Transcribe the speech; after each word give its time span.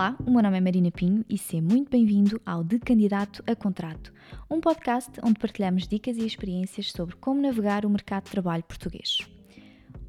Olá, 0.00 0.16
o 0.26 0.30
meu 0.30 0.42
nome 0.42 0.56
é 0.56 0.60
Marina 0.62 0.90
Pinho 0.90 1.22
e 1.28 1.36
seja 1.36 1.62
muito 1.62 1.90
bem-vindo 1.90 2.40
ao 2.46 2.64
De 2.64 2.78
Candidato 2.78 3.44
a 3.46 3.54
Contrato, 3.54 4.10
um 4.50 4.58
podcast 4.58 5.10
onde 5.22 5.38
partilhamos 5.38 5.86
dicas 5.86 6.16
e 6.16 6.24
experiências 6.24 6.90
sobre 6.90 7.16
como 7.16 7.42
navegar 7.42 7.84
o 7.84 7.90
mercado 7.90 8.24
de 8.24 8.30
trabalho 8.30 8.64
português. 8.64 9.18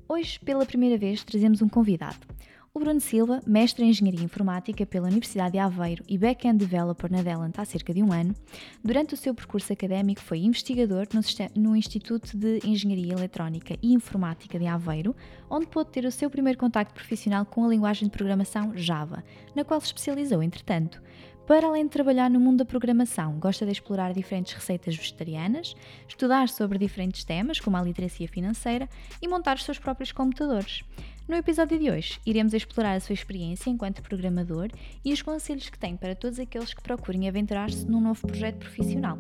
Hoje, 0.07 0.39
pela 0.39 0.65
primeira 0.65 0.97
vez, 0.97 1.25
trazemos 1.25 1.61
um 1.61 1.67
convidado. 1.67 2.25
O 2.73 2.79
Bruno 2.79 3.01
Silva, 3.01 3.41
mestre 3.45 3.83
em 3.83 3.89
Engenharia 3.89 4.23
Informática 4.23 4.85
pela 4.85 5.09
Universidade 5.09 5.51
de 5.51 5.57
Aveiro 5.57 6.05
e 6.07 6.17
back-end 6.17 6.57
developer 6.57 7.11
na 7.11 7.21
Delant 7.21 7.59
há 7.59 7.65
cerca 7.65 7.93
de 7.93 8.01
um 8.01 8.13
ano, 8.13 8.33
durante 8.81 9.13
o 9.13 9.17
seu 9.17 9.35
percurso 9.35 9.73
académico 9.73 10.21
foi 10.21 10.39
investigador 10.39 11.05
no, 11.53 11.75
Instituto 11.75 12.37
de 12.37 12.61
Engenharia 12.63 13.11
Eletrónica 13.11 13.75
e 13.83 13.93
Informática 13.93 14.57
de 14.57 14.67
Aveiro, 14.67 15.13
onde 15.49 15.67
pôde 15.67 15.89
ter 15.89 16.05
o 16.05 16.11
seu 16.11 16.29
primeiro 16.29 16.57
contacto 16.57 16.93
profissional 16.93 17.45
com 17.45 17.65
a 17.65 17.67
linguagem 17.67 18.07
de 18.07 18.17
programação 18.17 18.71
Java, 18.73 19.21
na 19.53 19.65
qual 19.65 19.81
se 19.81 19.87
especializou, 19.87 20.41
entretanto. 20.41 21.01
Para 21.45 21.67
além 21.67 21.83
de 21.83 21.89
trabalhar 21.89 22.29
no 22.29 22.39
mundo 22.39 22.59
da 22.59 22.65
programação, 22.65 23.37
gosta 23.37 23.65
de 23.65 23.73
explorar 23.73 24.13
diferentes 24.13 24.53
receitas 24.53 24.95
vegetarianas, 24.95 25.75
estudar 26.07 26.47
sobre 26.47 26.79
diferentes 26.79 27.25
temas, 27.25 27.59
como 27.59 27.75
a 27.75 27.81
literacia 27.81 28.29
financeira, 28.29 28.87
e 29.21 29.27
montar 29.27 29.57
os 29.57 29.65
seus 29.65 29.77
próprios 29.77 30.13
computadores. 30.13 30.85
No 31.31 31.37
episódio 31.37 31.79
de 31.79 31.89
hoje, 31.89 32.19
iremos 32.25 32.53
explorar 32.53 32.93
a 32.93 32.99
sua 32.99 33.13
experiência 33.13 33.69
enquanto 33.69 34.03
programador 34.03 34.67
e 35.01 35.13
os 35.13 35.21
conselhos 35.21 35.69
que 35.69 35.79
tem 35.79 35.95
para 35.95 36.13
todos 36.13 36.37
aqueles 36.37 36.73
que 36.73 36.83
procurem 36.83 37.25
aventurar-se 37.25 37.89
num 37.89 38.01
novo 38.01 38.27
projeto 38.27 38.57
profissional. 38.57 39.17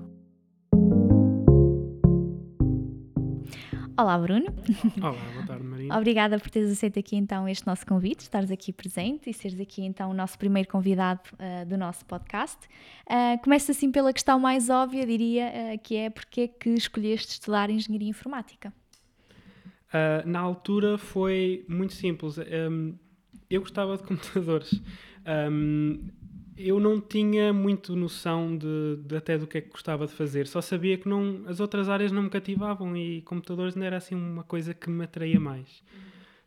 Olá, 3.97 4.17
Bruno. 4.17 4.47
Olá, 5.01 5.15
boa 5.33 5.45
tarde, 5.47 5.63
Maria. 5.63 5.95
Obrigada 5.95 6.37
por 6.37 6.49
teres 6.49 6.69
aceito 6.69 6.99
aqui 6.99 7.15
então 7.15 7.47
este 7.47 7.65
nosso 7.65 7.85
convite, 7.85 8.19
estares 8.19 8.51
aqui 8.51 8.73
presente 8.73 9.29
e 9.29 9.33
seres 9.33 9.61
aqui 9.61 9.81
então 9.81 10.11
o 10.11 10.13
nosso 10.13 10.37
primeiro 10.37 10.67
convidado 10.67 11.21
uh, 11.35 11.65
do 11.65 11.77
nosso 11.77 12.03
podcast. 12.03 12.57
Uh, 13.07 13.41
começo 13.41 13.71
assim 13.71 13.89
pela 13.89 14.11
questão 14.11 14.37
mais 14.37 14.69
óbvia, 14.69 15.05
diria, 15.05 15.45
uh, 15.45 15.79
que 15.79 15.95
é 15.95 16.09
porque 16.09 16.41
é 16.41 16.47
que 16.49 16.71
escolheste 16.71 17.31
estudar 17.31 17.69
Engenharia 17.69 18.09
Informática? 18.09 18.73
Uh, 19.91 20.27
na 20.27 20.39
altura 20.39 20.97
foi 20.97 21.65
muito 21.67 21.93
simples. 21.93 22.37
Um, 22.37 22.95
eu 23.49 23.61
gostava 23.61 23.97
de 23.97 24.03
computadores. 24.03 24.81
Um, 25.51 26.07
eu 26.57 26.79
não 26.79 27.01
tinha 27.01 27.51
muito 27.51 27.95
noção 27.95 28.55
de, 28.55 28.97
de, 29.03 29.15
até 29.15 29.37
do 29.37 29.47
que 29.47 29.57
é 29.57 29.61
que 29.61 29.69
gostava 29.69 30.05
de 30.05 30.13
fazer. 30.13 30.47
Só 30.47 30.61
sabia 30.61 30.97
que 30.97 31.09
não, 31.09 31.43
as 31.47 31.59
outras 31.59 31.89
áreas 31.89 32.11
não 32.11 32.23
me 32.23 32.29
cativavam 32.29 32.95
e 32.95 33.21
computadores 33.23 33.75
não 33.75 33.85
era 33.85 33.97
assim 33.97 34.15
uma 34.15 34.43
coisa 34.43 34.73
que 34.73 34.89
me 34.89 35.03
atraía 35.03 35.39
mais. 35.39 35.83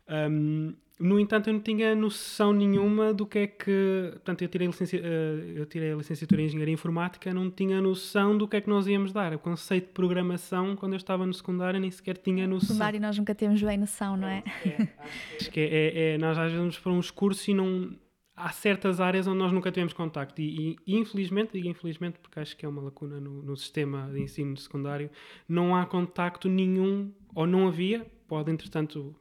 Um, 0.09 0.73
no 0.97 1.19
entanto, 1.19 1.49
eu 1.49 1.53
não 1.53 1.59
tinha 1.59 1.93
noção 1.93 2.53
nenhuma 2.53 3.13
do 3.13 3.25
que 3.25 3.39
é 3.39 3.47
que. 3.47 4.09
Portanto, 4.13 4.43
eu 4.43 4.47
tirei, 4.47 4.67
licenci... 4.67 4.97
Eh, 4.97 5.53
eu 5.55 5.65
tirei 5.65 5.91
a 5.91 5.95
licenciatura 5.95 6.41
em 6.41 6.45
Engenharia 6.45 6.73
Informática, 6.73 7.33
não 7.33 7.51
tinha 7.51 7.81
noção 7.81 8.37
do 8.37 8.47
que 8.47 8.55
é 8.55 8.61
que 8.61 8.69
nós 8.69 8.87
íamos 8.87 9.11
dar. 9.11 9.33
O 9.33 9.39
conceito 9.39 9.87
de 9.87 9.93
programação, 9.93 10.73
quando 10.77 10.93
eu 10.93 10.97
estava 10.97 11.25
no 11.25 11.33
secundário, 11.33 11.81
nem 11.81 11.91
sequer 11.91 12.17
tinha 12.17 12.47
noção. 12.47 12.67
No 12.69 12.73
secundário 12.75 13.01
nós 13.01 13.17
nunca 13.17 13.35
temos 13.35 13.61
bem 13.61 13.77
noção, 13.77 14.15
não 14.15 14.27
é? 14.27 14.41
é 14.65 14.87
acho 15.35 15.51
que 15.51 15.59
é, 15.59 15.65
é, 15.65 16.13
é, 16.13 16.17
nós 16.17 16.37
às 16.37 16.45
vezes 16.45 16.57
vamos 16.57 16.79
para 16.79 16.91
uns 16.93 17.11
cursos 17.11 17.45
e 17.47 17.53
não. 17.53 17.93
Há 18.37 18.51
certas 18.51 18.99
áreas 18.99 19.27
onde 19.27 19.37
nós 19.37 19.51
nunca 19.51 19.71
tivemos 19.71 19.93
contacto 19.93 20.41
e, 20.41 20.77
e, 20.85 20.97
infelizmente, 20.97 21.53
digo 21.53 21.69
infelizmente 21.69 22.19
porque 22.19 22.39
acho 22.39 22.55
que 22.55 22.65
é 22.65 22.69
uma 22.69 22.81
lacuna 22.81 23.17
no, 23.17 23.41
no 23.41 23.55
sistema 23.55 24.09
de 24.11 24.21
ensino 24.21 24.57
secundário, 24.57 25.09
não 25.47 25.73
há 25.73 25.85
contacto 25.85 26.49
nenhum, 26.49 27.13
ou 27.33 27.47
não 27.47 27.65
havia, 27.65 28.05
pode 28.27 28.51
entretanto 28.51 29.15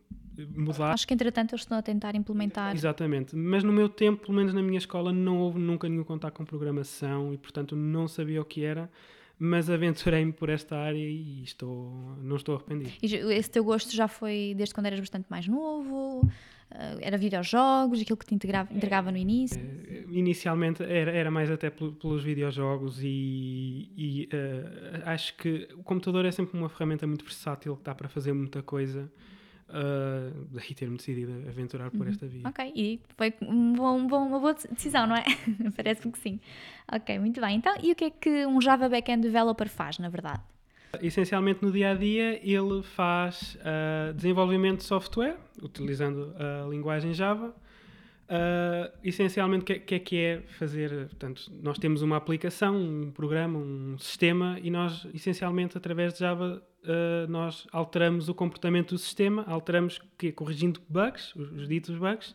mudar. 0.54 0.92
Acho 0.92 1.06
que 1.06 1.14
entretanto 1.14 1.52
eles 1.52 1.62
estão 1.62 1.78
a 1.78 1.82
tentar 1.82 2.14
implementar. 2.14 2.74
Exatamente, 2.74 3.36
mas 3.36 3.62
no 3.62 3.72
meu 3.72 3.88
tempo, 3.88 4.26
pelo 4.26 4.36
menos 4.36 4.52
na 4.52 4.62
minha 4.62 4.78
escola, 4.78 5.12
não 5.12 5.38
houve 5.38 5.58
nunca 5.58 5.88
nenhum 5.88 6.04
contato 6.04 6.34
com 6.34 6.44
programação 6.44 7.32
e 7.32 7.38
portanto 7.38 7.76
não 7.76 8.08
sabia 8.08 8.40
o 8.40 8.44
que 8.44 8.64
era. 8.64 8.90
Mas 9.36 9.68
aventurei-me 9.68 10.32
por 10.32 10.48
esta 10.48 10.76
área 10.76 10.96
e 10.96 11.42
estou, 11.42 12.16
não 12.22 12.36
estou 12.36 12.54
arrependido. 12.54 12.92
E 13.02 13.14
esse 13.34 13.50
teu 13.50 13.64
gosto 13.64 13.92
já 13.92 14.06
foi 14.06 14.54
desde 14.56 14.72
quando 14.72 14.86
eras 14.86 15.00
bastante 15.00 15.26
mais 15.28 15.48
novo? 15.48 16.20
Uh, 16.70 16.98
era 17.00 17.18
videojogos, 17.18 18.00
aquilo 18.00 18.16
que 18.16 18.26
te 18.26 18.34
integrava, 18.34 18.72
entregava 18.72 19.10
no 19.10 19.18
início? 19.18 19.60
Uh, 19.60 20.12
inicialmente 20.12 20.82
era, 20.82 21.10
era 21.10 21.30
mais 21.30 21.50
até 21.50 21.68
pelos 21.68 22.22
videojogos 22.22 23.00
e, 23.02 23.90
e 23.96 24.28
uh, 24.32 25.02
acho 25.08 25.36
que 25.36 25.68
o 25.76 25.82
computador 25.82 26.24
é 26.24 26.30
sempre 26.30 26.56
uma 26.56 26.68
ferramenta 26.68 27.06
muito 27.06 27.24
versátil 27.24 27.76
que 27.76 27.82
dá 27.82 27.94
para 27.94 28.08
fazer 28.08 28.32
muita 28.32 28.62
coisa. 28.62 29.10
Uh, 29.68 30.46
daí 30.52 30.74
ter-me 30.74 30.96
decidido 30.96 31.32
aventurar 31.48 31.90
por 31.90 32.02
uhum. 32.02 32.12
esta 32.12 32.26
via. 32.26 32.42
Ok, 32.46 32.72
e 32.76 33.00
foi 33.16 33.32
um 33.40 33.72
bom, 33.72 33.98
um 33.98 34.06
bom, 34.06 34.26
uma 34.26 34.38
boa 34.38 34.54
decisão, 34.54 35.06
não 35.06 35.16
é? 35.16 35.24
Parece-me 35.74 36.12
que 36.12 36.18
sim. 36.18 36.38
Ok, 36.92 37.18
muito 37.18 37.40
bem. 37.40 37.56
Então, 37.56 37.74
e 37.82 37.90
o 37.90 37.94
que 37.94 38.04
é 38.04 38.10
que 38.10 38.46
um 38.46 38.60
Java 38.60 38.88
Backend 38.88 39.22
Developer 39.22 39.68
faz, 39.68 39.98
na 39.98 40.08
verdade? 40.08 40.42
Essencialmente, 41.02 41.62
no 41.62 41.72
dia 41.72 41.90
a 41.90 41.94
dia, 41.94 42.38
ele 42.42 42.82
faz 42.82 43.56
uh, 43.56 44.12
desenvolvimento 44.14 44.78
de 44.78 44.84
software, 44.84 45.36
utilizando 45.62 46.34
a 46.38 46.68
linguagem 46.68 47.12
Java. 47.14 47.54
Uh, 48.24 48.90
essencialmente, 49.02 49.62
o 49.62 49.66
que, 49.66 49.78
que, 49.80 49.94
é 49.94 49.98
que 49.98 50.16
é 50.16 50.40
fazer? 50.58 51.08
Portanto, 51.08 51.50
nós 51.62 51.78
temos 51.78 52.02
uma 52.02 52.16
aplicação, 52.16 52.76
um 52.76 53.10
programa, 53.10 53.58
um 53.58 53.98
sistema, 53.98 54.58
e 54.62 54.70
nós, 54.70 55.06
essencialmente, 55.12 55.76
através 55.76 56.14
de 56.14 56.20
Java, 56.20 56.62
uh, 56.84 57.30
nós 57.30 57.66
alteramos 57.72 58.28
o 58.28 58.34
comportamento 58.34 58.90
do 58.90 58.98
sistema, 58.98 59.44
alteramos 59.46 60.00
que 60.18 60.32
corrigindo 60.32 60.80
bugs, 60.88 61.34
os, 61.34 61.50
os 61.52 61.68
ditos 61.68 61.96
bugs, 61.96 62.30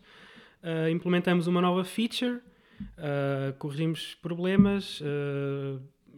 uh, 0.64 0.90
implementamos 0.90 1.48
uma 1.48 1.62
nova 1.62 1.84
feature, 1.84 2.40
uh, 2.82 3.54
corrigimos 3.58 4.16
problemas, 4.16 5.02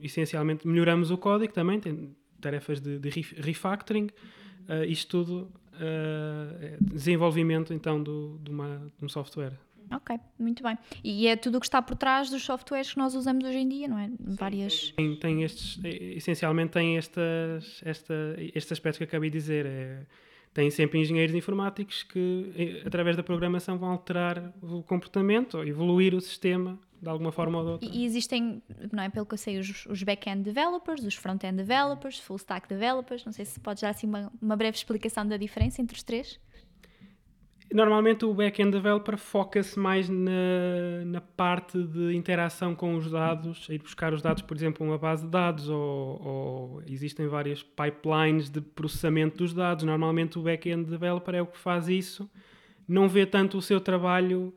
essencialmente 0.01 0.67
melhoramos 0.67 1.11
o 1.11 1.17
código 1.17 1.53
também, 1.53 1.79
tem 1.79 2.15
tarefas 2.39 2.79
de, 2.79 2.97
de 2.97 3.09
refactoring, 3.37 4.09
isto 4.87 5.23
tudo 5.23 5.51
é 5.79 6.77
desenvolvimento 6.79 7.73
então 7.73 8.01
do, 8.01 8.39
de, 8.43 8.51
uma, 8.51 8.91
de 8.97 9.05
um 9.05 9.09
software. 9.09 9.53
Ok, 9.91 10.19
muito 10.39 10.63
bem. 10.63 10.77
E 11.03 11.27
é 11.27 11.35
tudo 11.35 11.57
o 11.57 11.59
que 11.59 11.65
está 11.65 11.81
por 11.81 11.95
trás 11.95 12.29
dos 12.29 12.43
softwares 12.43 12.91
que 12.93 12.97
nós 12.97 13.15
usamos 13.15 13.43
hoje 13.43 13.57
em 13.57 13.67
dia, 13.67 13.87
não 13.87 13.97
é? 13.97 14.09
Várias. 14.19 14.91
Tem, 14.91 15.15
tem 15.17 15.43
estes, 15.43 15.79
essencialmente 15.83 16.71
tem 16.71 16.97
estas, 16.97 17.81
esta, 17.83 18.13
este 18.55 18.73
aspecto 18.73 18.97
que 18.97 19.03
acabei 19.03 19.29
de 19.29 19.37
dizer. 19.37 19.65
É, 19.65 20.05
tem 20.53 20.69
sempre 20.69 20.99
engenheiros 20.99 21.33
informáticos 21.33 22.03
que, 22.03 22.81
através 22.85 23.15
da 23.15 23.23
programação, 23.23 23.77
vão 23.77 23.89
alterar 23.89 24.53
o 24.61 24.83
comportamento 24.83 25.57
ou 25.57 25.65
evoluir 25.65 26.13
o 26.13 26.19
sistema 26.19 26.77
de 27.01 27.09
alguma 27.09 27.31
forma 27.31 27.57
ou 27.57 27.65
de 27.65 27.71
outra. 27.71 27.89
E, 27.89 28.05
existem, 28.05 28.61
não 28.91 29.01
é 29.01 29.09
pelo 29.09 29.25
que 29.25 29.33
eu 29.33 29.37
sei, 29.37 29.57
os, 29.57 29.85
os 29.87 30.03
back-end 30.03 30.43
developers, 30.43 31.03
os 31.03 31.15
front-end 31.15 31.55
developers, 31.55 32.19
full 32.19 32.35
stack 32.35 32.67
developers. 32.67 33.25
Não 33.25 33.31
sei 33.31 33.45
se 33.45 33.59
podes 33.59 33.81
dar 33.81 33.89
assim 33.89 34.07
uma, 34.07 34.31
uma 34.41 34.55
breve 34.55 34.77
explicação 34.77 35.25
da 35.25 35.37
diferença 35.37 35.81
entre 35.81 35.95
os 35.95 36.03
três. 36.03 36.39
Normalmente 37.73 38.25
o 38.25 38.33
back-end 38.33 38.71
developer 38.71 39.17
foca-se 39.17 39.79
mais 39.79 40.09
na, 40.09 41.05
na 41.05 41.21
parte 41.21 41.81
de 41.81 42.13
interação 42.13 42.75
com 42.75 42.95
os 42.95 43.09
dados, 43.09 43.69
ir 43.69 43.79
buscar 43.79 44.13
os 44.13 44.21
dados, 44.21 44.43
por 44.43 44.57
exemplo, 44.57 44.85
uma 44.85 44.97
base 44.97 45.23
de 45.23 45.29
dados, 45.29 45.69
ou, 45.69 46.21
ou 46.21 46.83
existem 46.85 47.27
várias 47.27 47.63
pipelines 47.63 48.49
de 48.49 48.59
processamento 48.59 49.37
dos 49.37 49.53
dados. 49.53 49.85
Normalmente 49.85 50.37
o 50.37 50.41
back-end 50.41 50.89
developer 50.89 51.33
é 51.33 51.41
o 51.41 51.45
que 51.45 51.57
faz 51.57 51.87
isso, 51.87 52.29
não 52.85 53.07
vê 53.07 53.25
tanto 53.25 53.57
o 53.57 53.61
seu 53.61 53.79
trabalho. 53.79 54.53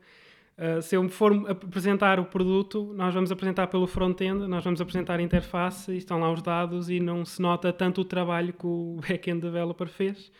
Uh, 0.57 0.81
se 0.81 0.95
eu 0.95 1.07
for 1.09 1.49
apresentar 1.49 2.19
o 2.19 2.25
produto, 2.25 2.93
nós 2.95 3.13
vamos 3.13 3.31
apresentar 3.31 3.67
pelo 3.67 3.87
front-end, 3.87 4.45
nós 4.47 4.63
vamos 4.63 4.81
apresentar 4.81 5.19
a 5.19 5.21
interface, 5.21 5.95
estão 5.95 6.19
lá 6.19 6.31
os 6.31 6.41
dados 6.41 6.89
e 6.89 6.99
não 6.99 7.23
se 7.23 7.41
nota 7.41 7.71
tanto 7.71 8.01
o 8.01 8.05
trabalho 8.05 8.51
que 8.51 8.65
o 8.65 8.99
back-end 9.07 9.39
developer 9.39 9.87
fez. 9.87 10.31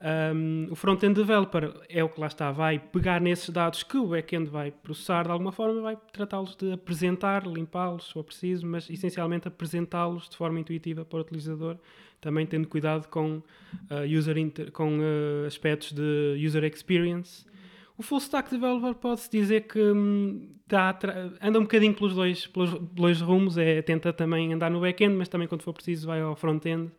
Um, 0.00 0.66
o 0.70 0.74
front-end 0.74 1.14
developer 1.14 1.72
é 1.88 2.04
o 2.04 2.08
que 2.08 2.20
lá 2.20 2.26
está, 2.26 2.50
vai 2.52 2.78
pegar 2.78 3.20
nesses 3.20 3.48
dados 3.48 3.82
que 3.82 3.96
o 3.96 4.08
back-end 4.08 4.50
vai 4.50 4.70
processar 4.70 5.24
de 5.24 5.30
alguma 5.30 5.52
forma, 5.52 5.80
vai 5.80 5.96
tratá-los 6.12 6.54
de 6.56 6.72
apresentar, 6.72 7.46
limpá-los 7.46 8.08
se 8.08 8.12
for 8.12 8.24
preciso, 8.24 8.66
mas 8.66 8.90
essencialmente 8.90 9.48
apresentá-los 9.48 10.28
de 10.28 10.36
forma 10.36 10.60
intuitiva 10.60 11.04
para 11.04 11.18
o 11.18 11.22
utilizador, 11.22 11.78
também 12.20 12.44
tendo 12.44 12.68
cuidado 12.68 13.08
com, 13.08 13.36
uh, 13.90 14.18
user 14.18 14.36
com 14.72 14.98
uh, 14.98 15.46
aspectos 15.46 15.92
de 15.92 16.36
user 16.44 16.64
experience. 16.64 17.46
O 17.96 18.02
full 18.02 18.18
stack 18.18 18.50
developer 18.50 18.94
pode-se 18.94 19.30
dizer 19.30 19.68
que 19.68 19.80
hum, 19.80 20.48
anda 21.40 21.58
um 21.58 21.62
bocadinho 21.62 21.94
pelos 21.94 22.14
dois, 22.14 22.46
pelos 22.46 22.78
dois 22.92 23.20
rumos, 23.20 23.56
é, 23.56 23.80
tenta 23.80 24.12
também 24.12 24.52
andar 24.52 24.70
no 24.70 24.80
back-end, 24.80 25.14
mas 25.16 25.28
também 25.28 25.46
quando 25.46 25.62
for 25.62 25.72
preciso 25.72 26.08
vai 26.08 26.20
ao 26.20 26.34
front-end 26.34 26.90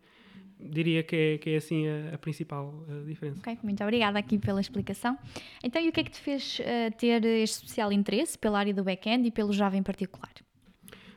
diria 0.58 1.02
que 1.02 1.16
é, 1.16 1.38
que 1.38 1.50
é 1.50 1.56
assim 1.56 1.86
a, 1.86 2.14
a 2.14 2.18
principal 2.18 2.84
a 2.88 3.04
diferença. 3.06 3.38
Ok, 3.40 3.58
muito 3.62 3.82
obrigada 3.82 4.18
aqui 4.18 4.38
pela 4.38 4.60
explicação. 4.60 5.18
Então, 5.62 5.82
e 5.82 5.88
o 5.88 5.92
que 5.92 6.00
é 6.00 6.04
que 6.04 6.10
te 6.10 6.20
fez 6.20 6.60
uh, 6.60 6.96
ter 6.96 7.24
este 7.24 7.56
especial 7.56 7.92
interesse 7.92 8.38
pela 8.38 8.58
área 8.58 8.74
do 8.74 8.82
back-end 8.82 9.28
e 9.28 9.30
pelo 9.30 9.52
Java 9.52 9.76
em 9.76 9.82
particular? 9.82 10.32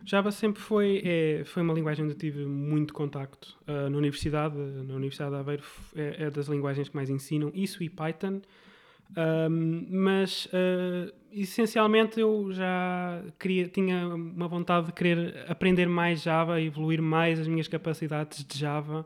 Java 0.06 0.32
sempre 0.32 0.62
foi, 0.62 1.02
é, 1.06 1.44
foi 1.46 1.62
uma 1.62 1.74
linguagem 1.74 2.04
onde 2.04 2.16
eu 2.16 2.18
tive 2.18 2.46
muito 2.46 2.94
contacto 2.94 3.56
uh, 3.68 3.90
na 3.90 3.98
universidade. 3.98 4.56
Na 4.58 4.96
Universidade 4.96 5.32
de 5.32 5.38
Aveiro 5.38 5.64
é, 5.96 6.24
é, 6.24 6.30
das 6.32 6.48
linguagens 6.48 6.90
que 6.90 6.96
mais 6.96 7.10
ensinam. 7.10 7.52
Isso 7.54 7.84
e 7.84 7.90
Python. 7.90 8.42
Um, 9.18 9.88
mas 9.90 10.46
uh, 10.46 11.12
essencialmente 11.32 12.20
eu 12.20 12.52
já 12.52 13.24
queria, 13.40 13.68
tinha 13.68 14.08
uma 14.08 14.48
vontade 14.48 14.88
de 14.88 14.94
querer 14.94 15.46
aprender 15.48 15.88
mais 15.88 16.22
Java, 16.22 16.62
evoluir 16.62 17.02
mais 17.02 17.40
as 17.40 17.48
minhas 17.48 17.68
capacidades 17.68 18.44
de 18.44 18.58
Java. 18.58 19.06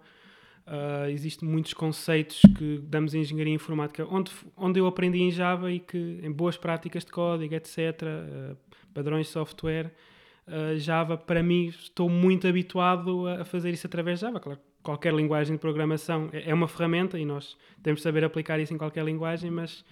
Uh, 0.66 1.10
existem 1.10 1.48
muitos 1.48 1.74
conceitos 1.74 2.42
que 2.58 2.82
damos 2.86 3.14
em 3.14 3.20
engenharia 3.20 3.54
informática 3.54 4.08
onde, 4.10 4.32
onde 4.56 4.80
eu 4.80 4.88
aprendi 4.88 5.22
em 5.22 5.30
Java 5.30 5.70
e 5.70 5.78
que 5.78 6.20
em 6.24 6.32
boas 6.32 6.56
práticas 6.56 7.04
de 7.04 7.12
código, 7.12 7.54
etc., 7.54 7.78
uh, 8.02 8.58
padrões 8.94 9.28
de 9.28 9.34
software. 9.34 9.94
Uh, 10.48 10.78
Java, 10.78 11.18
para 11.18 11.44
mim, 11.44 11.66
estou 11.66 12.10
muito 12.10 12.48
habituado 12.48 13.28
a 13.28 13.44
fazer 13.44 13.72
isso 13.72 13.88
através 13.88 14.20
de 14.20 14.26
Java. 14.26 14.40
Claro, 14.40 14.60
qualquer 14.82 15.14
linguagem 15.14 15.56
de 15.56 15.60
programação 15.60 16.30
é, 16.32 16.50
é 16.50 16.54
uma 16.54 16.68
ferramenta 16.68 17.20
e 17.20 17.26
nós 17.26 17.58
temos 17.82 18.00
de 18.00 18.04
saber 18.04 18.24
aplicar 18.24 18.60
isso 18.60 18.74
em 18.74 18.78
qualquer 18.78 19.04
linguagem, 19.04 19.52
mas 19.52 19.84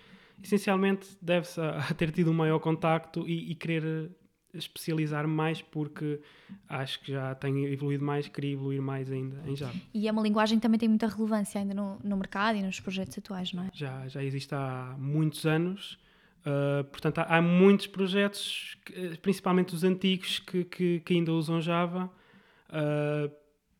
essencialmente 0.41 1.07
deve-se 1.21 1.59
a, 1.59 1.79
a, 1.89 1.93
ter 1.93 2.11
tido 2.11 2.31
um 2.31 2.33
maior 2.33 2.59
contacto 2.59 3.27
e, 3.27 3.51
e 3.51 3.55
querer 3.55 4.09
especializar 4.53 5.27
mais 5.27 5.61
porque 5.61 6.19
acho 6.67 6.99
que 7.01 7.11
já 7.11 7.33
tenho 7.35 7.67
evoluído 7.67 8.03
mais, 8.03 8.27
queria 8.27 8.53
evoluir 8.53 8.81
mais 8.81 9.11
ainda 9.11 9.41
em 9.47 9.55
Java. 9.55 9.75
E 9.93 10.07
é 10.07 10.11
uma 10.11 10.21
linguagem 10.21 10.57
que 10.57 10.61
também 10.61 10.79
tem 10.79 10.89
muita 10.89 11.07
relevância 11.07 11.59
ainda 11.59 11.73
no, 11.73 11.99
no 12.03 12.17
mercado 12.17 12.57
e 12.57 12.61
nos 12.61 12.79
projetos 12.79 13.17
atuais, 13.17 13.53
não 13.53 13.63
é? 13.63 13.69
Já, 13.73 14.07
já 14.07 14.23
existe 14.23 14.53
há 14.53 14.95
muitos 14.97 15.45
anos. 15.45 15.97
Uh, 16.41 16.83
portanto, 16.85 17.19
há, 17.19 17.37
há, 17.37 17.41
muitos 17.41 17.87
projetos, 17.87 18.77
principalmente 19.21 19.75
os 19.75 19.83
antigos, 19.83 20.39
que, 20.39 20.63
que, 20.63 20.99
que 21.01 21.13
ainda 21.13 21.31
usam 21.31 21.61
Java. 21.61 22.09
Uh, 22.69 23.31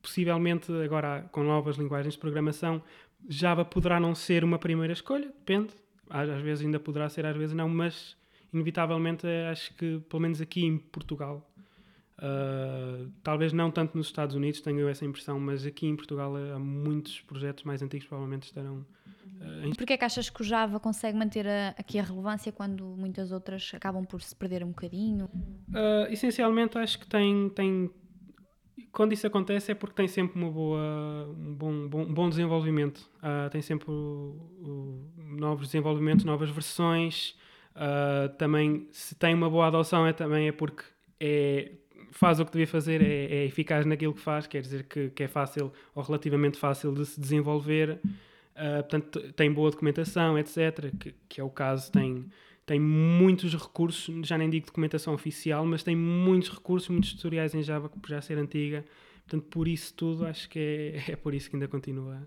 possivelmente, 0.01 0.71
agora 0.83 1.27
com 1.31 1.44
novas 1.44 1.77
linguagens 1.77 2.15
de 2.15 2.19
programação, 2.19 2.81
Java 3.27 3.63
poderá 3.63 4.00
não 4.00 4.15
ser 4.15 4.44
uma 4.44 4.57
primeira 4.57 4.94
escolha, 4.94 5.27
depende. 5.27 5.74
Às, 6.09 6.29
às 6.29 6.41
vezes 6.41 6.65
ainda 6.65 6.79
poderá 6.79 7.07
ser, 7.07 7.25
às 7.25 7.35
vezes 7.35 7.56
não, 7.56 7.69
mas 7.69 8.17
inevitavelmente 8.53 9.25
acho 9.50 9.74
que, 9.75 10.00
pelo 10.09 10.21
menos 10.21 10.42
aqui 10.42 10.65
em 10.65 10.77
Portugal, 10.77 11.50
uh, 12.18 13.12
talvez 13.24 13.53
não 13.53 13.71
tanto 13.71 13.98
nos 13.98 14.07
Estados 14.07 14.36
Unidos, 14.36 14.62
tenho 14.62 14.88
essa 14.88 15.06
impressão, 15.06 15.39
mas 15.39 15.65
aqui 15.65 15.88
em 15.88 15.95
Portugal 15.95 16.33
há 16.36 16.59
muitos 16.59 17.21
projetos 17.21 17.63
mais 17.63 17.81
antigos 17.81 18.07
provavelmente 18.07 18.44
estarão. 18.44 18.86
Uh, 19.39 19.68
em... 19.68 19.74
Porquê 19.74 19.94
é 19.94 19.98
que 19.98 20.06
achas 20.06 20.30
que 20.30 20.42
o 20.42 20.44
Java 20.44 20.80
consegue 20.80 21.18
manter 21.18 21.48
a, 21.48 21.69
aqui 21.69 21.98
a 22.00 22.03
relevância 22.03 22.51
quando 22.51 22.83
muitas 22.83 23.31
outras 23.31 23.71
acabam 23.74 24.06
por 24.06 24.21
se 24.21 24.36
perder 24.36 24.63
um 24.63 24.69
bocadinho? 24.69 25.25
Uh, 25.69 26.12
essencialmente 26.12 26.77
acho 26.77 27.00
que 27.00 27.07
tem, 27.07 27.50
tem 27.50 27.89
quando 28.92 29.13
isso 29.13 29.25
acontece 29.25 29.71
é 29.71 29.75
porque 29.75 29.95
tem 29.95 30.07
sempre 30.07 30.39
uma 30.39 30.51
boa, 30.51 31.27
um 31.30 31.53
bom, 31.53 31.88
bom, 31.88 32.13
bom 32.13 32.30
desenvolvimento. 32.30 33.09
Uh, 33.18 33.50
tem 33.50 33.62
sempre 33.62 33.89
o, 33.89 34.36
o, 34.59 35.12
novos 35.38 35.68
desenvolvimentos, 35.68 36.25
novas 36.25 36.50
versões. 36.50 37.36
Uh, 37.75 38.29
também, 38.38 38.88
se 38.91 39.15
tem 39.15 39.33
uma 39.33 39.50
boa 39.50 39.68
adoção, 39.68 40.06
é, 40.06 40.13
também 40.13 40.47
é 40.47 40.51
porque 40.51 40.83
é, 41.19 41.71
faz 42.12 42.39
o 42.39 42.45
que 42.45 42.51
devia 42.51 42.68
fazer, 42.68 43.01
é, 43.01 43.25
é 43.35 43.45
eficaz 43.45 43.85
naquilo 43.85 44.13
que 44.13 44.19
faz, 44.21 44.45
quer 44.45 44.62
dizer 44.62 44.83
que, 44.83 45.09
que, 45.09 45.23
é 45.23 45.27
fácil 45.27 45.71
ou 45.95 46.03
relativamente 46.03 46.57
fácil 46.57 46.94
de 46.94 47.06
se 47.06 47.19
desenvolver. 47.19 48.00
Uh, 48.56 48.83
portanto, 48.83 49.33
tem 49.33 49.51
boa 49.51 49.71
documentação, 49.71 50.38
etc. 50.38 50.91
Que, 51.00 51.15
que 51.29 51.41
é 51.41 51.44
o 51.44 51.50
caso, 51.50 51.91
tem 51.91 52.25
tem 52.65 52.79
muitos 52.79 53.53
recursos, 53.53 54.25
já 54.25 54.38
nem 54.38 54.50
digo 54.50 54.67
documentação 54.67 55.13
oficial, 55.13 55.65
mas 55.65 55.83
tem 55.83 55.94
muitos 55.95 56.50
recursos, 56.50 56.88
muitos 56.88 57.13
tutoriais 57.13 57.53
em 57.53 57.62
Java 57.62 57.89
por 57.89 58.09
já 58.09 58.21
ser 58.21 58.38
antiga. 58.38 58.85
Portanto, 59.25 59.50
por 59.50 59.67
isso 59.67 59.94
tudo, 59.94 60.25
acho 60.25 60.47
que 60.50 60.59
é, 60.59 61.03
é 61.12 61.15
por 61.15 61.33
isso 61.33 61.50
que 61.50 61.56
ainda 61.56 61.67
continua 61.67 62.25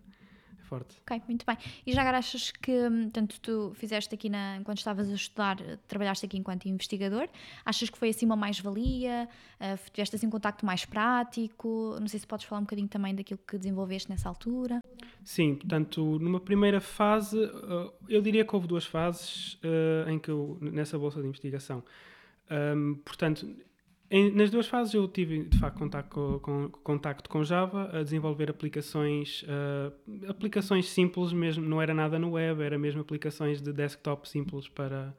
forte. 0.75 0.97
Ok, 1.03 1.23
muito 1.29 1.47
bem. 1.47 1.57
E 1.87 1.93
já 1.93 2.03
agora 2.03 2.19
achas 2.19 2.51
que, 2.51 2.73
hum, 2.73 3.11
tanto 3.11 3.41
tu 3.41 3.73
fizeste 3.75 4.15
aqui, 4.15 4.29
na, 4.29 4.57
enquanto 4.57 4.79
estavas 4.79 5.09
a 5.11 5.15
estudar, 5.15 5.57
trabalhaste 5.89 6.27
aqui 6.27 6.37
enquanto 6.37 6.67
investigador, 6.67 7.29
achas 7.65 7.89
que 7.91 7.99
foi 7.99 8.11
assim 8.11 8.27
uma 8.27 8.37
mais-valia? 8.37 9.29
Uh, 9.61 9.91
tiveste 9.93 10.17
assim 10.17 10.27
um 10.27 10.31
contacto 10.31 10.67
mais 10.67 10.85
prático? 10.85 11.97
Não 12.01 12.09
sei 12.09 12.21
se 12.21 12.27
podes 12.27 12.47
falar 12.47 12.61
um 12.61 12.65
bocadinho 12.65 12.89
também 12.89 13.15
daquilo 13.15 13.41
que 13.47 13.57
desenvolveste 13.57 14.11
nessa 14.11 14.29
altura. 14.29 14.81
Sim, 15.25 15.55
portanto, 15.55 16.19
numa 16.19 16.41
primeira 16.41 16.81
fase, 16.81 17.39
uh, 17.39 17.93
eu 18.09 18.21
diria 18.21 18.45
que 18.45 18.55
houve 18.55 18.67
duas 18.67 18.85
fases 18.85 19.55
uh, 19.55 20.11
em 20.11 20.19
que 20.19 20.31
eu, 20.31 20.59
nessa 20.61 20.99
bolsa 20.99 21.21
de 21.21 21.29
investigação. 21.29 21.83
Um, 22.51 22.97
portanto, 22.97 23.47
em, 24.11 24.31
nas 24.31 24.51
duas 24.51 24.67
fases 24.69 24.95
eu 24.95 25.09
tive, 25.09 25.45
de 25.45 25.59
facto, 25.59 25.79
contacto 25.79 26.41
com, 26.43 26.69
contacto 26.69 27.31
com 27.31 27.43
Java, 27.43 27.91
a 27.93 28.03
desenvolver 28.03 28.51
aplicações, 28.51 29.43
uh, 29.45 30.31
aplicações 30.31 30.89
simples 30.89 31.33
mesmo, 31.33 31.67
não 31.67 31.81
era 31.81 31.95
nada 31.95 32.19
no 32.19 32.33
web, 32.33 32.63
era 32.63 32.79
mesmo 32.79 33.01
aplicações 33.01 33.63
de 33.63 33.73
desktop 33.73 34.29
simples 34.29 34.69
para 34.69 35.15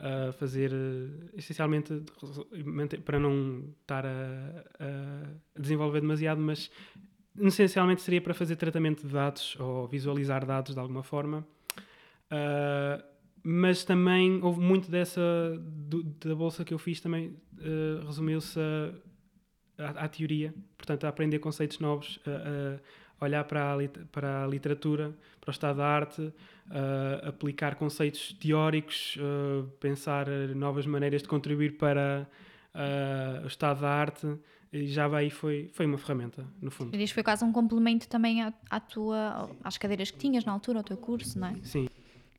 uh, 0.00 0.32
fazer, 0.32 0.72
uh, 0.72 1.30
essencialmente, 1.36 2.02
para 3.04 3.18
não 3.18 3.64
estar 3.82 4.06
a, 4.06 4.64
a, 4.80 5.60
desenvolver 5.60 6.00
demasiado, 6.00 6.40
mas 6.40 6.70
essencialmente 7.38 8.00
seria 8.02 8.20
para 8.20 8.32
fazer 8.32 8.56
tratamento 8.56 9.06
de 9.06 9.12
dados 9.12 9.56
ou 9.60 9.86
visualizar 9.86 10.46
dados 10.46 10.74
de 10.74 10.80
alguma 10.80 11.02
forma. 11.02 11.46
Uh, 12.30 13.13
mas 13.44 13.84
também 13.84 14.42
houve 14.42 14.60
muito 14.60 14.90
dessa 14.90 15.20
do, 15.60 16.02
da 16.02 16.34
bolsa 16.34 16.64
que 16.64 16.72
eu 16.72 16.78
fiz 16.78 16.98
também 17.00 17.36
uh, 17.58 18.06
resumiu-se 18.06 18.58
à 19.76 20.08
teoria, 20.08 20.54
portanto 20.78 21.04
a 21.04 21.08
aprender 21.08 21.38
conceitos 21.40 21.78
novos, 21.78 22.18
a, 22.26 22.78
a 23.20 23.24
olhar 23.24 23.44
para 23.44 23.74
a, 23.74 23.76
para 24.10 24.44
a 24.44 24.46
literatura, 24.46 25.14
para 25.40 25.50
o 25.50 25.52
estado 25.52 25.76
da 25.76 25.86
arte, 25.86 26.32
a 26.70 27.28
aplicar 27.28 27.74
conceitos 27.74 28.32
teóricos, 28.34 29.18
pensar 29.80 30.28
novas 30.54 30.86
maneiras 30.86 31.22
de 31.22 31.28
contribuir 31.28 31.76
para 31.76 32.28
o 33.42 33.46
estado 33.48 33.80
da 33.80 33.90
arte 33.90 34.38
e 34.74 34.88
já 34.88 35.06
aí 35.16 35.30
foi, 35.30 35.70
foi 35.72 35.86
uma 35.86 35.96
ferramenta, 35.96 36.44
no 36.60 36.68
fundo. 36.68 36.90
Que 36.90 37.06
foi 37.06 37.22
quase 37.22 37.44
um 37.44 37.52
complemento 37.52 38.08
também 38.08 38.42
à, 38.42 38.52
à, 38.68 38.80
tua, 38.80 39.48
às 39.62 39.78
cadeiras 39.78 40.10
que 40.10 40.18
tinhas 40.18 40.44
na 40.44 40.50
altura, 40.50 40.80
ao 40.80 40.84
teu 40.84 40.96
curso, 40.96 41.38
não 41.38 41.46
é? 41.46 41.54
Sim. 41.62 41.88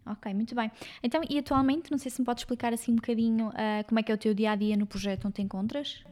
Ok, 0.06 0.32
muito 0.36 0.54
bem. 0.54 0.72
Então, 1.02 1.22
e 1.28 1.40
atualmente, 1.40 1.90
não 1.90 1.98
sei 1.98 2.12
se 2.12 2.22
me 2.22 2.26
podes 2.26 2.42
explicar 2.42 2.72
assim 2.72 2.92
um 2.92 2.98
bocadinho 2.98 3.48
uh, 3.48 3.84
como 3.88 4.00
é 4.00 4.04
que 4.04 4.12
é 4.12 4.16
o 4.16 4.18
teu 4.18 4.36
dia 4.36 4.52
a 4.52 4.56
dia 4.56 4.78
no 4.78 4.86
projeto 4.86 5.26
onde 5.26 5.36
te 5.36 5.42
encontras? 5.42 6.04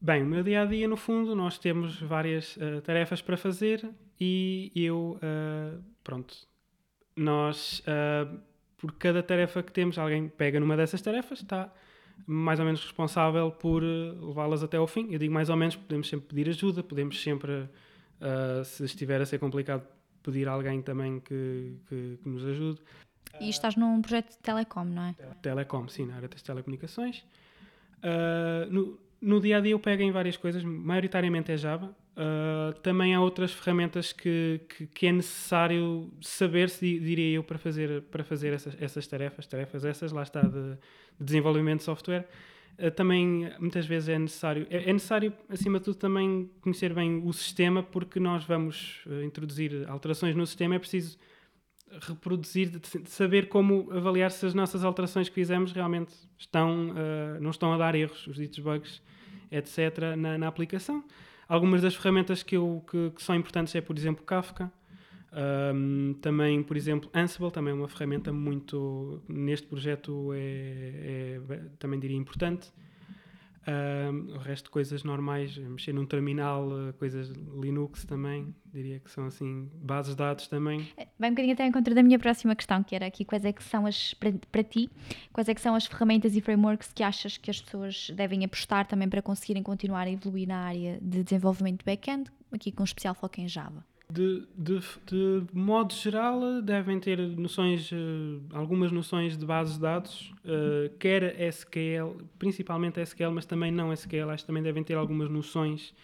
Bem, 0.00 0.22
o 0.22 0.26
meu 0.26 0.42
dia 0.44 0.62
a 0.62 0.64
dia, 0.64 0.86
no 0.86 0.96
fundo, 0.96 1.34
nós 1.34 1.58
temos 1.58 2.00
várias 2.00 2.56
uh, 2.56 2.80
tarefas 2.82 3.20
para 3.20 3.36
fazer 3.36 3.88
e 4.20 4.70
eu, 4.76 5.18
uh, 5.18 5.82
pronto, 6.04 6.34
nós, 7.16 7.82
por 8.78 8.92
cada 8.92 9.22
tarefa 9.22 9.62
que 9.62 9.72
temos, 9.72 9.98
alguém 9.98 10.28
pega 10.28 10.60
numa 10.60 10.76
dessas 10.76 11.02
tarefas, 11.02 11.40
está 11.40 11.70
mais 12.26 12.58
ou 12.60 12.64
menos 12.64 12.82
responsável 12.82 13.50
por 13.50 13.82
levá-las 13.82 14.62
até 14.62 14.76
ao 14.76 14.86
fim. 14.86 15.08
Eu 15.10 15.18
digo 15.18 15.34
mais 15.34 15.50
ou 15.50 15.56
menos, 15.56 15.74
podemos 15.76 16.08
sempre 16.08 16.28
pedir 16.28 16.48
ajuda, 16.48 16.82
podemos 16.82 17.20
sempre, 17.20 17.68
se 18.64 18.84
estiver 18.84 19.20
a 19.20 19.26
ser 19.26 19.38
complicado, 19.38 19.86
pedir 20.22 20.48
alguém 20.48 20.82
também 20.82 21.20
que, 21.20 21.76
que, 21.88 22.18
que, 22.22 22.28
nos 22.28 22.44
ajude. 22.44 22.80
E 23.40 23.48
estás 23.48 23.76
num 23.76 24.00
projeto 24.02 24.30
de 24.30 24.38
telecom, 24.38 24.84
não 24.84 25.02
é? 25.02 25.14
Telecom, 25.40 25.88
sim, 25.88 26.06
na 26.06 26.16
área 26.16 26.28
das 26.28 26.42
telecomunicações. 26.42 27.24
Uh, 27.98 28.70
no, 28.70 28.98
no 29.20 29.40
dia 29.40 29.58
a 29.58 29.60
dia 29.60 29.72
eu 29.72 29.78
pego 29.78 30.02
em 30.02 30.10
várias 30.10 30.36
coisas, 30.36 30.64
maioritariamente 30.64 31.52
é 31.52 31.56
Java. 31.56 31.94
Uh, 32.16 32.78
também 32.80 33.14
há 33.14 33.20
outras 33.20 33.52
ferramentas 33.52 34.12
que, 34.12 34.60
que, 34.68 34.86
que, 34.88 35.06
é 35.06 35.12
necessário 35.12 36.10
saber, 36.20 36.68
se 36.68 36.98
diria 36.98 37.36
eu, 37.36 37.44
para 37.44 37.56
fazer, 37.56 38.02
para 38.02 38.24
fazer 38.24 38.52
essas, 38.52 38.76
essas 38.80 39.06
tarefas. 39.06 39.46
Tarefas 39.46 39.84
essas, 39.84 40.12
lá 40.12 40.22
está, 40.22 40.42
de, 40.42 40.50
de 40.50 40.78
desenvolvimento 41.18 41.78
de 41.78 41.84
software. 41.84 42.28
Uh, 42.80 42.90
também 42.90 43.52
muitas 43.58 43.86
vezes 43.86 44.08
é 44.08 44.18
necessário, 44.18 44.66
é, 44.70 44.88
é, 44.88 44.92
necessário, 44.92 45.32
acima 45.48 45.78
de 45.78 45.84
tudo, 45.84 45.96
também 45.96 46.50
conhecer 46.62 46.94
bem 46.94 47.20
o 47.24 47.32
sistema, 47.32 47.82
porque 47.82 48.18
nós 48.18 48.44
vamos 48.44 49.00
uh, 49.06 49.22
introduzir 49.22 49.86
alterações 49.88 50.34
no 50.34 50.46
sistema, 50.46 50.76
é 50.76 50.78
preciso 50.78 51.18
reproduzir, 52.08 52.70
saber 53.06 53.48
como 53.48 53.90
avaliar 53.92 54.30
se 54.30 54.46
as 54.46 54.54
nossas 54.54 54.84
alterações 54.84 55.28
que 55.28 55.34
fizemos 55.34 55.72
realmente 55.72 56.14
estão, 56.38 56.90
uh, 56.90 57.40
não 57.40 57.50
estão 57.50 57.72
a 57.72 57.76
dar 57.76 57.94
erros, 57.94 58.26
os 58.26 58.36
ditos 58.36 58.60
bugs, 58.60 59.02
etc., 59.50 60.16
na, 60.16 60.38
na 60.38 60.48
aplicação. 60.48 61.04
Algumas 61.48 61.82
das 61.82 61.96
ferramentas 61.96 62.42
que, 62.42 62.56
eu, 62.56 62.84
que, 62.88 63.10
que, 63.10 63.22
são 63.22 63.34
importantes 63.34 63.74
é, 63.74 63.80
por 63.80 63.98
exemplo, 63.98 64.24
Kafka. 64.24 64.72
Um, 65.32 66.14
também, 66.20 66.62
por 66.62 66.76
exemplo, 66.76 67.08
Ansible, 67.14 67.50
também 67.50 67.72
é 67.72 67.74
uma 67.74 67.88
ferramenta 67.88 68.32
muito, 68.32 69.22
neste 69.28 69.66
projeto, 69.66 70.32
é, 70.34 71.38
é 71.48 71.60
também 71.78 72.00
diria 72.00 72.16
importante. 72.16 72.72
Uh, 73.60 74.36
o 74.36 74.38
resto 74.38 74.64
de 74.64 74.70
coisas 74.70 75.04
normais, 75.04 75.56
mexer 75.58 75.92
num 75.92 76.06
terminal, 76.06 76.66
uh, 76.66 76.92
coisas 76.94 77.28
Linux 77.28 78.06
também, 78.06 78.54
diria 78.72 78.98
que 78.98 79.10
são 79.10 79.26
assim, 79.26 79.70
bases 79.74 80.12
de 80.12 80.16
dados 80.16 80.48
também. 80.48 80.88
É, 80.96 81.06
vai 81.18 81.28
um 81.28 81.34
bocadinho 81.34 81.52
até 81.52 81.66
em 81.66 81.70
contra 81.70 81.94
da 81.94 82.02
minha 82.02 82.18
próxima 82.18 82.56
questão, 82.56 82.82
que 82.82 82.96
era 82.96 83.06
aqui 83.06 83.22
quais 83.22 83.44
é 83.44 83.52
que 83.52 83.62
são 83.62 83.86
as, 83.86 84.14
para, 84.14 84.32
para 84.50 84.64
ti, 84.64 84.90
quais 85.30 85.46
é 85.48 85.54
que 85.54 85.60
são 85.60 85.74
as 85.74 85.84
ferramentas 85.86 86.34
e 86.34 86.40
frameworks 86.40 86.90
que 86.92 87.02
achas 87.02 87.36
que 87.36 87.50
as 87.50 87.60
pessoas 87.60 88.10
devem 88.16 88.44
apostar 88.44 88.86
também 88.86 89.08
para 89.08 89.20
conseguirem 89.20 89.62
continuar 89.62 90.06
a 90.06 90.10
evoluir 90.10 90.48
na 90.48 90.60
área 90.60 90.98
de 91.00 91.22
desenvolvimento 91.22 91.80
de 91.80 91.84
back-end, 91.84 92.30
aqui 92.50 92.72
com 92.72 92.82
especial 92.82 93.14
foco 93.14 93.40
em 93.40 93.46
Java? 93.46 93.84
De, 94.12 94.42
de, 94.56 94.80
de 95.06 95.46
modo 95.52 95.94
geral, 95.94 96.60
devem 96.62 96.98
ter 96.98 97.18
noções, 97.18 97.92
uh, 97.92 98.40
algumas 98.52 98.90
noções 98.90 99.38
de 99.38 99.46
bases 99.46 99.74
de 99.74 99.80
dados, 99.80 100.34
uh, 100.44 100.90
quer 100.98 101.40
SQL, 101.52 102.16
principalmente 102.38 103.00
SQL, 103.00 103.30
mas 103.30 103.46
também 103.46 103.70
não 103.70 103.92
SQL, 103.92 104.30
acho 104.30 104.42
que 104.42 104.48
também 104.48 104.62
devem 104.62 104.82
ter 104.82 104.94
algumas 104.94 105.30
noções 105.30 105.94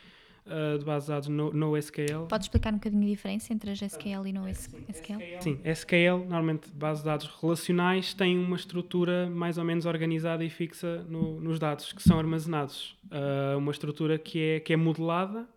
de 0.78 0.84
bases 0.84 1.08
de 1.08 1.12
dados 1.12 1.28
no, 1.28 1.52
no 1.52 1.76
SQL. 1.76 2.26
Pode 2.28 2.44
explicar 2.44 2.72
um 2.72 2.76
bocadinho 2.76 3.02
a 3.02 3.06
diferença 3.06 3.52
entre 3.52 3.68
as 3.68 3.82
SQL 3.82 4.28
e 4.28 4.32
no 4.32 4.48
SQL? 4.48 5.18
Sim, 5.40 5.58
SQL, 5.64 6.18
normalmente 6.18 6.70
bases 6.70 7.02
de 7.02 7.06
dados 7.06 7.26
relacionais, 7.42 8.14
têm 8.14 8.38
uma 8.38 8.54
estrutura 8.54 9.28
mais 9.28 9.58
ou 9.58 9.64
menos 9.64 9.86
organizada 9.86 10.44
e 10.44 10.48
fixa 10.48 11.02
no, 11.08 11.40
nos 11.40 11.58
dados 11.58 11.92
que 11.92 12.00
são 12.00 12.16
armazenados. 12.16 12.96
Uma 13.58 13.72
estrutura 13.72 14.20
que 14.20 14.40
é, 14.40 14.60
que 14.60 14.72
é 14.72 14.76
modelada 14.76 15.48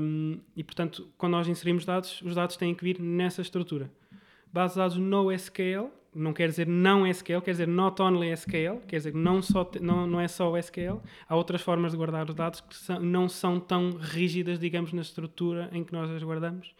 um, 0.00 0.38
e, 0.56 0.62
portanto, 0.62 1.08
quando 1.16 1.32
nós 1.32 1.48
inserimos 1.48 1.84
dados, 1.84 2.22
os 2.22 2.34
dados 2.34 2.56
têm 2.56 2.74
que 2.74 2.84
vir 2.84 3.00
nessa 3.00 3.42
estrutura. 3.42 3.90
Bases 4.52 4.74
de 4.74 4.80
dados 4.80 4.96
no 4.96 5.32
SQL 5.32 5.90
não 6.14 6.32
quer 6.32 6.48
dizer 6.48 6.66
não 6.66 7.06
SQL, 7.06 7.40
quer 7.40 7.52
dizer 7.52 7.68
not 7.68 8.00
only 8.02 8.32
SQL, 8.32 8.80
quer 8.86 8.96
dizer 8.96 9.14
não, 9.14 9.40
só, 9.42 9.70
não, 9.80 10.06
não 10.06 10.20
é 10.20 10.26
só 10.26 10.50
o 10.50 10.56
SQL. 10.56 11.00
Há 11.28 11.36
outras 11.36 11.62
formas 11.62 11.92
de 11.92 11.98
guardar 11.98 12.28
os 12.28 12.34
dados 12.34 12.60
que 12.60 12.74
são, 12.74 12.98
não 13.00 13.28
são 13.28 13.60
tão 13.60 13.92
rígidas, 13.92 14.58
digamos, 14.58 14.92
na 14.92 15.02
estrutura 15.02 15.68
em 15.72 15.84
que 15.84 15.92
nós 15.92 16.10
as 16.10 16.22
guardamos. 16.22 16.74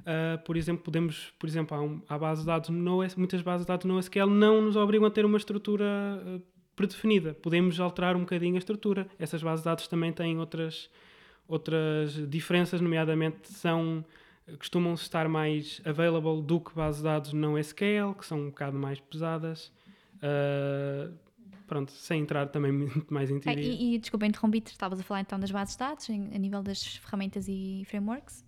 Uh, 0.00 0.42
por 0.44 0.56
exemplo, 0.56 0.82
podemos, 0.82 1.32
por 1.38 1.48
exemplo, 1.48 1.76
há, 1.76 1.80
um, 1.80 2.02
há 2.08 2.18
bases 2.18 2.44
de 2.44 2.46
dados 2.46 2.70
no, 2.70 2.98
muitas 3.16 3.42
bases 3.42 3.64
de 3.64 3.68
dados 3.68 3.84
no 3.84 3.98
SQL 3.98 4.26
não 4.26 4.60
nos 4.60 4.74
obrigam 4.74 5.06
a 5.06 5.10
ter 5.10 5.24
uma 5.24 5.38
estrutura 5.38 5.84
uh, 6.24 6.42
predefinida. 6.74 7.34
Podemos 7.34 7.78
alterar 7.78 8.16
um 8.16 8.20
bocadinho 8.20 8.54
a 8.56 8.58
estrutura. 8.58 9.06
Essas 9.18 9.42
bases 9.42 9.60
de 9.60 9.66
dados 9.66 9.86
também 9.86 10.12
têm 10.12 10.38
outras, 10.38 10.90
outras 11.46 12.12
diferenças, 12.28 12.80
nomeadamente 12.80 13.48
são 13.48 14.04
costumam 14.58 14.94
estar 14.94 15.28
mais 15.28 15.80
available 15.84 16.42
do 16.42 16.60
que 16.60 16.74
bases 16.74 17.00
de 17.00 17.04
dados 17.04 17.32
não 17.32 17.56
SQL, 17.58 18.14
que 18.18 18.26
são 18.26 18.40
um 18.40 18.46
bocado 18.46 18.78
mais 18.78 19.00
pesadas. 19.00 19.72
Uh, 20.16 21.12
pronto, 21.66 21.92
sem 21.92 22.22
entrar 22.22 22.48
também 22.48 22.70
muito 22.72 23.12
mais 23.12 23.30
em 23.30 23.38
teoria. 23.38 23.64
É, 23.64 23.66
e, 23.66 23.94
e 23.94 23.98
desculpa, 23.98 24.26
interrompi 24.26 24.62
estavas 24.66 25.00
a 25.00 25.02
falar 25.02 25.20
então 25.20 25.38
das 25.38 25.50
bases 25.50 25.74
de 25.74 25.78
dados, 25.78 26.08
em, 26.10 26.34
a 26.34 26.38
nível 26.38 26.62
das 26.62 26.96
ferramentas 26.96 27.46
e 27.48 27.84
frameworks? 27.86 28.44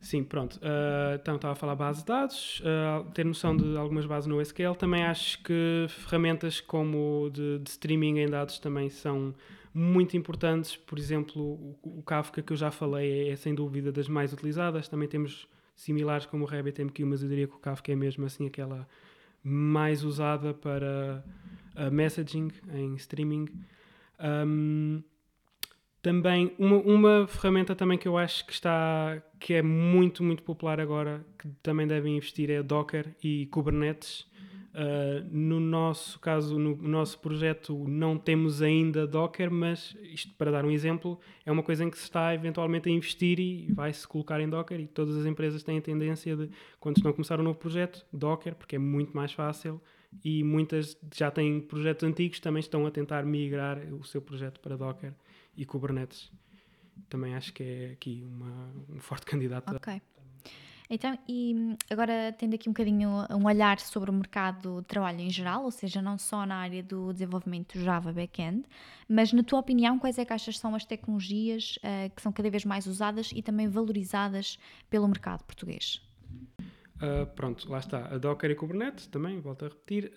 Sim, 0.00 0.22
pronto. 0.22 0.56
Uh, 0.56 1.14
então 1.14 1.36
estava 1.36 1.52
a 1.52 1.56
falar 1.56 1.74
base 1.74 2.00
de 2.00 2.06
dados, 2.06 2.60
uh, 2.60 3.10
ter 3.12 3.24
noção 3.24 3.56
de 3.56 3.74
algumas 3.76 4.04
bases 4.04 4.26
no 4.26 4.38
SQL. 4.40 4.74
Também 4.74 5.02
acho 5.02 5.42
que 5.42 5.86
ferramentas 5.88 6.60
como 6.60 7.30
de, 7.32 7.58
de 7.60 7.70
streaming 7.70 8.18
em 8.18 8.28
dados 8.28 8.58
também 8.58 8.90
são 8.90 9.34
muito 9.74 10.16
importantes. 10.16 10.76
Por 10.76 10.98
exemplo, 10.98 11.42
o, 11.42 11.78
o 11.98 12.02
Kafka 12.02 12.40
que 12.40 12.52
eu 12.52 12.56
já 12.56 12.70
falei 12.70 13.28
é, 13.28 13.32
é, 13.32 13.36
sem 13.36 13.54
dúvida 13.54 13.90
das 13.90 14.08
mais 14.08 14.32
utilizadas. 14.32 14.88
Também 14.88 15.08
temos 15.08 15.48
similares 15.74 16.24
como 16.26 16.44
o 16.44 16.46
RabbitMQ, 16.46 17.04
mas 17.04 17.22
eu 17.22 17.28
diria 17.28 17.48
que 17.48 17.54
o 17.54 17.58
Kafka 17.58 17.90
é 17.90 17.96
mesmo 17.96 18.24
assim 18.24 18.46
aquela 18.46 18.86
mais 19.42 20.04
usada 20.04 20.54
para 20.54 21.22
uh, 21.76 21.90
messaging 21.90 22.50
em 22.72 22.94
streaming. 22.94 23.48
Um, 24.46 25.02
também 26.00 26.54
uma, 26.58 26.76
uma 26.76 27.26
ferramenta 27.26 27.74
também 27.74 27.98
que 27.98 28.06
eu 28.06 28.16
acho 28.16 28.46
que 28.46 28.52
está 28.52 29.22
que 29.40 29.54
é 29.54 29.62
muito 29.62 30.22
muito 30.22 30.42
popular 30.42 30.78
agora 30.78 31.24
que 31.38 31.48
também 31.62 31.86
devem 31.86 32.18
investir 32.18 32.50
é 32.50 32.62
Docker 32.62 33.14
e 33.22 33.46
Kubernetes 33.46 34.26
Uh, 34.74 35.24
no 35.30 35.60
nosso 35.60 36.18
caso, 36.18 36.58
no 36.58 36.74
nosso 36.76 37.20
projeto, 37.20 37.86
não 37.86 38.18
temos 38.18 38.60
ainda 38.60 39.06
Docker, 39.06 39.48
mas 39.48 39.96
isto 40.02 40.34
para 40.34 40.50
dar 40.50 40.64
um 40.64 40.70
exemplo, 40.70 41.20
é 41.46 41.52
uma 41.52 41.62
coisa 41.62 41.84
em 41.84 41.90
que 41.90 41.96
se 41.96 42.02
está 42.02 42.34
eventualmente 42.34 42.88
a 42.88 42.92
investir 42.92 43.38
e 43.38 43.72
vai-se 43.72 44.06
colocar 44.06 44.40
em 44.40 44.48
Docker. 44.48 44.80
E 44.80 44.88
todas 44.88 45.16
as 45.16 45.26
empresas 45.26 45.62
têm 45.62 45.78
a 45.78 45.80
tendência 45.80 46.36
de, 46.36 46.50
quando 46.80 46.96
estão 46.96 47.08
a 47.08 47.14
começar 47.14 47.38
um 47.38 47.44
novo 47.44 47.56
projeto, 47.56 48.04
Docker, 48.12 48.56
porque 48.56 48.74
é 48.74 48.78
muito 48.78 49.16
mais 49.16 49.32
fácil. 49.32 49.80
E 50.24 50.42
muitas 50.42 50.96
já 51.14 51.30
têm 51.30 51.60
projetos 51.60 52.02
antigos, 52.02 52.40
também 52.40 52.60
estão 52.60 52.84
a 52.84 52.90
tentar 52.90 53.24
migrar 53.24 53.78
o 53.94 54.02
seu 54.02 54.20
projeto 54.20 54.58
para 54.58 54.76
Docker 54.76 55.12
e 55.56 55.64
Kubernetes. 55.64 56.32
Também 57.08 57.36
acho 57.36 57.52
que 57.52 57.62
é 57.62 57.90
aqui 57.92 58.24
uma, 58.26 58.72
um 58.88 58.98
forte 58.98 59.24
candidato. 59.24 59.74
Ok. 59.76 60.00
Então, 60.94 61.18
e 61.28 61.76
agora 61.90 62.32
tendo 62.38 62.54
aqui 62.54 62.68
um 62.68 62.72
bocadinho 62.72 63.26
um 63.28 63.46
olhar 63.46 63.80
sobre 63.80 64.10
o 64.10 64.12
mercado 64.12 64.80
de 64.80 64.86
trabalho 64.86 65.18
em 65.18 65.28
geral, 65.28 65.64
ou 65.64 65.70
seja, 65.72 66.00
não 66.00 66.16
só 66.16 66.46
na 66.46 66.54
área 66.54 66.84
do 66.84 67.12
desenvolvimento 67.12 67.76
Java 67.80 68.12
backend, 68.12 68.62
mas 69.08 69.32
na 69.32 69.42
tua 69.42 69.58
opinião, 69.58 69.98
quais 69.98 70.18
é 70.18 70.24
que 70.24 70.32
achas 70.32 70.56
são 70.56 70.72
as 70.72 70.84
tecnologias 70.84 71.78
uh, 71.78 72.14
que 72.14 72.22
são 72.22 72.30
cada 72.30 72.48
vez 72.48 72.64
mais 72.64 72.86
usadas 72.86 73.32
e 73.34 73.42
também 73.42 73.66
valorizadas 73.66 74.56
pelo 74.88 75.08
mercado 75.08 75.42
português? 75.42 76.00
Uh, 76.94 77.26
pronto, 77.34 77.68
lá 77.68 77.80
está. 77.80 78.06
A 78.14 78.16
Docker 78.16 78.52
e 78.52 78.54
Kubernetes 78.54 79.08
também, 79.08 79.40
volto 79.40 79.64
a 79.64 79.68
repetir. 79.68 80.12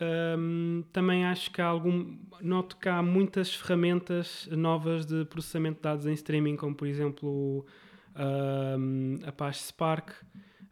Também 0.93 1.25
acho 1.25 1.49
que 1.49 1.59
há 1.59 1.65
algum. 1.65 2.15
Noto 2.39 2.77
que 2.77 2.87
há 2.87 3.01
muitas 3.01 3.55
ferramentas 3.55 4.47
novas 4.51 5.07
de 5.07 5.25
processamento 5.25 5.77
de 5.77 5.81
dados 5.81 6.05
em 6.05 6.13
streaming, 6.13 6.55
como 6.55 6.75
por 6.75 6.87
exemplo 6.87 7.65
um, 8.15 9.15
Apache 9.25 9.63
Spark. 9.63 10.13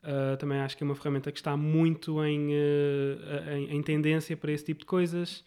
Uh, 0.05 0.37
também 0.37 0.59
acho 0.59 0.77
que 0.77 0.83
é 0.83 0.85
uma 0.85 0.93
ferramenta 0.93 1.31
que 1.31 1.39
está 1.39 1.57
muito 1.57 2.23
em, 2.23 2.49
uh, 2.49 3.49
em, 3.51 3.77
em, 3.77 3.81
tendência 3.81 4.37
para 4.37 4.51
esse 4.51 4.63
tipo 4.63 4.81
de 4.81 4.85
coisas. 4.85 5.43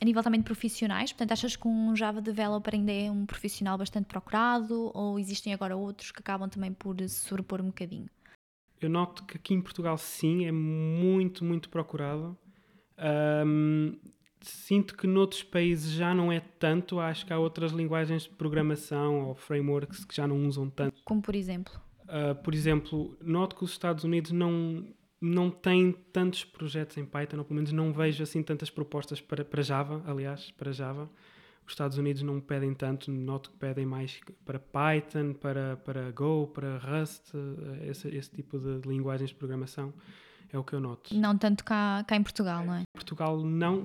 A 0.00 0.04
nível 0.04 0.22
também 0.22 0.38
de 0.40 0.44
profissionais, 0.44 1.12
portanto, 1.12 1.32
achas 1.32 1.56
que 1.56 1.66
um 1.66 1.96
Java 1.96 2.20
Developer 2.20 2.74
ainda 2.74 2.92
é 2.92 3.10
um 3.10 3.26
profissional 3.26 3.76
bastante 3.76 4.06
procurado 4.06 4.92
ou 4.94 5.18
existem 5.18 5.52
agora 5.52 5.76
outros 5.76 6.12
que 6.12 6.20
acabam 6.20 6.48
também 6.48 6.72
por 6.72 6.96
se 7.00 7.08
sobrepor 7.08 7.60
um 7.60 7.66
bocadinho? 7.66 8.08
Eu 8.80 8.88
noto 8.88 9.24
que 9.24 9.36
aqui 9.36 9.54
em 9.54 9.60
Portugal, 9.60 9.98
sim, 9.98 10.46
é 10.46 10.52
muito, 10.52 11.44
muito 11.44 11.68
procurado. 11.68 12.36
Um, 13.46 13.96
sinto 14.40 14.96
que 14.96 15.06
noutros 15.06 15.42
países 15.42 15.90
já 15.92 16.14
não 16.14 16.32
é 16.32 16.40
tanto. 16.40 16.98
Acho 17.00 17.26
que 17.26 17.32
há 17.32 17.38
outras 17.38 17.72
linguagens 17.72 18.22
de 18.22 18.30
programação 18.30 19.26
ou 19.26 19.34
frameworks 19.34 20.04
que 20.04 20.14
já 20.14 20.26
não 20.26 20.46
usam 20.46 20.70
tanto. 20.70 21.00
Como 21.04 21.20
por 21.20 21.34
exemplo? 21.34 21.80
Uh, 22.10 22.34
por 22.42 22.54
exemplo, 22.54 23.16
noto 23.22 23.54
que 23.54 23.64
os 23.64 23.70
Estados 23.70 24.02
Unidos 24.02 24.32
não, 24.32 24.84
não 25.20 25.50
têm 25.50 25.92
tantos 26.12 26.44
projetos 26.44 26.96
em 26.96 27.04
Python, 27.04 27.38
ou 27.38 27.44
pelo 27.44 27.54
menos 27.54 27.70
não 27.70 27.92
vejo 27.92 28.22
assim 28.22 28.42
tantas 28.42 28.68
propostas 28.68 29.20
para, 29.20 29.44
para 29.44 29.62
Java, 29.62 30.02
aliás, 30.06 30.50
para 30.52 30.72
Java. 30.72 31.08
Os 31.64 31.72
Estados 31.72 31.98
Unidos 31.98 32.22
não 32.22 32.40
pedem 32.40 32.74
tanto, 32.74 33.12
noto 33.12 33.50
que 33.50 33.56
pedem 33.56 33.86
mais 33.86 34.20
para 34.44 34.58
Python, 34.58 35.34
para, 35.34 35.76
para 35.76 36.10
Go, 36.10 36.48
para 36.48 36.78
Rust, 36.78 37.32
esse, 37.88 38.08
esse 38.08 38.30
tipo 38.30 38.58
de 38.58 38.88
linguagens 38.88 39.30
de 39.30 39.36
programação 39.36 39.94
é 40.52 40.58
o 40.58 40.64
que 40.64 40.72
eu 40.72 40.80
noto. 40.80 41.14
Não 41.14 41.36
tanto 41.36 41.64
cá, 41.64 42.04
cá 42.06 42.16
em 42.16 42.22
Portugal, 42.22 42.64
não 42.64 42.74
é? 42.74 42.82
Portugal 42.92 43.40
não, 43.40 43.82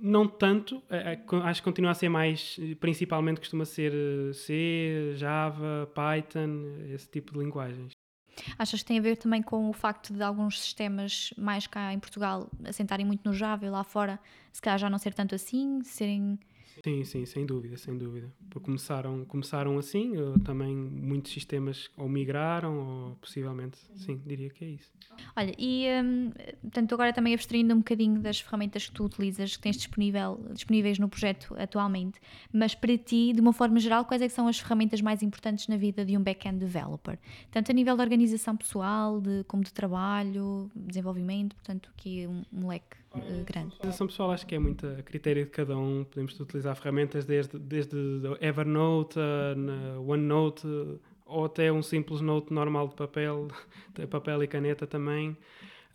não 0.00 0.28
tanto, 0.28 0.82
é, 0.88 1.14
é, 1.14 1.24
acho 1.44 1.60
que 1.60 1.64
continua 1.64 1.90
a 1.90 1.94
ser 1.94 2.08
mais, 2.08 2.58
principalmente 2.80 3.40
costuma 3.40 3.64
ser 3.64 3.92
eh, 3.92 4.32
C, 4.32 5.12
Java, 5.16 5.90
Python, 5.94 6.86
esse 6.92 7.08
tipo 7.08 7.32
de 7.32 7.38
linguagens. 7.40 7.92
Achas 8.58 8.82
que 8.82 8.86
tem 8.86 8.98
a 8.98 9.02
ver 9.02 9.16
também 9.16 9.42
com 9.42 9.68
o 9.68 9.72
facto 9.72 10.12
de 10.12 10.22
alguns 10.22 10.60
sistemas 10.60 11.32
mais 11.36 11.66
cá 11.66 11.92
em 11.92 11.98
Portugal 11.98 12.50
assentarem 12.64 13.06
muito 13.06 13.24
no 13.24 13.32
Java 13.32 13.64
e 13.64 13.70
lá 13.70 13.84
fora 13.84 14.18
se 14.52 14.60
calhar 14.60 14.78
já 14.78 14.90
não 14.90 14.98
ser 14.98 15.14
tanto 15.14 15.34
assim, 15.34 15.82
serem 15.84 16.38
Sim, 16.82 17.04
sim, 17.04 17.26
sem 17.26 17.46
dúvida, 17.46 17.76
sem 17.76 17.96
dúvida. 17.96 18.32
Porque 18.50 18.64
começaram, 18.64 19.24
começaram 19.24 19.78
assim, 19.78 20.12
também 20.44 20.74
muitos 20.74 21.32
sistemas 21.32 21.90
ou 21.96 22.08
migraram, 22.08 22.78
ou 22.78 23.16
possivelmente, 23.16 23.78
sim, 23.94 24.20
diria 24.24 24.50
que 24.50 24.64
é 24.64 24.68
isso. 24.68 24.92
Olha, 25.36 25.54
e 25.58 25.86
um, 26.02 26.30
portanto, 26.62 26.94
agora 26.94 27.12
também 27.12 27.34
abstraindo 27.34 27.74
um 27.74 27.78
bocadinho 27.78 28.20
das 28.20 28.40
ferramentas 28.40 28.88
que 28.88 28.92
tu 28.92 29.04
utilizas, 29.04 29.56
que 29.56 29.62
tens 29.62 29.76
disponível, 29.76 30.40
disponíveis 30.52 30.98
no 30.98 31.08
projeto 31.08 31.54
atualmente, 31.58 32.20
mas 32.52 32.74
para 32.74 32.96
ti, 32.96 33.32
de 33.32 33.40
uma 33.40 33.52
forma 33.52 33.78
geral, 33.78 34.04
quais 34.04 34.22
é 34.22 34.28
são 34.28 34.48
as 34.48 34.58
ferramentas 34.58 35.00
mais 35.00 35.22
importantes 35.22 35.68
na 35.68 35.76
vida 35.76 36.04
de 36.04 36.16
um 36.16 36.22
back-end 36.22 36.58
developer? 36.58 37.18
Tanto 37.50 37.70
a 37.70 37.74
nível 37.74 37.96
de 37.96 38.02
organização 38.02 38.56
pessoal, 38.56 39.20
de, 39.20 39.44
como 39.44 39.62
de 39.62 39.72
trabalho, 39.72 40.70
desenvolvimento, 40.74 41.54
portanto, 41.56 41.90
aqui 41.96 42.26
um, 42.26 42.42
um 42.52 42.68
leque 42.68 43.03
uh, 43.20 43.44
grande. 43.44 43.72
A 43.72 43.76
organização 43.76 44.06
pessoal 44.06 44.30
acho 44.30 44.46
que 44.46 44.54
é 44.54 44.58
muito 44.58 44.86
a 44.86 45.02
critério 45.02 45.44
de 45.44 45.50
cada 45.50 45.76
um, 45.76 46.04
podemos 46.04 46.38
utilizar 46.38 46.76
ferramentas 46.76 47.24
desde, 47.24 47.58
desde 47.58 47.96
Evernote, 48.40 49.18
uh, 49.18 50.10
OneNote, 50.10 50.66
ou 51.26 51.44
até 51.44 51.72
um 51.72 51.82
simples 51.82 52.20
note 52.20 52.52
normal 52.52 52.88
de 52.88 52.94
papel, 52.94 53.48
de 53.94 54.06
papel 54.06 54.42
e 54.42 54.46
caneta 54.46 54.86
também. 54.86 55.36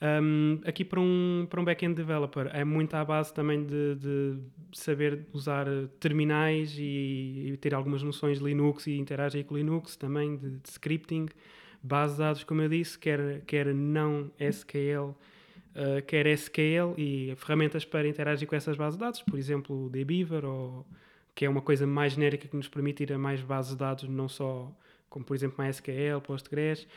Um, 0.01 0.61
aqui 0.65 0.85
para 0.85 0.99
um, 1.01 1.45
para 1.49 1.59
um 1.59 1.65
back-end 1.65 1.93
developer 1.93 2.49
é 2.53 2.63
muito 2.63 2.93
à 2.93 3.03
base 3.03 3.33
também 3.33 3.65
de, 3.65 3.95
de 3.95 4.39
saber 4.71 5.27
usar 5.33 5.67
terminais 5.99 6.73
e, 6.77 7.51
e, 7.51 7.57
ter 7.57 7.75
algumas 7.75 8.01
noções 8.01 8.39
de 8.39 8.45
Linux 8.45 8.87
e 8.87 8.97
interagir 8.97 9.43
com 9.43 9.57
Linux 9.57 9.97
também, 9.97 10.37
de, 10.37 10.51
de, 10.51 10.69
scripting, 10.69 11.27
base 11.83 12.13
de 12.13 12.19
dados, 12.19 12.43
como 12.45 12.61
eu 12.61 12.69
disse, 12.69 12.97
quer, 12.97 13.41
quer 13.41 13.73
não 13.73 14.31
SQL, 14.39 15.13
uh, 15.75 16.01
quer 16.05 16.27
SQL 16.27 16.93
e 16.97 17.33
ferramentas 17.37 17.85
para 17.85 18.07
interagir 18.07 18.47
com 18.47 18.55
essas 18.55 18.77
bases 18.77 18.97
de 18.97 19.03
dados, 19.03 19.21
por 19.21 19.37
exemplo, 19.37 19.85
o 19.85 19.89
Dbeaver, 19.89 20.45
ou, 20.45 20.85
que 21.35 21.45
é 21.45 21.49
uma 21.49 21.61
coisa 21.61 21.85
mais 21.85 22.13
genérica 22.13 22.47
que 22.47 22.55
nos 22.55 22.67
permite 22.67 23.03
ir 23.03 23.13
a 23.13 23.17
mais 23.17 23.41
bases 23.41 23.71
de 23.71 23.77
dados, 23.77 24.07
não 24.09 24.27
só 24.27 24.71
como 25.09 25.25
por 25.25 25.35
exemplo 25.35 25.63
MySQL, 25.63 26.21
Postgres. 26.21 26.87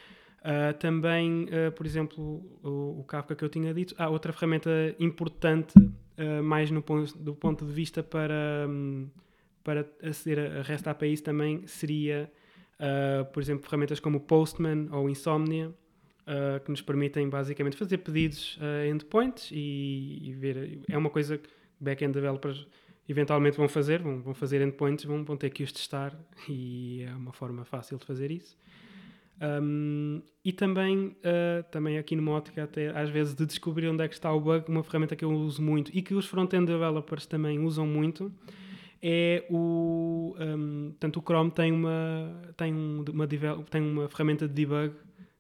Uh, 0.41 0.77
também, 0.79 1.45
uh, 1.45 1.71
por 1.73 1.87
exemplo, 1.87 2.45
o, 2.63 3.01
o, 3.01 3.05
Kafka 3.05 3.37
que 3.37 3.45
eu 3.45 3.49
tinha 3.49 3.73
dito, 3.73 3.95
há 3.97 4.09
outra 4.09 4.33
ferramenta 4.33 4.71
importante, 4.99 5.75
mais 6.45 6.71
no 6.71 6.83
ponto, 6.83 7.19
do 7.19 7.35
ponto 7.35 7.65
de 7.65 7.73
vista 7.73 8.01
para, 8.01 8.67
um, 8.69 9.09
para 9.65 9.85
aceder 10.03 10.59
a 10.59 10.63
REST 10.63 10.87
APIs 10.87 11.21
também, 11.21 11.67
seria, 11.67 12.31
por 13.33 13.43
exemplo, 13.43 13.65
ferramentas 13.65 13.99
como 13.99 14.19
o 14.19 14.21
Postman 14.21 14.89
ou 14.93 15.07
o 15.07 15.11
Insomnia, 16.27 16.61
que 16.65 16.71
nos 16.71 16.81
permitem 16.81 17.29
basicamente 17.29 17.77
fazer 17.77 17.99
pedidos 17.99 18.59
a 18.61 18.87
endpoints 18.87 19.51
e, 19.51 20.21
e, 20.23 20.33
ver. 20.33 20.81
É 20.89 20.97
uma 20.97 21.11
coisa 21.11 21.39
que 21.39 21.49
back-end 21.81 22.13
developers 22.13 22.67
eventualmente 23.09 23.57
vão 23.57 23.69
fazer, 23.69 24.01
vão, 24.01 24.23
vão 24.23 24.35
fazer 24.35 24.61
endpoints, 24.63 25.05
vão, 25.05 25.25
vão 25.25 25.37
ter 25.37 25.51
que 25.51 25.63
os 25.63 25.73
testar 25.73 26.17
e 26.49 27.05
é 27.09 27.15
uma 27.15 27.33
forma 27.33 27.65
fácil 27.65 27.99
de 27.99 28.07
fazer 28.07 28.31
isso. 28.31 28.57
Um, 29.41 30.23
e 30.45 30.53
também, 30.53 31.07
uh, 31.07 31.65
também 31.73 31.99
aqui 31.99 32.15
no 32.15 32.23
Mótica, 32.23 32.63
até 32.63 32.97
às 32.97 33.11
vezes 33.11 33.35
de 33.35 33.45
descobrir 33.45 33.89
onde 33.89 34.05
é 34.05 34.07
que 34.09 34.15
está 34.15 34.33
o 34.33 34.41
bug, 34.41 34.71
uma 34.71 34.85
ferramenta 34.85 35.17
que 35.17 35.25
eu 35.25 35.33
uso 35.33 35.61
muito 35.61 35.91
e 35.93 36.01
que 36.01 36.15
os 36.15 36.27
front-end 36.27 36.67
developers 36.67 37.27
também 37.27 37.59
usam 37.59 37.85
muito, 37.85 38.33
é 39.03 39.45
o. 39.51 40.37
Um, 40.39 40.95
tanto 41.01 41.19
o 41.19 41.23
Chrome 41.23 41.51
tem 41.51 41.73
uma, 41.73 42.41
tem, 42.57 42.73
um, 42.73 43.05
uma, 43.13 43.27
tem 43.69 43.83
uma 43.83 44.09
ferramenta 44.09 44.47
de 44.47 44.55
debug 44.55 44.95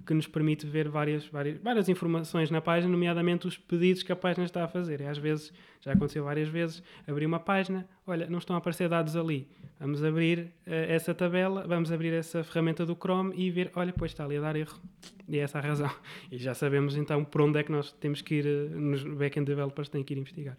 que 0.06 0.14
nos 0.14 0.26
permite 0.26 0.66
ver 0.66 0.88
várias, 0.88 1.26
várias, 1.26 1.58
várias 1.60 1.88
informações 1.88 2.50
na 2.50 2.60
página, 2.60 2.90
nomeadamente 2.90 3.46
os 3.46 3.56
pedidos 3.56 4.02
que 4.02 4.12
a 4.12 4.16
página 4.16 4.44
está 4.44 4.64
a 4.64 4.68
fazer. 4.68 5.00
E 5.00 5.06
às 5.06 5.18
vezes, 5.18 5.52
já 5.80 5.92
aconteceu 5.92 6.24
várias 6.24 6.48
vezes, 6.48 6.82
abrir 7.06 7.26
uma 7.26 7.40
página, 7.40 7.86
olha, 8.06 8.28
não 8.28 8.38
estão 8.38 8.54
a 8.56 8.58
aparecer 8.58 8.88
dados 8.88 9.16
ali. 9.16 9.48
Vamos 9.78 10.04
abrir 10.04 10.38
uh, 10.38 10.70
essa 10.88 11.14
tabela, 11.14 11.66
vamos 11.66 11.90
abrir 11.90 12.12
essa 12.12 12.44
ferramenta 12.44 12.86
do 12.86 12.94
Chrome 12.94 13.34
e 13.36 13.50
ver, 13.50 13.70
olha, 13.74 13.92
pois 13.92 14.12
está 14.12 14.24
ali 14.24 14.36
a 14.36 14.40
dar 14.40 14.56
erro. 14.56 14.80
E 15.28 15.38
é 15.38 15.42
essa 15.42 15.58
a 15.58 15.60
razão. 15.60 15.90
E 16.30 16.38
já 16.38 16.54
sabemos 16.54 16.96
então 16.96 17.24
por 17.24 17.42
onde 17.42 17.58
é 17.58 17.62
que 17.62 17.70
nós 17.72 17.92
temos 17.92 18.22
que 18.22 18.36
ir, 18.36 18.46
uh, 18.46 18.80
nos 18.80 19.02
back-end 19.02 19.46
developers 19.46 19.88
têm 19.88 20.02
que 20.02 20.14
ir 20.14 20.18
investigar. 20.18 20.56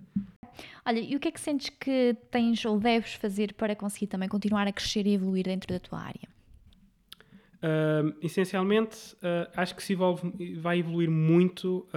Olha, 0.85 0.99
e 0.99 1.15
o 1.15 1.19
que 1.19 1.29
é 1.29 1.31
que 1.31 1.39
sentes 1.39 1.69
que 1.69 2.15
tens 2.29 2.63
ou 2.65 2.79
deves 2.79 3.13
fazer 3.13 3.53
para 3.53 3.75
conseguir 3.75 4.07
também 4.07 4.29
continuar 4.29 4.67
a 4.67 4.71
crescer 4.71 5.07
e 5.07 5.13
evoluir 5.13 5.45
dentro 5.45 5.67
da 5.67 5.79
tua 5.79 5.99
área? 5.99 6.33
Essencialmente, 8.21 8.97
uh, 9.15 9.49
acho 9.55 9.73
que 9.73 9.81
se 9.81 9.93
evolve, 9.93 10.33
vai 10.59 10.79
evoluir 10.79 11.09
muito 11.09 11.87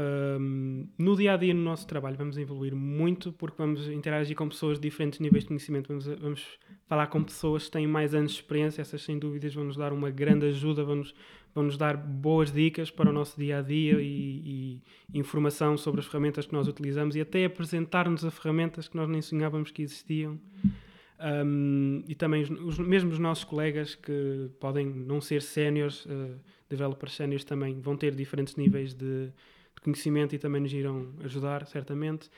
no 0.96 1.16
dia 1.16 1.34
a 1.34 1.36
dia 1.36 1.52
no 1.52 1.62
nosso 1.62 1.86
trabalho. 1.86 2.16
Vamos 2.16 2.38
evoluir 2.38 2.74
muito 2.74 3.32
porque 3.32 3.56
vamos 3.58 3.88
interagir 3.88 4.36
com 4.36 4.48
pessoas 4.48 4.78
de 4.78 4.82
diferentes 4.82 5.18
níveis 5.18 5.42
de 5.42 5.48
conhecimento. 5.48 5.88
Vamos, 5.88 6.06
vamos 6.06 6.58
falar 6.86 7.08
com 7.08 7.22
pessoas 7.22 7.64
que 7.64 7.72
têm 7.72 7.86
mais 7.86 8.14
anos 8.14 8.32
de 8.32 8.38
experiência. 8.38 8.80
Essas, 8.80 9.02
sem 9.02 9.18
dúvidas, 9.18 9.54
vão 9.54 9.64
nos 9.64 9.76
dar 9.76 9.92
uma 9.92 10.10
grande 10.10 10.46
ajuda, 10.46 10.84
vão 10.84 10.96
nos, 10.96 11.14
vão 11.54 11.64
nos 11.64 11.76
dar 11.76 11.96
boas 11.96 12.52
dicas 12.52 12.90
para 12.90 13.10
o 13.10 13.12
nosso 13.12 13.36
dia 13.38 13.58
a 13.58 13.62
dia 13.62 14.00
e, 14.00 14.82
e 15.12 15.18
informação 15.18 15.76
sobre 15.76 16.00
as 16.00 16.06
ferramentas 16.06 16.46
que 16.46 16.52
nós 16.52 16.68
utilizamos 16.68 17.16
e 17.16 17.20
até 17.20 17.44
apresentar-nos 17.44 18.24
a 18.24 18.30
ferramentas 18.30 18.86
que 18.86 18.96
nós 18.96 19.08
nem 19.08 19.20
sonhávamos 19.20 19.70
que 19.70 19.82
existiam. 19.82 20.38
Um, 21.18 22.04
e 22.06 22.14
também 22.14 22.42
os, 22.42 22.50
os, 22.50 22.78
mesmo 22.78 23.10
os 23.10 23.18
nossos 23.18 23.44
colegas 23.44 23.94
que 23.94 24.50
podem 24.60 24.86
não 24.86 25.20
ser 25.20 25.40
séniores, 25.40 26.04
uh, 26.04 26.38
developers 26.68 27.14
séniores 27.14 27.44
também 27.44 27.80
vão 27.80 27.96
ter 27.96 28.14
diferentes 28.14 28.56
níveis 28.56 28.92
de, 28.92 29.26
de, 29.28 29.80
conhecimento 29.82 30.34
e 30.34 30.38
também 30.38 30.60
nos 30.60 30.72
irão 30.72 31.14
ajudar, 31.24 31.66
certamente. 31.66 32.28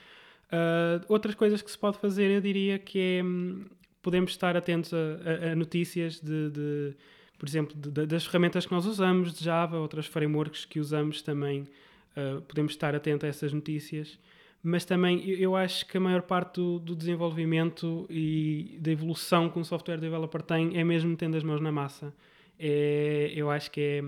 Uh, 0.47 1.03
outras 1.09 1.35
coisas 1.35 1.61
que 1.61 1.69
se 1.69 1.77
pode 1.77 1.97
fazer, 1.97 2.31
eu 2.31 2.39
diria 2.39 2.79
que 2.79 2.99
é 2.99 3.23
um, 3.23 3.65
podemos 4.01 4.31
estar 4.31 4.55
atentos 4.55 4.93
a, 4.93 5.47
a, 5.47 5.51
a 5.51 5.55
notícias 5.55 6.21
de, 6.21 6.49
de, 6.49 6.95
por 7.37 7.49
exemplo, 7.49 7.75
de, 7.75 8.05
das 8.05 8.25
ferramentas 8.25 8.65
que 8.65 8.71
nós 8.71 8.85
usamos, 8.85 9.33
de 9.33 9.43
Java, 9.43 9.77
outras 9.77 10.05
frameworks 10.05 10.63
que 10.63 10.79
usamos 10.79 11.21
também, 11.21 11.63
uh, 12.15 12.41
podemos 12.43 12.71
estar 12.71 12.95
atentos 12.95 13.25
a 13.25 13.27
essas 13.27 13.51
notícias 13.51 14.17
mas 14.61 14.83
também 14.83 15.27
eu 15.29 15.55
acho 15.55 15.85
que 15.85 15.97
a 15.97 16.01
maior 16.01 16.21
parte 16.21 16.55
do, 16.55 16.79
do, 16.79 16.95
desenvolvimento 16.95 18.05
e 18.09 18.77
da 18.81 18.91
evolução 18.91 19.49
que 19.49 19.57
um 19.57 19.63
software 19.63 19.97
developer 19.97 20.41
tem 20.41 20.77
é 20.77 20.83
mesmo 20.83 21.15
tendo 21.15 21.37
as 21.37 21.43
mãos 21.43 21.61
na 21.61 21.71
massa. 21.71 22.13
É, 22.57 23.31
eu 23.33 23.49
acho 23.49 23.71
que 23.71 23.81
é, 23.81 24.03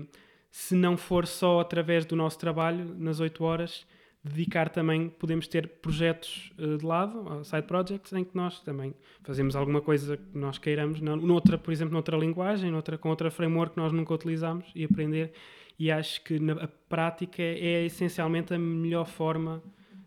se 0.50 0.74
não 0.74 0.96
for 0.96 1.26
só 1.26 1.60
através 1.60 2.04
do 2.04 2.14
nosso 2.14 2.38
trabalho, 2.38 2.94
nas 2.98 3.18
8 3.18 3.42
horas, 3.42 3.86
dedicar 4.22 4.68
também, 4.68 5.08
podemos 5.08 5.48
ter 5.48 5.66
projetos 5.66 6.52
uh, 6.58 6.76
de 6.76 6.84
lado, 6.84 7.42
side 7.44 7.66
projects, 7.66 8.12
em 8.12 8.22
que 8.22 8.36
nós 8.36 8.60
também 8.60 8.94
fazemos 9.22 9.56
alguma 9.56 9.80
coisa 9.80 10.18
que 10.18 10.38
nós 10.38 10.58
queiramos, 10.58 11.00
noutra, 11.00 11.56
por 11.56 11.72
exemplo, 11.72 11.94
noutra 11.94 12.16
linguagem, 12.16 12.70
noutra, 12.70 12.98
com 12.98 13.08
outra 13.08 13.30
framework 13.30 13.74
que 13.74 13.80
nós 13.80 13.90
nunca 13.90 14.12
utilizamos 14.12 14.70
e 14.74 14.84
aprender. 14.84 15.32
E 15.78 15.90
acho 15.90 16.22
que 16.22 16.38
na, 16.38 16.52
a 16.52 16.68
prática 16.68 17.42
é 17.42 17.84
essencialmente 17.86 18.52
a 18.54 18.58
melhor 18.58 19.06
forma 19.06 19.62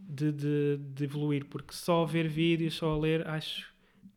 de, 0.07 0.31
de, 0.31 0.77
de, 0.77 1.03
evoluir, 1.03 1.45
porque 1.45 1.73
só 1.73 2.05
ver 2.05 2.27
vídeos, 2.27 2.75
só 2.75 2.97
ler, 2.97 3.27
acho 3.27 3.73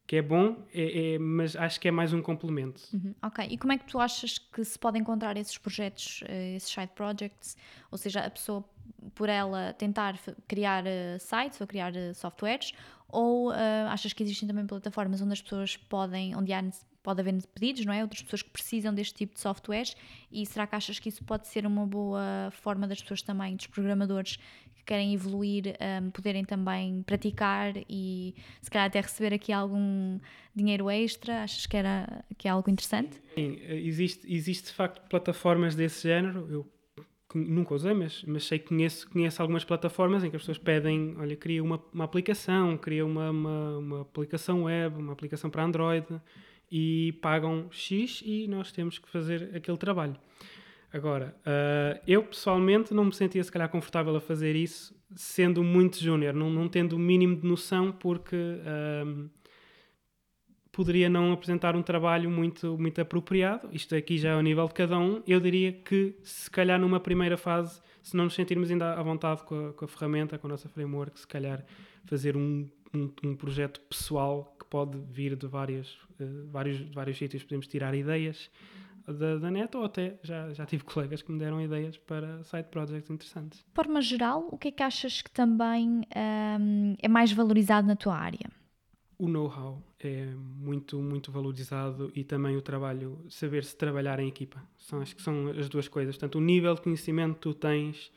que 0.06 0.16
é 0.16 0.22
bom, 0.22 0.64
é, 0.72 1.14
é, 1.14 1.18
mas 1.18 1.54
acho 1.54 1.78
que 1.78 1.86
é 1.86 1.90
mais 1.90 2.12
um 2.12 2.22
complemento. 2.22 2.82
Uhum, 2.94 3.14
ok, 3.22 3.46
e 3.50 3.58
como 3.58 3.72
é 3.72 3.78
que 3.78 3.84
tu 3.84 4.00
achas 4.00 4.38
que 4.38 4.64
se 4.64 4.78
pode 4.78 4.98
encontrar 4.98 5.36
esses 5.36 5.58
projetos, 5.58 6.22
eh, 6.26 6.56
esses 6.56 6.70
side 6.70 6.92
projects? 6.94 7.56
Ou 7.90 7.98
seja, 7.98 8.20
a 8.20 8.30
pessoa, 8.30 8.64
por 9.14 9.28
ela, 9.28 9.74
tentar 9.74 10.18
criar 10.46 10.84
uh, 10.84 11.20
sites 11.20 11.60
ou 11.60 11.66
criar 11.66 11.92
uh, 11.92 12.14
softwares, 12.14 12.72
ou 13.06 13.50
uh, 13.50 13.54
achas 13.90 14.14
que 14.14 14.22
existem 14.22 14.48
também 14.48 14.66
plataformas 14.66 15.20
onde 15.20 15.34
as 15.34 15.42
pessoas 15.42 15.76
podem, 15.76 16.34
onde 16.34 16.54
há 16.54 16.62
pode 17.08 17.22
haver 17.22 17.42
pedidos, 17.54 17.86
não 17.86 17.92
é? 17.94 18.02
Outras 18.02 18.20
pessoas 18.20 18.42
que 18.42 18.50
precisam 18.50 18.92
deste 18.92 19.14
tipo 19.14 19.32
de 19.32 19.40
softwares 19.40 19.96
e 20.30 20.44
será 20.44 20.66
que 20.66 20.76
achas 20.76 20.98
que 20.98 21.08
isso 21.08 21.24
pode 21.24 21.48
ser 21.48 21.64
uma 21.64 21.86
boa 21.86 22.50
forma 22.52 22.86
das 22.86 23.00
pessoas 23.00 23.22
também, 23.22 23.56
dos 23.56 23.66
programadores 23.66 24.36
que 24.74 24.84
querem 24.84 25.14
evoluir, 25.14 25.74
um, 26.02 26.10
poderem 26.10 26.44
também 26.44 27.02
praticar 27.04 27.72
e 27.88 28.34
se 28.60 28.70
calhar 28.70 28.88
até 28.88 29.00
receber 29.00 29.32
aqui 29.32 29.54
algum 29.54 30.20
dinheiro 30.54 30.90
extra? 30.90 31.44
Achas 31.44 31.64
que, 31.64 31.78
era, 31.78 32.22
que 32.36 32.46
é 32.46 32.50
algo 32.50 32.68
interessante? 32.70 33.22
Sim, 33.34 33.58
existe, 33.62 34.30
existe 34.30 34.66
de 34.66 34.74
facto 34.74 35.00
plataformas 35.08 35.74
desse 35.74 36.06
género, 36.06 36.46
eu 36.50 36.70
nunca 37.34 37.74
usei, 37.74 37.94
mas, 37.94 38.22
mas 38.24 38.44
sei 38.44 38.58
que 38.58 38.68
conheço, 38.68 39.08
conheço 39.08 39.40
algumas 39.40 39.64
plataformas 39.64 40.24
em 40.24 40.28
que 40.28 40.36
as 40.36 40.42
pessoas 40.42 40.58
pedem, 40.58 41.14
olha, 41.16 41.36
cria 41.36 41.62
uma, 41.62 41.82
uma 41.90 42.04
aplicação, 42.04 42.76
cria 42.76 43.06
uma, 43.06 43.30
uma, 43.30 43.78
uma 43.78 44.00
aplicação 44.02 44.64
web, 44.64 44.98
uma 44.98 45.14
aplicação 45.14 45.48
para 45.48 45.64
Android, 45.64 46.06
e 46.70 47.12
pagam 47.22 47.68
X 47.70 48.22
e 48.24 48.46
nós 48.48 48.72
temos 48.72 48.98
que 48.98 49.08
fazer 49.08 49.50
aquele 49.54 49.76
trabalho. 49.76 50.16
Agora, 50.92 51.36
uh, 51.40 52.00
eu 52.06 52.22
pessoalmente 52.22 52.94
não 52.94 53.04
me 53.04 53.14
sentia 53.14 53.44
se 53.44 53.52
calhar 53.52 53.68
confortável 53.68 54.16
a 54.16 54.20
fazer 54.20 54.56
isso 54.56 54.96
sendo 55.14 55.62
muito 55.62 55.98
júnior, 55.98 56.34
não, 56.34 56.50
não 56.50 56.68
tendo 56.68 56.96
o 56.96 56.98
mínimo 56.98 57.36
de 57.36 57.46
noção, 57.46 57.92
porque 57.92 58.36
uh, 58.36 59.30
poderia 60.72 61.10
não 61.10 61.32
apresentar 61.32 61.74
um 61.76 61.82
trabalho 61.82 62.30
muito, 62.30 62.78
muito 62.78 63.00
apropriado. 63.00 63.68
Isto 63.72 63.94
aqui 63.94 64.16
já 64.16 64.30
é 64.30 64.32
ao 64.32 64.42
nível 64.42 64.66
de 64.66 64.74
cada 64.74 64.98
um. 64.98 65.22
Eu 65.26 65.40
diria 65.40 65.72
que, 65.72 66.16
se 66.22 66.50
calhar, 66.50 66.78
numa 66.80 67.00
primeira 67.00 67.36
fase, 67.36 67.82
se 68.02 68.16
não 68.16 68.24
nos 68.24 68.34
sentirmos 68.34 68.70
ainda 68.70 68.94
à 68.94 69.02
vontade 69.02 69.42
com 69.44 69.68
a, 69.68 69.72
com 69.72 69.84
a 69.84 69.88
ferramenta, 69.88 70.38
com 70.38 70.46
a 70.46 70.50
nossa 70.50 70.68
framework, 70.68 71.18
se 71.18 71.26
calhar 71.26 71.64
fazer 72.04 72.36
um, 72.36 72.68
um, 72.94 73.10
um 73.24 73.34
projeto 73.34 73.80
pessoal 73.80 74.56
pode 74.68 74.98
vir 75.10 75.36
de 75.36 75.46
várias, 75.46 75.88
uh, 76.20 76.46
vários, 76.50 76.80
vários 76.94 77.18
sítios, 77.18 77.42
podemos 77.42 77.66
tirar 77.66 77.94
ideias 77.94 78.50
da, 79.12 79.38
da 79.38 79.50
net 79.50 79.74
ou 79.76 79.84
até 79.84 80.18
já, 80.22 80.52
já 80.52 80.66
tive 80.66 80.84
colegas 80.84 81.22
que 81.22 81.32
me 81.32 81.38
deram 81.38 81.60
ideias 81.60 81.96
para 81.96 82.42
side 82.44 82.68
projects 82.70 83.10
interessantes. 83.10 83.58
De 83.58 83.74
forma 83.74 84.00
geral, 84.00 84.48
o 84.50 84.58
que 84.58 84.68
é 84.68 84.70
que 84.70 84.82
achas 84.82 85.22
que 85.22 85.30
também 85.30 85.88
um, 85.88 86.02
ehm, 86.14 86.96
é 87.00 87.08
mais 87.08 87.32
valorizado 87.32 87.86
na 87.86 87.96
tua 87.96 88.16
área? 88.16 88.50
O 89.18 89.26
know-how 89.26 89.82
é 89.98 90.26
muito, 90.36 91.00
muito 91.00 91.32
valorizado 91.32 92.12
e 92.14 92.22
também 92.22 92.56
o 92.56 92.62
trabalho, 92.62 93.18
saber-se 93.28 93.76
trabalhar 93.76 94.20
em 94.20 94.28
equipa. 94.28 94.62
São, 94.76 95.00
acho 95.00 95.16
que 95.16 95.22
são 95.22 95.48
as 95.48 95.68
duas 95.68 95.88
coisas. 95.88 96.14
Portanto, 96.14 96.36
o 96.36 96.40
nível 96.40 96.74
de 96.74 96.82
conhecimento 96.82 97.34
que 97.34 97.40
tu 97.40 97.52
tens 97.52 98.12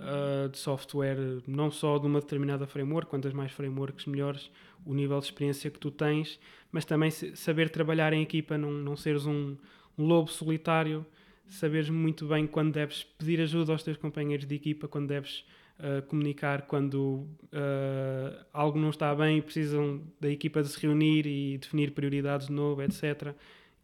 uh, 0.00 0.48
de 0.48 0.58
software, 0.58 1.16
não 1.46 1.70
só 1.70 1.98
de 1.98 2.06
uma 2.06 2.20
determinada 2.20 2.66
framework, 2.66 3.08
quantas 3.08 3.32
mais 3.32 3.52
frameworks 3.52 4.06
melhores, 4.06 4.50
o 4.84 4.94
nível 4.94 5.18
de 5.18 5.26
experiência 5.26 5.70
que 5.70 5.78
tu 5.78 5.90
tens, 5.90 6.40
mas 6.72 6.84
também 6.84 7.10
saber 7.10 7.70
trabalhar 7.70 8.12
em 8.12 8.22
equipa, 8.22 8.56
não, 8.56 8.72
não 8.72 8.96
seres 8.96 9.26
um, 9.26 9.56
um 9.96 10.06
lobo 10.06 10.30
solitário, 10.30 11.04
saberes 11.46 11.90
muito 11.90 12.26
bem 12.26 12.46
quando 12.46 12.72
deves 12.72 13.02
pedir 13.02 13.40
ajuda 13.40 13.72
aos 13.72 13.82
teus 13.82 13.96
companheiros 13.96 14.46
de 14.46 14.54
equipa, 14.54 14.88
quando 14.88 15.08
deves 15.08 15.44
uh, 15.78 16.02
comunicar 16.06 16.62
quando 16.62 17.26
uh, 17.52 18.44
algo 18.52 18.78
não 18.78 18.90
está 18.90 19.14
bem 19.14 19.38
e 19.38 19.42
precisam 19.42 20.02
da 20.20 20.30
equipa 20.30 20.62
de 20.62 20.68
se 20.68 20.80
reunir 20.80 21.26
e 21.26 21.58
definir 21.58 21.90
prioridades 21.90 22.46
de 22.46 22.52
novo, 22.52 22.82
etc. 22.82 23.34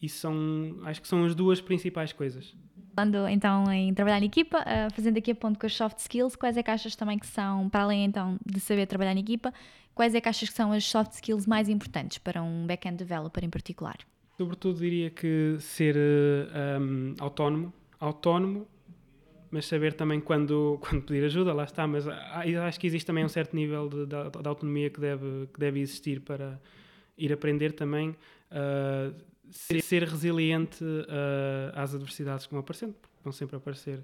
Isso 0.01 0.19
são, 0.19 0.79
acho 0.85 1.03
que 1.03 1.09
são 1.09 1.25
as 1.25 1.35
duas 1.35 1.61
principais 1.61 2.13
coisas. 2.13 2.55
Falando 2.97 3.29
então 3.29 3.71
em 3.71 3.93
trabalhar 3.93 4.23
em 4.23 4.25
equipa, 4.25 4.61
uh, 4.61 4.95
fazendo 4.95 5.19
aqui 5.19 5.33
a 5.33 5.35
ponto 5.35 5.59
com 5.59 5.67
as 5.67 5.75
soft 5.75 5.99
skills, 5.99 6.35
quais 6.35 6.57
é 6.57 6.63
que 6.63 6.71
achas 6.71 6.97
também 6.97 7.19
que 7.19 7.27
são, 7.27 7.69
para 7.69 7.83
além 7.83 8.07
então 8.07 8.39
de 8.43 8.59
saber 8.59 8.87
trabalhar 8.87 9.15
em 9.15 9.21
equipa, 9.21 9.53
quais 9.95 10.15
é 10.15 10.21
que 10.21 10.27
achas 10.31 10.49
que 10.49 10.55
são 10.55 10.73
as 10.73 10.83
soft 10.83 11.13
skills 11.13 11.47
mais 11.47 11.69
importantes 11.69 12.17
para 12.17 12.43
um 12.43 12.67
back-end 12.67 12.97
developer 12.97 13.45
em 13.45 13.51
particular? 13.51 13.99
Sobretudo 14.39 14.79
diria 14.79 15.11
que 15.11 15.57
ser 15.61 15.95
um, 16.81 17.15
autónomo, 17.19 17.71
autónomo 18.01 18.67
mas 19.51 19.67
saber 19.67 19.93
também 19.93 20.21
quando, 20.21 20.79
quando 20.83 21.03
pedir 21.03 21.25
ajuda, 21.25 21.53
lá 21.53 21.65
está. 21.65 21.87
Mas 21.87 22.07
acho 22.09 22.81
que 22.81 22.87
existe 22.87 23.07
também 23.07 23.25
um 23.25 23.29
certo 23.29 23.55
nível 23.55 23.89
de, 23.89 24.07
de, 24.07 24.43
de 24.43 24.49
autonomia 24.49 24.91
que 24.91 25.01
deve, 25.01 25.49
que 25.53 25.61
deve 25.61 25.81
existir 25.81 26.21
para 26.21 26.59
ir 27.17 27.33
aprender 27.33 27.73
também. 27.73 28.11
Uh, 28.51 29.15
ser, 29.51 29.83
ser, 29.83 30.03
resiliente 30.05 30.85
uh, 30.85 31.73
às 31.75 31.95
adversidades 31.95 32.47
que 32.47 32.53
vão 32.53 32.61
aparecendo, 32.61 32.95
porque 32.95 33.17
vão 33.23 33.33
sempre 33.33 33.57
aparecer 33.57 34.03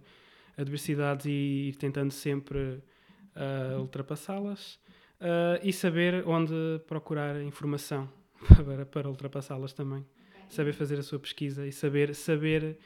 adversidades 0.57 1.26
e 1.26 1.68
ir 1.68 1.76
tentando 1.76 2.12
sempre 2.12 2.59
uh, 2.59 3.78
ultrapassá-las 3.81 4.74
uh, 5.20 5.59
e 5.62 5.72
saber 5.72 6.26
onde 6.26 6.81
procurar 6.87 7.40
informação 7.42 8.09
para, 8.64 8.87
para 8.87 9.09
ultrapassá-las 9.09 9.72
também. 9.72 10.05
Saber 10.48 10.74
fazer 10.74 10.98
a 10.98 11.02
sua 11.02 11.18
pesquisa 11.18 11.66
e 11.66 11.72
saber, 11.72 12.14
saber 12.14 12.76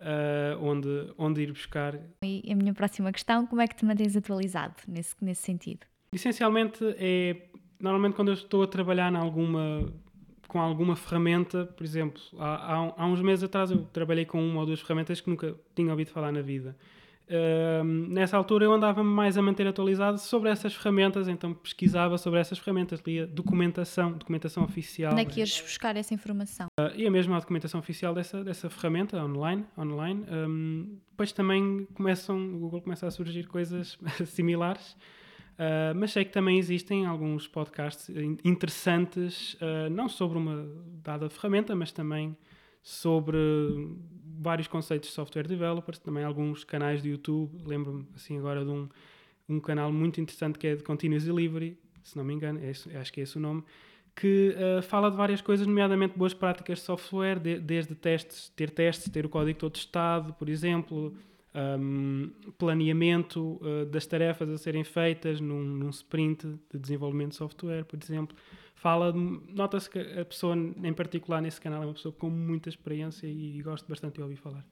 uh, 0.00 0.62
onde, 0.62 1.12
onde 1.18 1.42
ir 1.42 1.52
buscar. 1.52 1.98
E 2.22 2.52
a 2.52 2.54
minha 2.54 2.72
próxima 2.72 3.10
questão, 3.10 3.46
como 3.46 3.60
é 3.60 3.66
que 3.66 3.74
te 3.74 3.84
mantens 3.84 4.16
atualizado 4.16 4.76
nesse, 4.86 5.14
nesse 5.20 5.42
sentido? 5.42 5.86
Essencialmente 6.12 6.84
é, 6.98 7.48
normalmente 7.80 8.14
quando 8.14 8.28
eu 8.28 8.34
estou 8.34 8.62
a 8.62 8.66
trabalhar 8.66 9.12
em 9.12 9.16
alguma 9.16 9.92
com 10.48 10.60
alguma 10.60 10.96
ferramenta, 10.96 11.66
por 11.66 11.84
exemplo, 11.84 12.20
há, 12.38 12.74
há, 12.74 12.94
há, 12.96 13.06
uns 13.06 13.20
meses 13.20 13.44
atrás 13.44 13.70
eu 13.70 13.82
trabalhei 13.92 14.24
com 14.24 14.42
uma 14.42 14.60
ou 14.60 14.66
duas 14.66 14.80
ferramentas 14.80 15.20
que 15.20 15.28
nunca 15.28 15.54
tinha 15.74 15.90
ouvido 15.90 16.10
falar 16.10 16.32
na 16.32 16.42
vida. 16.42 16.76
Uh, 17.28 17.82
nessa 17.82 18.36
altura 18.36 18.66
eu 18.66 18.72
andava 18.72 19.02
mais 19.02 19.36
a 19.36 19.42
manter 19.42 19.66
atualizado 19.66 20.16
sobre 20.16 20.48
essas 20.48 20.72
ferramentas, 20.74 21.26
então 21.26 21.52
pesquisava 21.52 22.16
sobre 22.18 22.38
essas 22.38 22.56
ferramentas, 22.56 23.02
lia 23.04 23.26
documentação, 23.26 24.12
documentação 24.12 24.62
oficial. 24.62 25.12
Onde 25.12 25.22
é 25.22 25.24
que 25.24 25.40
ias 25.40 25.60
buscar 25.60 25.96
essa 25.96 26.14
informação? 26.14 26.68
Uh, 26.78 26.94
e 26.94 27.04
a 27.04 27.10
mesma 27.10 27.40
documentação 27.40 27.80
oficial 27.80 28.14
dessa, 28.14 28.44
dessa 28.44 28.70
ferramenta 28.70 29.20
online. 29.22 29.64
online. 29.76 30.24
Um, 30.30 30.98
depois 31.10 31.32
também 31.32 31.88
começam, 31.94 32.38
o 32.38 32.58
Google 32.58 32.80
começa 32.82 33.08
a 33.08 33.10
surgir 33.10 33.48
coisas 33.48 33.98
similares, 34.26 34.96
uh, 35.58 35.94
mas 35.94 36.12
sei 36.12 36.24
que 36.24 36.32
também 36.32 36.58
existem 36.58 37.06
alguns 37.06 37.46
podcasts 37.48 38.08
interessantes, 38.44 39.56
ah, 39.60 39.88
não 39.90 40.08
sobre 40.08 40.38
uma 40.38 40.68
dada 41.02 41.28
ferramenta, 41.28 41.74
mas 41.74 41.92
também 41.92 42.36
sobre 42.82 43.36
vários 44.38 44.68
conceitos 44.68 45.08
de 45.08 45.14
software 45.14 45.46
developers, 45.46 45.98
também 45.98 46.22
alguns 46.22 46.62
canais 46.62 47.02
de 47.02 47.10
YouTube. 47.10 47.50
Lembro-me 47.64 48.06
assim 48.14 48.38
agora 48.38 48.64
de 48.64 48.70
um, 48.70 48.88
um 49.48 49.58
canal 49.58 49.92
muito 49.92 50.20
interessante 50.20 50.58
que 50.58 50.68
é 50.68 50.76
de 50.76 50.84
Continuous 50.84 51.24
Delivery, 51.24 51.76
se 52.02 52.16
não 52.16 52.24
me 52.24 52.34
engano, 52.34 52.60
é 52.62 52.70
acho 52.98 53.12
que 53.12 53.20
é 53.20 53.24
esse 53.24 53.36
o 53.36 53.40
nome, 53.40 53.64
que 54.14 54.54
uh, 54.56 54.82
fala 54.82 55.10
de 55.10 55.16
várias 55.16 55.42
coisas, 55.42 55.66
nomeadamente 55.66 56.16
boas 56.16 56.32
práticas 56.32 56.78
de 56.78 56.84
software, 56.84 57.38
de, 57.38 57.58
desde 57.58 57.94
testes, 57.94 58.48
ter 58.56 58.70
testes, 58.70 59.10
ter 59.10 59.26
o 59.26 59.28
código 59.28 59.58
todo 59.58 59.72
testado, 59.72 60.32
por 60.34 60.48
exemplo, 60.48 61.12
um, 61.56 62.30
planeamento 62.58 63.60
uh, 63.62 63.86
das 63.86 64.06
tarefas 64.06 64.48
a 64.50 64.58
serem 64.58 64.84
feitas 64.84 65.40
num, 65.40 65.62
num 65.62 65.90
sprint 65.90 66.46
de 66.72 66.78
desenvolvimento 66.78 67.30
de 67.30 67.36
software, 67.36 67.84
por 67.84 67.98
exemplo 68.02 68.36
fala, 68.76 69.12
nota-se 69.12 69.90
que 69.90 69.98
a 69.98 70.24
pessoa 70.24 70.54
em 70.54 70.92
particular 70.92 71.40
nesse 71.42 71.60
canal 71.60 71.82
é 71.82 71.86
uma 71.86 71.94
pessoa 71.94 72.12
com 72.12 72.30
muita 72.30 72.68
experiência 72.68 73.26
e 73.26 73.60
gosto 73.62 73.88
bastante 73.88 74.14
de 74.14 74.22
ouvir 74.22 74.36
falar. 74.36 74.64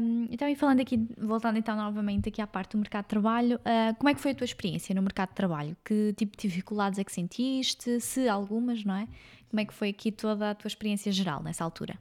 Um, 0.00 0.28
então, 0.30 0.48
e 0.48 0.54
falando 0.54 0.80
aqui, 0.80 1.08
voltando 1.18 1.58
então 1.58 1.74
novamente 1.76 2.28
aqui 2.28 2.40
à 2.40 2.46
parte 2.46 2.72
do 2.72 2.78
mercado 2.78 3.04
de 3.04 3.08
trabalho, 3.08 3.56
uh, 3.56 3.94
como 3.98 4.08
é 4.08 4.14
que 4.14 4.20
foi 4.20 4.30
a 4.30 4.34
tua 4.34 4.44
experiência 4.44 4.94
no 4.94 5.02
mercado 5.02 5.30
de 5.30 5.34
trabalho? 5.34 5.76
Que 5.84 6.12
tipo 6.14 6.36
de 6.36 6.48
dificuldades 6.48 6.98
é 6.98 7.04
que 7.04 7.12
sentiste? 7.12 8.00
Se 8.00 8.28
algumas, 8.28 8.84
não 8.84 8.94
é? 8.94 9.08
Como 9.50 9.60
é 9.60 9.64
que 9.64 9.74
foi 9.74 9.88
aqui 9.88 10.12
toda 10.12 10.50
a 10.50 10.54
tua 10.54 10.68
experiência 10.68 11.10
geral 11.10 11.42
nessa 11.42 11.64
altura? 11.64 11.98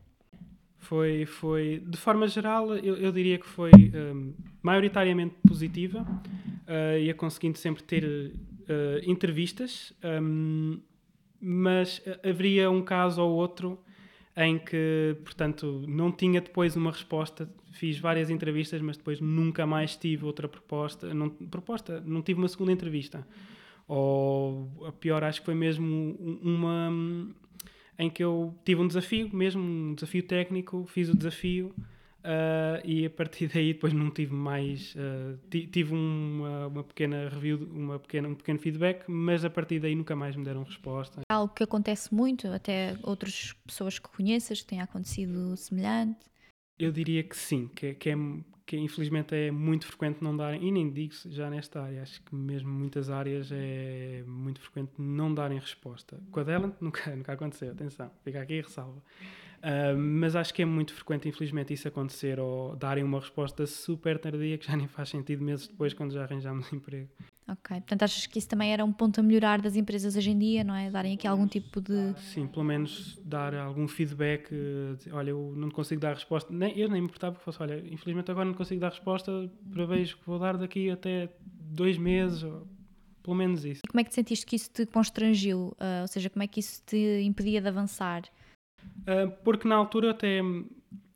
Foi, 0.82 1.26
foi 1.28 1.82
de 1.86 1.98
forma 1.98 2.28
geral, 2.28 2.76
eu, 2.76 2.98
eu 2.98 3.12
diria 3.12 3.38
que 3.38 3.46
foi 3.46 3.72
um, 3.72 4.34
maioritariamente 4.64 5.36
positiva, 5.48 6.02
uh, 6.02 7.00
ia 7.00 7.14
conseguindo 7.14 7.58
sempre 7.58 7.84
ter 7.84 8.04
uh, 8.04 8.32
entrevistas, 9.06 9.94
um, 10.04 10.82
mas 11.40 12.02
haveria 12.24 12.70
um 12.70 12.82
caso 12.82 13.22
ou 13.22 13.32
outro 13.32 13.80
em 14.36 14.58
que, 14.58 15.16
portanto, 15.24 15.86
não 15.88 16.12
tinha 16.12 16.42
depois 16.42 16.76
uma 16.76 16.92
resposta. 16.92 17.48
Fiz 17.74 18.00
várias 18.00 18.30
entrevistas, 18.30 18.82
mas 18.82 18.98
depois 18.98 19.22
nunca 19.22 19.66
mais 19.68 19.96
tive 19.96 20.26
outra 20.26 20.48
proposta. 20.48 21.14
Não, 21.14 21.30
proposta, 21.30 22.02
não 22.06 22.22
tive 22.22 22.40
uma 22.40 22.48
segunda 22.48 22.72
entrevista. 22.72 23.26
Ou 23.88 24.86
a 24.88 24.92
pior, 24.92 25.24
acho 25.24 25.42
que 25.42 25.46
foi 25.46 25.56
mesmo 25.56 26.16
uma 26.42 26.90
em 28.02 28.10
que 28.10 28.24
eu 28.24 28.54
tive 28.66 28.82
um 28.82 28.88
desafio, 28.88 29.30
mesmo 29.34 29.62
um 29.62 29.94
desafio 29.96 30.24
técnico, 30.24 30.86
fiz 30.88 31.10
o 31.10 31.16
desafio 31.16 31.74
Uh, 32.22 32.78
e 32.86 33.04
a 33.04 33.10
partir 33.10 33.48
daí 33.52 33.74
depois 33.74 33.94
não 33.94 34.12
tive 34.12 34.32
mais 34.32 34.94
uh, 34.94 35.40
tive 35.50 35.92
uma, 35.92 36.68
uma, 36.68 36.84
pequena 36.84 37.28
review 37.30 37.68
uma 37.74 37.98
pequena, 37.98 38.28
um 38.28 38.36
pequeno 38.36 38.60
feedback 38.60 39.06
mas 39.08 39.44
a 39.44 39.50
partir 39.50 39.80
daí 39.80 39.96
nunca 39.96 40.16
mais 40.16 40.36
me 40.36 40.44
deram 40.44 40.62
resposta. 40.62 41.22
Algo 41.32 41.52
que 41.52 41.64
acontece 41.64 42.14
muito 42.14 42.48
até 42.50 42.96
outras 43.02 43.54
pessoas 43.66 43.98
que 43.98 44.08
conheças 44.08 44.62
que 44.62 44.68
tenha 44.68 44.84
acontecido 44.84 45.58
semelhante? 45.58 46.20
Eu 46.78 46.92
diria 46.92 47.24
que 47.24 47.36
sim 47.36 47.68
que, 47.76 47.96
que, 47.96 48.12
é, 48.12 48.16
que 48.72 48.78
infelizmente 48.78 49.36
é 49.36 49.52
muito 49.52 49.86
frequente 49.86 50.24
não 50.24 50.36
darem 50.36 50.66
e 50.66 50.72
nem 50.72 50.90
digo 50.90 51.14
já 51.26 51.50
nesta 51.50 51.82
área 51.82 52.02
acho 52.02 52.24
que 52.24 52.34
mesmo 52.34 52.72
muitas 52.72 53.10
áreas 53.10 53.52
é 53.52 54.24
muito 54.26 54.62
frequente 54.62 54.94
não 54.98 55.34
darem 55.34 55.60
resposta 55.60 56.18
com 56.32 56.40
a 56.40 56.44
Delent 56.44 56.76
nunca, 56.80 57.14
nunca 57.14 57.34
aconteceu 57.34 57.74
atenção 57.74 58.10
fica 58.24 58.42
aqui 58.42 58.54
e 58.54 58.62
ressalva 58.62 59.02
Uh, 59.62 59.96
mas 59.96 60.36
acho 60.36 60.52
que 60.56 60.64
é 60.64 60.66
muito 60.66 60.92
frequente, 60.92 61.30
infelizmente, 61.30 61.72
isso 61.72 61.88
acontecer 61.88 62.40
ou 62.40 62.76
darem 62.76 63.04
uma 63.04 63.20
resposta 63.20 63.68
super 63.68 64.18
tardia 64.18 64.58
que 64.58 64.66
já 64.66 64.76
nem 64.76 64.88
faz 64.88 65.10
sentido 65.10 65.44
meses 65.44 65.68
depois, 65.68 65.94
quando 65.94 66.14
já 66.14 66.24
arranjamos 66.24 66.66
emprego. 66.74 67.10
Ok, 67.52 67.78
portanto 67.82 68.04
achas 68.04 68.26
que 68.26 68.40
isso 68.40 68.48
também 68.48 68.72
era 68.72 68.86
um 68.86 68.94
ponto 68.94 69.20
a 69.20 69.24
melhorar 69.24 69.62
das 69.62 69.76
empresas 69.76 70.16
hoje 70.16 70.32
em 70.32 70.40
dia, 70.40 70.64
não 70.64 70.74
é? 70.74 70.90
Darem 70.90 71.16
aqui 71.16 71.28
algum 71.28 71.46
tipo 71.46 71.82
de. 71.82 72.14
Sim, 72.18 72.48
pelo 72.48 72.64
menos 72.64 73.20
dar 73.26 73.54
algum 73.54 73.90
feedback. 73.90 74.50
Olha, 75.12 75.32
eu 75.32 75.54
não 75.58 75.70
consigo 75.70 76.00
dar 76.00 76.14
resposta. 76.14 76.54
Nem, 76.54 76.78
eu 76.78 76.88
nem 76.88 77.02
me 77.02 77.08
importava 77.08 77.36
que 77.36 77.44
fosse, 77.44 77.62
olha, 77.62 77.78
infelizmente 77.92 78.32
agora 78.32 78.46
não 78.46 78.54
consigo 78.54 78.80
dar 78.80 78.90
resposta, 78.90 79.52
prevejo 79.70 80.18
que 80.18 80.26
vou 80.26 80.40
dar 80.40 80.56
daqui 80.56 80.90
até 80.90 81.30
dois 81.42 81.98
meses, 81.98 82.42
ou 82.44 82.66
pelo 83.22 83.36
menos 83.36 83.66
isso. 83.66 83.82
E 83.86 83.88
como 83.88 84.00
é 84.00 84.04
que 84.06 84.12
te 84.12 84.16
sentiste 84.16 84.46
que 84.46 84.56
isso 84.56 84.70
te 84.72 84.86
constrangiu? 84.86 85.76
Uh, 85.80 86.04
ou 86.04 86.08
seja, 86.08 86.30
como 86.30 86.44
é 86.44 86.48
que 86.48 86.62
isso 86.62 86.82
te 86.86 87.22
impedia 87.22 87.62
de 87.62 87.68
avançar? 87.68 88.24
Uh, 89.02 89.30
porque 89.44 89.68
na 89.68 89.76
altura 89.76 90.12
até, 90.12 90.40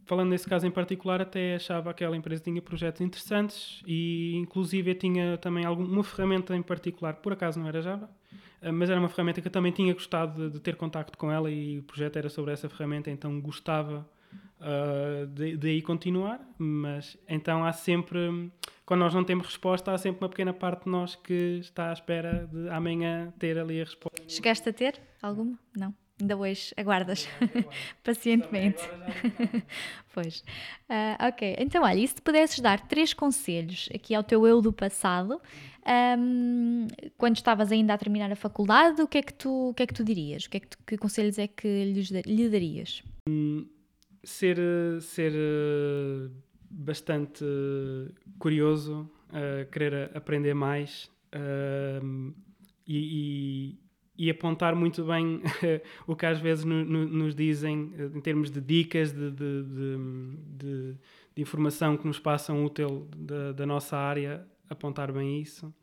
falando 0.05 0.29
nesse 0.29 0.47
caso 0.47 0.65
em 0.65 0.71
particular, 0.71 1.21
até 1.21 1.55
achava 1.55 1.93
que 1.93 2.03
aquela 2.03 2.15
empresa 2.15 2.43
tinha 2.43 2.61
projetos 2.61 3.01
interessantes 3.01 3.81
e 3.85 4.35
inclusive 4.35 4.93
tinha 4.95 5.37
também 5.37 5.65
alguma 5.65 6.03
ferramenta 6.03 6.55
em 6.55 6.61
particular, 6.61 7.15
por 7.15 7.33
acaso 7.33 7.59
não 7.59 7.67
era 7.67 7.81
Java, 7.81 8.09
uh, 8.61 8.71
mas 8.71 8.89
era 8.89 8.99
uma 8.99 9.09
ferramenta 9.09 9.41
que 9.41 9.47
eu 9.47 9.51
também 9.51 9.71
tinha 9.71 9.93
gostado 9.93 10.49
de, 10.49 10.53
de, 10.53 10.59
ter 10.59 10.75
contacto 10.75 11.17
com 11.17 11.31
ela 11.31 11.49
e 11.49 11.79
o 11.79 11.83
projeto 11.83 12.17
era 12.17 12.29
sobre 12.29 12.53
essa 12.53 12.69
ferramenta, 12.69 13.09
então 13.09 13.39
gostava 13.41 14.07
uh, 14.61 15.25
de, 15.27 15.57
de 15.57 15.67
aí 15.67 15.81
continuar, 15.81 16.39
mas 16.57 17.17
então 17.27 17.65
há 17.65 17.73
sempre, 17.73 18.51
quando 18.85 18.99
nós 18.99 19.13
não 19.13 19.23
temos 19.23 19.47
resposta, 19.47 19.91
há 19.91 19.97
sempre 19.97 20.23
uma 20.23 20.29
pequena 20.29 20.53
parte 20.53 20.85
de 20.85 20.89
nós 20.91 21.15
que 21.15 21.59
está 21.59 21.89
à 21.89 21.93
espera 21.93 22.47
de 22.51 22.69
amanhã 22.69 23.33
ter 23.39 23.57
ali 23.57 23.81
a 23.81 23.83
resposta. 23.83 24.23
Chegaste 24.27 24.69
a 24.69 24.73
ter 24.73 25.01
alguma? 25.21 25.57
Não. 25.75 25.93
Ainda 26.19 26.37
hoje 26.37 26.73
aguardas 26.77 27.27
pacientemente. 28.03 28.81
pois. 30.13 30.39
Uh, 30.89 31.27
ok, 31.27 31.55
então 31.59 31.83
olha, 31.83 31.99
e 31.99 32.07
se 32.07 32.21
pudesses 32.21 32.59
dar 32.59 32.87
três 32.87 33.13
conselhos 33.13 33.89
aqui 33.93 34.15
ao 34.15 34.23
teu 34.23 34.47
eu 34.47 34.61
do 34.61 34.71
passado, 34.71 35.41
um, 36.17 36.87
quando 37.17 37.35
estavas 37.35 37.69
ainda 37.71 37.93
a 37.93 37.97
terminar 37.97 38.31
a 38.31 38.35
faculdade, 38.35 39.01
o 39.01 39.07
que 39.07 39.17
é 39.17 39.21
que 39.21 39.33
tu, 39.33 39.69
o 39.69 39.73
que 39.73 39.83
é 39.83 39.87
que 39.87 39.93
tu 39.93 40.05
dirias? 40.05 40.45
O 40.45 40.49
que, 40.49 40.57
é 40.57 40.59
que, 40.61 40.67
tu, 40.67 40.77
que 40.87 40.97
conselhos 40.97 41.37
é 41.37 41.47
que 41.47 41.67
lhe, 41.67 42.21
lhe 42.25 42.49
darias? 42.49 43.03
Hum, 43.27 43.67
ser 44.23 44.57
ser 45.01 45.33
uh, 45.33 46.31
bastante 46.69 47.43
curioso, 48.39 49.09
uh, 49.29 49.69
querer 49.69 50.15
aprender 50.15 50.53
mais 50.53 51.11
uh, 51.35 52.33
e, 52.87 53.75
e 53.77 53.84
apontar 54.29 54.75
muito 54.75 55.03
bem 55.03 55.41
o 56.07 56.15
que 56.15 56.25
às 56.25 56.39
vezes 56.39 56.63
no, 56.63 56.85
no, 56.85 57.05
nos 57.05 57.35
dizem 57.35 57.93
em 58.13 58.21
termos 58.21 58.49
de 58.49 58.61
dicas, 58.61 59.11
de, 59.11 59.31
de, 59.31 59.63
de, 59.63 60.95
de 61.35 61.41
informação 61.41 61.97
que 61.97 62.07
nos 62.07 62.19
passam 62.19 62.63
útil 62.63 63.07
da, 63.15 63.51
da, 63.51 63.65
nossa 63.65 63.97
área, 63.97 64.45
apontar 64.69 65.11
bem 65.11 65.41
isso. 65.41 65.73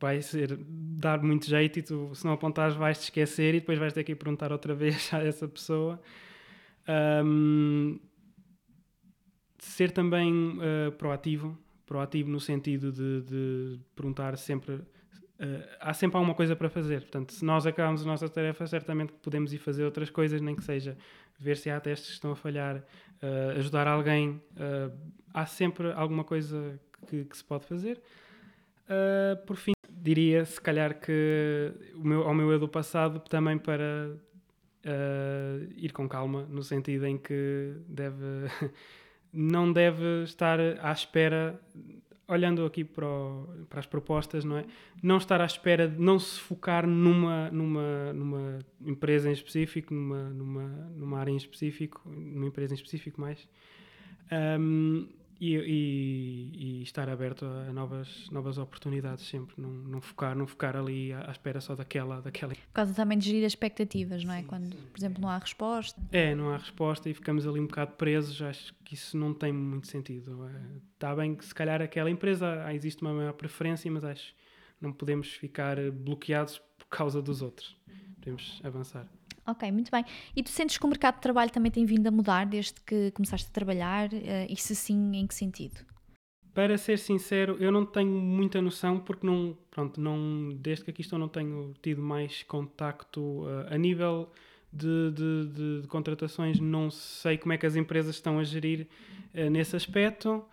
Vai 0.00 0.22
ser 0.22 0.58
dar 0.58 1.22
muito 1.22 1.46
jeito 1.46 1.78
e 1.78 1.82
tu, 1.82 2.14
se 2.14 2.24
não 2.24 2.32
apontares, 2.32 2.74
vais-te 2.74 3.04
esquecer 3.04 3.54
e 3.54 3.60
depois 3.60 3.78
vais 3.78 3.92
ter 3.92 4.02
que 4.02 4.12
ir 4.12 4.16
perguntar 4.16 4.50
outra 4.50 4.72
vez 4.76 5.12
a 5.12 5.22
essa 5.22 5.46
pessoa. 5.46 6.00
Um, 7.24 8.00
ser 9.58 9.90
também 9.90 10.32
uh, 10.58 10.92
proativo, 10.92 11.58
proativo 11.84 12.30
no 12.30 12.40
sentido 12.40 12.90
de, 12.90 13.20
de 13.22 13.80
perguntar 13.94 14.38
sempre 14.38 14.80
uh, 15.40 15.68
há 15.80 15.92
sempre 15.94 16.16
alguma 16.16 16.34
coisa 16.34 16.54
para 16.54 16.68
fazer. 16.68 17.00
Portanto, 17.00 17.32
se 17.32 17.44
nós 17.44 17.66
acabamos 17.66 18.02
a 18.02 18.04
nossa 18.04 18.28
tarefa, 18.28 18.66
certamente 18.66 19.12
podemos 19.14 19.52
ir 19.52 19.58
fazer 19.58 19.84
outras 19.84 20.10
coisas, 20.10 20.40
nem 20.40 20.54
que 20.54 20.62
seja 20.62 20.96
ver 21.38 21.56
se 21.56 21.70
há 21.70 21.80
testes 21.80 22.08
que 22.08 22.14
estão 22.14 22.32
a 22.32 22.36
falhar, 22.36 22.76
uh, 22.76 23.58
ajudar 23.58 23.86
alguém. 23.86 24.40
Uh, 24.52 24.94
há 25.32 25.46
sempre 25.46 25.90
alguma 25.92 26.24
coisa 26.24 26.78
que, 27.06 27.24
que 27.24 27.36
se 27.36 27.44
pode 27.44 27.64
fazer. 27.64 28.00
por 29.46 29.56
fim, 29.56 29.72
diria 29.88 30.44
se 30.44 30.60
calhar 30.60 31.00
que 31.00 31.72
o 31.94 32.06
meu, 32.06 32.22
ao 32.22 32.34
meu 32.34 32.50
eu 32.50 32.58
do 32.58 32.68
passado 32.68 33.20
também 33.20 33.56
para 33.56 34.10
ir 35.76 35.92
com 35.92 36.08
calma, 36.08 36.46
no 36.48 36.62
sentido 36.62 37.06
em 37.06 37.16
que 37.16 37.74
deve 37.86 38.48
não 39.32 39.72
deve 39.72 40.24
estar 40.24 40.58
à 40.80 40.92
espera 40.92 41.60
olhando 42.30 42.64
aqui 42.64 42.84
para, 42.84 43.06
o, 43.06 43.66
para, 43.68 43.80
as 43.80 43.86
propostas, 43.86 44.44
não 44.44 44.56
é? 44.56 44.64
Não 45.02 45.16
estar 45.16 45.40
à 45.40 45.44
espera 45.44 45.88
de 45.88 46.00
não 46.00 46.18
se 46.18 46.38
focar 46.40 46.86
numa, 46.86 47.50
numa, 47.50 48.12
numa 48.12 48.58
empresa 48.80 49.28
em 49.28 49.32
específico, 49.32 49.92
numa, 49.92 50.30
numa, 50.30 50.62
numa 50.96 51.18
área 51.18 51.32
em 51.32 51.36
específico, 51.36 52.02
numa 52.08 52.46
empresa 52.46 52.72
em 52.72 52.76
específico 52.76 53.20
mais. 53.20 53.48
Um, 54.60 55.08
e, 55.40 55.56
e, 55.56 56.80
e, 56.80 56.82
estar 56.82 57.08
aberto 57.08 57.46
a 57.46 57.72
novas, 57.72 58.28
novas 58.30 58.58
oportunidades 58.58 59.26
sempre, 59.26 59.54
não, 59.56 59.70
não, 59.70 60.00
focar, 60.00 60.36
não 60.36 60.46
focar 60.46 60.76
ali 60.76 61.14
à, 61.14 61.28
à 61.28 61.30
espera 61.30 61.62
só 61.62 61.74
daquela, 61.74 62.20
daquela. 62.20 62.54
Por 62.54 62.72
causa 62.74 62.92
também 62.92 63.16
de 63.16 63.26
gerir 63.26 63.46
as 63.46 63.52
expectativas, 63.52 64.22
não 64.22 64.34
é? 64.34 64.42
Sim, 64.42 64.46
Quando, 64.46 64.74
sim. 64.74 64.86
por 64.92 64.98
exemplo, 64.98 65.22
não 65.22 65.30
há 65.30 65.38
resposta. 65.38 66.00
É, 66.12 66.34
não 66.34 66.50
há 66.50 66.58
resposta 66.58 67.08
e 67.08 67.14
ficamos 67.14 67.46
ali 67.46 67.58
um 67.58 67.66
bocado 67.66 67.92
presos, 67.92 68.42
acho 68.42 68.74
que 68.84 68.94
isso 68.94 69.16
não 69.16 69.32
tem 69.32 69.50
muito 69.50 69.86
sentido. 69.88 70.46
Está 70.92 71.16
bem 71.16 71.34
que 71.34 71.44
se 71.44 71.54
calhar 71.54 71.80
aquela 71.80 72.10
empresa 72.10 72.62
ah, 72.66 72.74
existe 72.74 73.00
uma 73.00 73.14
maior 73.14 73.32
preferência, 73.32 73.90
mas 73.90 74.04
acho 74.04 74.34
que 74.34 74.84
não 74.84 74.92
podemos 74.92 75.32
ficar 75.32 75.76
bloqueados 75.90 76.58
por 76.76 76.86
causa 76.86 77.22
dos 77.22 77.40
outros. 77.40 77.74
Podemos 78.16 78.60
avançar. 78.62 79.08
Ok, 79.46 79.70
muito 79.72 79.90
bem. 79.90 80.04
E 80.36 80.42
tu 80.42 80.50
sentes 80.50 80.78
que 80.78 80.84
o 80.84 80.88
mercado 80.88 81.16
de 81.16 81.22
trabalho 81.22 81.50
também 81.50 81.70
tem 81.70 81.84
vindo 81.84 82.06
a 82.06 82.10
mudar 82.10 82.46
desde 82.46 82.74
que 82.86 83.10
começaste 83.12 83.48
a 83.48 83.52
trabalhar? 83.52 84.12
Uh, 84.12 84.46
e 84.48 84.56
se 84.56 84.74
sim, 84.74 85.16
em 85.16 85.26
que 85.26 85.34
sentido? 85.34 85.80
Para 86.52 86.76
ser 86.76 86.98
sincero, 86.98 87.56
eu 87.60 87.70
não 87.70 87.86
tenho 87.86 88.10
muita 88.10 88.60
noção 88.60 88.98
porque 88.98 89.26
não, 89.26 89.56
pronto, 89.70 90.00
não, 90.00 90.50
desde 90.56 90.84
que 90.84 90.90
aqui 90.90 91.00
estou 91.00 91.18
não 91.18 91.28
tenho 91.28 91.74
tido 91.80 92.02
mais 92.02 92.42
contacto 92.42 93.20
uh, 93.20 93.72
a 93.72 93.78
nível 93.78 94.30
de, 94.72 95.10
de, 95.12 95.46
de, 95.46 95.80
de, 95.82 95.88
contratações, 95.88 96.60
não 96.60 96.90
sei 96.90 97.38
como 97.38 97.52
é 97.52 97.58
que 97.58 97.66
as 97.66 97.76
empresas 97.76 98.16
estão 98.16 98.38
a 98.38 98.44
gerir 98.44 98.86
uh, 99.34 99.48
nesse 99.48 99.74
aspecto. 99.74 100.44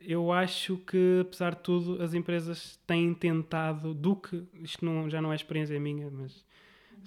eu 0.00 0.32
acho 0.32 0.78
que, 0.78 1.20
apesar 1.20 1.54
de 1.54 1.62
tudo, 1.62 2.02
as 2.02 2.14
empresas 2.14 2.80
têm 2.86 3.12
tentado, 3.14 3.94
do 3.94 4.16
que, 4.16 4.44
isto 4.62 4.84
não, 4.84 5.08
já 5.10 5.20
não 5.20 5.30
é 5.30 5.36
experiência 5.36 5.78
minha, 5.78 6.10
mas 6.10 6.44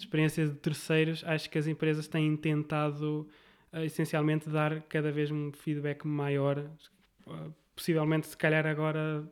experiência 0.01 0.47
de 0.47 0.55
terceiros, 0.55 1.23
acho 1.25 1.49
que 1.49 1.57
as 1.57 1.67
empresas 1.67 2.07
têm 2.07 2.35
tentado 2.35 3.27
uh, 3.73 3.79
essencialmente 3.79 4.49
dar 4.49 4.81
cada 4.83 5.11
vez 5.11 5.31
um 5.31 5.51
feedback 5.51 6.05
maior. 6.05 6.59
Uh, 7.25 7.53
possivelmente, 7.75 8.27
se 8.27 8.37
calhar 8.37 8.65
agora 8.65 9.23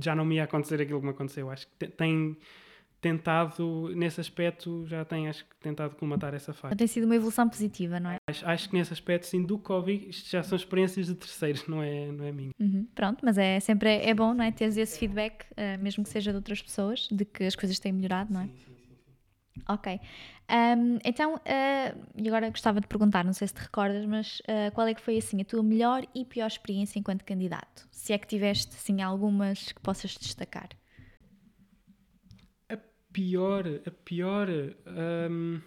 já 0.00 0.14
não 0.14 0.24
me 0.24 0.36
ia 0.36 0.44
acontecer 0.44 0.80
aquilo 0.80 1.00
que 1.00 1.06
me 1.06 1.12
aconteceu. 1.12 1.50
Acho 1.50 1.66
que 1.66 1.88
tem 1.88 2.36
tentado, 3.00 3.90
nesse 3.94 4.20
aspecto, 4.20 4.84
já 4.86 5.04
tem, 5.04 5.28
acho 5.28 5.44
que, 5.44 5.54
tentado 5.56 5.94
colmatar 5.94 6.34
essa 6.34 6.52
falha. 6.52 6.74
Tem 6.76 6.86
sido 6.86 7.04
uma 7.04 7.14
evolução 7.14 7.48
positiva, 7.48 8.00
não 8.00 8.10
é? 8.10 8.16
Acho, 8.28 8.46
acho 8.46 8.68
que 8.68 8.76
nesse 8.76 8.92
aspecto, 8.92 9.26
sim, 9.26 9.44
do 9.44 9.58
Covid, 9.58 10.08
isto 10.08 10.28
já 10.30 10.42
são 10.42 10.56
experiências 10.56 11.06
de 11.06 11.14
terceiros, 11.14 11.66
não 11.68 11.82
é, 11.82 12.10
não 12.10 12.24
é 12.24 12.32
minha. 12.32 12.50
Uhum, 12.58 12.86
pronto, 12.94 13.24
mas 13.24 13.38
é 13.38 13.60
sempre 13.60 13.88
é 13.88 14.12
bom, 14.12 14.34
não 14.34 14.44
é? 14.44 14.50
Teres 14.50 14.76
esse 14.76 14.98
feedback, 14.98 15.44
uh, 15.52 15.80
mesmo 15.82 16.02
que 16.02 16.10
seja 16.10 16.30
de 16.32 16.36
outras 16.36 16.60
pessoas, 16.60 17.08
de 17.10 17.24
que 17.24 17.44
as 17.44 17.54
coisas 17.54 17.78
têm 17.78 17.92
melhorado, 17.92 18.32
não 18.32 18.40
é? 18.40 18.46
Sim, 18.46 18.54
sim. 18.66 18.77
Ok. 19.68 20.00
Um, 20.50 20.98
então, 21.04 21.34
uh, 21.34 22.06
e 22.16 22.26
agora 22.28 22.48
gostava 22.48 22.80
de 22.80 22.86
perguntar, 22.86 23.24
não 23.24 23.32
sei 23.32 23.48
se 23.48 23.54
te 23.54 23.60
recordas, 23.60 24.04
mas 24.06 24.40
uh, 24.40 24.72
qual 24.74 24.86
é 24.86 24.94
que 24.94 25.00
foi 25.00 25.18
assim 25.18 25.40
a 25.40 25.44
tua 25.44 25.62
melhor 25.62 26.06
e 26.14 26.24
pior 26.24 26.46
experiência 26.46 26.98
enquanto 26.98 27.24
candidato? 27.24 27.86
Se 27.90 28.12
é 28.12 28.18
que 28.18 28.26
tiveste 28.26 28.74
assim 28.74 29.02
algumas 29.02 29.72
que 29.72 29.80
possas 29.80 30.16
destacar. 30.16 30.70
A 32.68 32.78
pior, 33.12 33.64
a 33.86 33.90
pior, 33.90 34.48
um, 35.30 35.60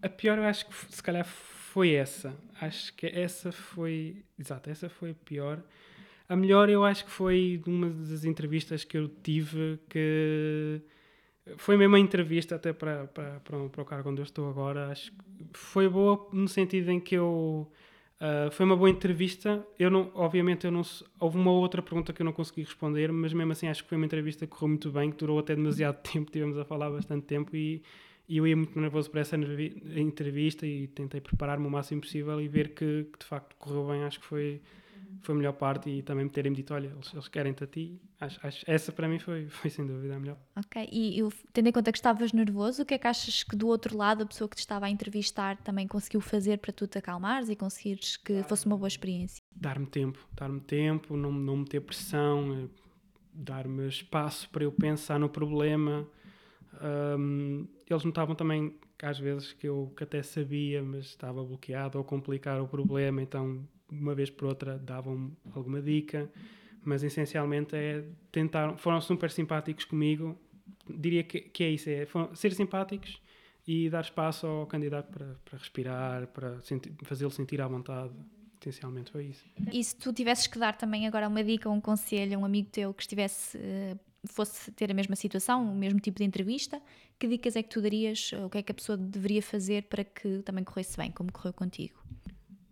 a 0.00 0.08
pior 0.08 0.38
eu 0.38 0.44
acho 0.44 0.66
que 0.66 0.94
se 0.94 1.02
calhar 1.02 1.26
foi 1.26 1.94
essa. 1.94 2.34
Acho 2.60 2.94
que 2.94 3.06
essa 3.06 3.52
foi, 3.52 4.24
exato, 4.38 4.70
essa 4.70 4.88
foi 4.88 5.10
a 5.10 5.14
pior. 5.14 5.62
A 6.28 6.36
melhor 6.36 6.70
eu 6.70 6.84
acho 6.84 7.04
que 7.04 7.10
foi 7.10 7.60
uma 7.66 7.90
das 7.90 8.24
entrevistas 8.24 8.84
que 8.84 8.96
eu 8.96 9.08
tive 9.08 9.78
que 9.90 10.80
foi 11.56 11.76
mesmo 11.76 11.94
a 11.96 11.98
entrevista 11.98 12.54
até 12.54 12.72
para, 12.72 13.06
para, 13.06 13.40
para, 13.40 13.68
para 13.68 13.82
o 13.82 13.84
cargo 13.84 14.10
onde 14.10 14.20
eu 14.20 14.24
estou 14.24 14.48
agora. 14.48 14.88
Acho 14.88 15.12
que 15.12 15.18
foi 15.52 15.88
boa 15.88 16.28
no 16.32 16.48
sentido 16.48 16.90
em 16.90 16.98
que 16.98 17.14
eu. 17.14 17.70
Uh, 18.20 18.50
foi 18.50 18.64
uma 18.64 18.76
boa 18.76 18.88
entrevista. 18.88 19.64
Eu 19.78 19.90
não, 19.90 20.10
obviamente, 20.14 20.64
eu 20.64 20.70
não, 20.70 20.82
houve 21.20 21.36
uma 21.36 21.50
outra 21.50 21.82
pergunta 21.82 22.12
que 22.12 22.22
eu 22.22 22.24
não 22.24 22.32
consegui 22.32 22.62
responder, 22.62 23.12
mas 23.12 23.32
mesmo 23.34 23.52
assim 23.52 23.68
acho 23.68 23.82
que 23.82 23.88
foi 23.88 23.96
uma 23.96 24.06
entrevista 24.06 24.46
que 24.46 24.52
correu 24.52 24.68
muito 24.68 24.90
bem, 24.90 25.10
que 25.10 25.18
durou 25.18 25.38
até 25.38 25.54
demasiado 25.54 26.00
tempo, 26.10 26.30
tivemos 26.30 26.56
a 26.56 26.64
falar 26.64 26.90
bastante 26.90 27.26
tempo 27.26 27.54
e, 27.54 27.82
e 28.26 28.38
eu 28.38 28.46
ia 28.46 28.56
muito 28.56 28.78
nervoso 28.80 29.10
para 29.10 29.20
essa 29.20 29.36
entrevista 29.36 30.66
e 30.66 30.86
tentei 30.86 31.20
preparar-me 31.20 31.66
o 31.66 31.70
máximo 31.70 32.00
possível 32.00 32.40
e 32.40 32.48
ver 32.48 32.68
que, 32.68 33.06
que 33.12 33.18
de 33.18 33.26
facto 33.26 33.54
correu 33.56 33.86
bem. 33.88 34.04
Acho 34.04 34.20
que 34.20 34.26
foi 34.26 34.62
foi 35.20 35.34
a 35.34 35.38
melhor 35.38 35.52
parte 35.54 35.88
e 35.88 36.02
também 36.02 36.24
me 36.24 36.30
terem 36.30 36.52
dito, 36.52 36.74
olha, 36.74 36.88
eles, 36.88 37.12
eles 37.12 37.28
querem-te 37.28 37.64
a 37.64 37.66
ti. 37.66 38.00
Acho, 38.20 38.38
acho, 38.46 38.64
essa 38.66 38.92
para 38.92 39.08
mim 39.08 39.18
foi, 39.18 39.48
foi 39.50 39.70
sem 39.70 39.86
dúvida 39.86 40.16
a 40.16 40.20
melhor. 40.20 40.38
Ok, 40.56 40.88
e 40.92 41.18
eu, 41.18 41.32
tendo 41.52 41.68
em 41.68 41.72
conta 41.72 41.90
que 41.90 41.98
estavas 41.98 42.32
nervoso, 42.32 42.82
o 42.82 42.86
que 42.86 42.94
é 42.94 42.98
que 42.98 43.06
achas 43.06 43.42
que 43.42 43.56
do 43.56 43.66
outro 43.66 43.96
lado 43.96 44.22
a 44.22 44.26
pessoa 44.26 44.48
que 44.48 44.56
te 44.56 44.60
estava 44.60 44.86
a 44.86 44.90
entrevistar 44.90 45.56
também 45.58 45.88
conseguiu 45.88 46.20
fazer 46.20 46.58
para 46.58 46.72
tu 46.72 46.86
te 46.86 46.98
acalmares 46.98 47.48
e 47.48 47.56
conseguires 47.56 48.16
que 48.16 48.42
fosse 48.44 48.66
uma 48.66 48.76
boa 48.76 48.88
experiência? 48.88 49.42
Dar-me 49.54 49.86
tempo, 49.86 50.18
dar-me 50.32 50.60
tempo, 50.60 51.16
não, 51.16 51.32
não 51.32 51.56
meter 51.58 51.80
pressão, 51.80 52.64
eh, 52.64 52.68
dar-me 53.32 53.88
espaço 53.88 54.48
para 54.50 54.64
eu 54.64 54.72
pensar 54.72 55.18
no 55.18 55.28
problema. 55.28 56.06
Um, 56.82 57.66
eles 57.88 58.04
notavam 58.04 58.34
também 58.34 58.76
que 58.98 59.06
às 59.06 59.18
vezes 59.18 59.52
que 59.52 59.66
eu 59.66 59.92
que 59.96 60.04
até 60.04 60.22
sabia, 60.22 60.82
mas 60.82 61.06
estava 61.06 61.42
bloqueado 61.42 61.98
ou 61.98 62.04
complicar 62.04 62.60
o 62.60 62.68
problema, 62.68 63.22
então 63.22 63.66
uma 63.90 64.14
vez 64.14 64.30
por 64.30 64.46
outra 64.46 64.78
davam 64.78 65.32
alguma 65.54 65.80
dica, 65.80 66.30
mas 66.84 67.02
essencialmente 67.02 67.74
é 67.74 68.04
tentar, 68.30 68.76
foram 68.76 69.00
super 69.00 69.30
simpáticos 69.30 69.84
comigo, 69.84 70.38
diria 70.88 71.22
que, 71.22 71.40
que 71.40 71.64
é 71.64 71.70
isso, 71.70 71.88
é 71.88 72.06
ser 72.34 72.52
simpáticos 72.52 73.20
e 73.66 73.88
dar 73.88 74.02
espaço 74.02 74.46
ao 74.46 74.66
candidato 74.66 75.10
para, 75.10 75.36
para 75.44 75.58
respirar, 75.58 76.26
para 76.28 76.60
fazê-lo 77.04 77.30
sentir 77.30 77.60
à 77.60 77.66
vontade. 77.66 78.12
Essencialmente 78.60 79.10
foi 79.10 79.26
isso. 79.26 79.44
E 79.70 79.84
se 79.84 79.94
tu 79.94 80.10
tivesses 80.10 80.46
que 80.46 80.58
dar 80.58 80.74
também 80.74 81.06
agora 81.06 81.28
uma 81.28 81.44
dica, 81.44 81.68
um 81.68 81.80
conselho 81.80 82.36
a 82.36 82.40
um 82.40 82.46
amigo 82.46 82.70
teu 82.70 82.94
que 82.94 83.02
estivesse, 83.02 83.58
eh, 83.58 83.94
fosse 84.26 84.72
ter 84.72 84.90
a 84.90 84.94
mesma 84.94 85.14
situação, 85.16 85.70
o 85.70 85.74
mesmo 85.74 86.00
tipo 86.00 86.16
de 86.16 86.24
entrevista, 86.24 86.80
que 87.18 87.28
dicas 87.28 87.56
é 87.56 87.62
que 87.62 87.68
tu 87.68 87.82
darias? 87.82 88.32
O 88.32 88.48
que 88.48 88.58
é 88.58 88.62
que 88.62 88.72
a 88.72 88.74
pessoa 88.74 88.96
deveria 88.96 89.42
fazer 89.42 89.82
para 89.82 90.02
que 90.02 90.40
também 90.42 90.64
corresse 90.64 90.96
bem, 90.96 91.10
como 91.10 91.30
correu 91.30 91.52
contigo? 91.52 92.02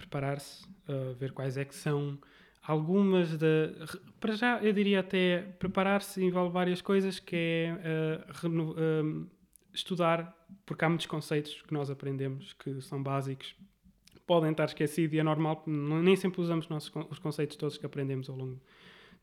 Preparar-se, 0.03 0.65
uh, 0.89 1.15
ver 1.15 1.33
quais 1.33 1.57
é 1.57 1.65
que 1.65 1.75
são 1.75 2.19
algumas 2.63 3.37
de 3.37 3.71
para 4.21 4.35
já 4.35 4.63
eu 4.63 4.73
diria 4.73 5.01
até 5.01 5.41
preparar-se 5.59 6.23
envolve 6.23 6.53
várias 6.53 6.81
coisas 6.81 7.19
que 7.19 7.37
é 7.37 8.25
uh, 8.47 9.29
estudar 9.75 10.37
porque 10.65 10.85
há 10.85 10.89
muitos 10.89 11.07
conceitos 11.07 11.61
que 11.63 11.73
nós 11.73 11.91
aprendemos 11.91 12.53
que 12.53 12.81
são 12.81 13.03
básicos 13.03 13.57
podem 14.27 14.53
estar 14.53 14.67
esquecidos 14.67 15.15
e 15.15 15.19
é 15.19 15.23
normal 15.23 15.65
nem 15.67 16.15
sempre 16.15 16.41
usamos 16.41 16.69
nossos, 16.69 16.93
os 17.11 17.19
conceitos 17.19 17.57
todos 17.57 17.77
que 17.77 17.85
aprendemos 17.85 18.31
ao 18.31 18.37
longo 18.37 18.61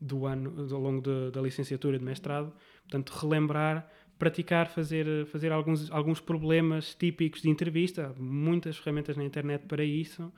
do 0.01 0.25
ano 0.25 0.67
ao 0.73 0.79
longo 0.79 1.01
de, 1.01 1.31
da 1.31 1.41
licenciatura 1.41 1.97
de 1.97 2.05
mestrado. 2.05 2.53
Portanto 2.83 3.09
relembrar 3.11 3.89
praticar 4.17 4.67
fazer 4.67 5.25
fazer 5.27 5.51
alguns 5.51 5.89
alguns 5.91 6.19
problemas 6.19 6.93
típicos 6.93 7.41
de 7.41 7.49
entrevista. 7.49 8.13
Muitas 8.17 8.77
ferramentas 8.77 9.15
na 9.15 9.23
internet 9.23 9.65
para 9.65 9.83
isso 9.83 10.31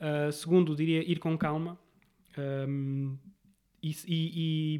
Uh, 0.00 0.30
segundo, 0.30 0.76
diria 0.76 1.00
ir 1.10 1.18
com 1.18 1.38
calma 1.38 1.78
um, 2.68 3.16
e, 3.82 3.96
e, 4.06 4.78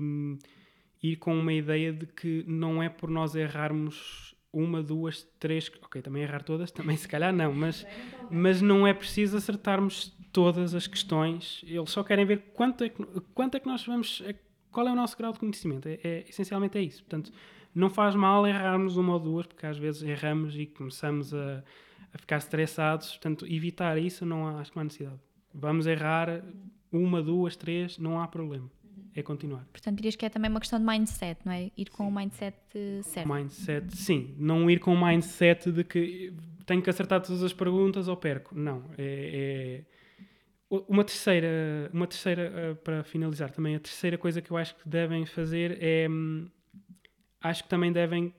e, 1.02 1.10
ir 1.12 1.16
com 1.16 1.38
uma 1.38 1.52
ideia 1.52 1.92
de 1.92 2.06
que 2.06 2.44
não 2.46 2.82
é 2.82 2.88
por 2.88 3.08
nós 3.08 3.34
errarmos 3.34 4.34
uma, 4.52 4.82
duas, 4.82 5.22
três, 5.38 5.70
ok, 5.82 6.02
também 6.02 6.22
errar 6.22 6.42
todas, 6.42 6.70
também 6.72 6.96
se 6.96 7.08
calhar 7.08 7.32
não, 7.32 7.52
mas, 7.52 7.86
mas 8.30 8.60
não 8.60 8.86
é 8.86 8.92
preciso 8.92 9.36
acertarmos 9.36 10.14
todas 10.32 10.74
as 10.74 10.86
questões, 10.86 11.64
eles 11.66 11.90
só 11.90 12.02
querem 12.04 12.26
ver 12.26 12.50
quanto 12.54 12.84
é 12.84 12.90
que, 12.90 13.02
quanto 13.34 13.56
é 13.56 13.60
que 13.60 13.66
nós 13.66 13.84
vamos, 13.86 14.22
qual 14.70 14.86
é 14.86 14.92
o 14.92 14.94
nosso 14.94 15.16
grau 15.16 15.32
de 15.32 15.38
conhecimento, 15.38 15.88
é, 15.88 15.98
é, 16.04 16.24
essencialmente 16.28 16.76
é 16.76 16.82
isso, 16.82 17.02
portanto, 17.02 17.32
não 17.74 17.90
faz 17.90 18.14
mal 18.14 18.46
errarmos 18.46 18.96
uma 18.96 19.14
ou 19.14 19.20
duas, 19.20 19.46
porque 19.46 19.66
às 19.66 19.78
vezes 19.78 20.02
erramos 20.02 20.58
e 20.58 20.66
começamos 20.66 21.34
a 21.34 21.62
a 22.16 22.18
ficar 22.18 22.38
estressados. 22.38 23.10
Portanto, 23.10 23.46
evitar 23.46 23.98
isso 23.98 24.24
não 24.24 24.46
há, 24.46 24.60
acho 24.60 24.70
que 24.70 24.76
não 24.76 24.80
há 24.80 24.84
necessidade. 24.84 25.20
Vamos 25.54 25.86
errar 25.86 26.42
uma, 26.90 27.22
duas, 27.22 27.56
três, 27.56 27.98
não 27.98 28.20
há 28.20 28.26
problema. 28.26 28.70
é 29.14 29.22
continuar. 29.22 29.64
Portanto, 29.72 29.96
dirias 29.96 30.16
que 30.16 30.26
é 30.26 30.28
também 30.28 30.50
uma 30.50 30.60
questão 30.60 30.78
de 30.78 30.84
mindset, 30.84 31.40
não 31.44 31.52
é? 31.52 31.70
Ir 31.76 31.90
com 31.90 32.08
o 32.08 32.14
mindset 32.14 32.56
eh, 32.74 33.00
certo. 33.02 33.32
Mindset, 33.32 33.96
sim. 33.96 34.34
Não 34.38 34.70
ir 34.70 34.80
com 34.80 34.92
o 34.92 35.06
mindset 35.06 35.70
de 35.70 35.84
que 35.84 36.32
tenho 36.66 36.82
que 36.82 36.90
acertar 36.90 37.20
todas 37.22 37.42
as 37.42 37.52
perguntas 37.52 38.08
ou 38.08 38.16
perco. 38.16 38.58
Não. 38.58 38.84
É, 38.98 39.84
é... 40.68 40.76
Uma 40.88 41.04
terceira, 41.04 41.88
uma 41.92 42.06
terceira 42.06 42.72
uh, 42.72 42.76
para 42.76 43.04
finalizar 43.04 43.50
também, 43.50 43.76
a 43.76 43.80
terceira 43.80 44.18
coisa 44.18 44.42
que 44.42 44.50
eu 44.50 44.56
acho 44.56 44.74
que 44.74 44.88
devem 44.88 45.24
fazer 45.24 45.78
é. 45.80 46.08
Hum, 46.08 46.48
acho 47.40 47.62
que 47.62 47.68
também 47.68 47.92
devem 47.92 48.34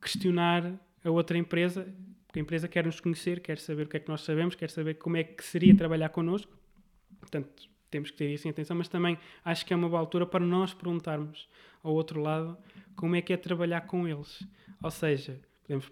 questionar 0.00 0.72
a 1.04 1.10
outra 1.10 1.38
empresa, 1.38 1.86
porque 2.28 2.38
a 2.38 2.42
empresa 2.42 2.68
quer 2.68 2.84
nos 2.84 3.00
conhecer, 3.00 3.40
quer 3.40 3.58
saber 3.58 3.86
o 3.86 3.88
que 3.88 3.96
é 3.96 4.00
que 4.00 4.08
nós 4.08 4.20
sabemos, 4.20 4.54
quer 4.54 4.70
saber 4.70 4.94
como 4.94 5.16
é 5.16 5.24
que 5.24 5.42
seria 5.42 5.74
trabalhar 5.74 6.10
connosco. 6.10 6.56
Portanto, 7.18 7.68
temos 7.90 8.10
que 8.10 8.18
ter 8.18 8.30
isso 8.30 8.46
em 8.46 8.50
atenção, 8.50 8.76
mas 8.76 8.86
também 8.86 9.18
acho 9.42 9.64
que 9.64 9.72
é 9.72 9.76
uma 9.76 9.88
boa 9.88 9.98
altura 9.98 10.26
para 10.26 10.44
nós 10.44 10.74
perguntarmos 10.74 11.48
ao 11.82 11.94
outro 11.94 12.20
lado 12.20 12.56
como 12.94 13.16
é 13.16 13.22
que 13.22 13.32
é 13.32 13.36
trabalhar 13.36 13.82
com 13.82 14.06
eles. 14.06 14.46
Ou 14.82 14.90
seja, 14.90 15.40
podemos, 15.62 15.90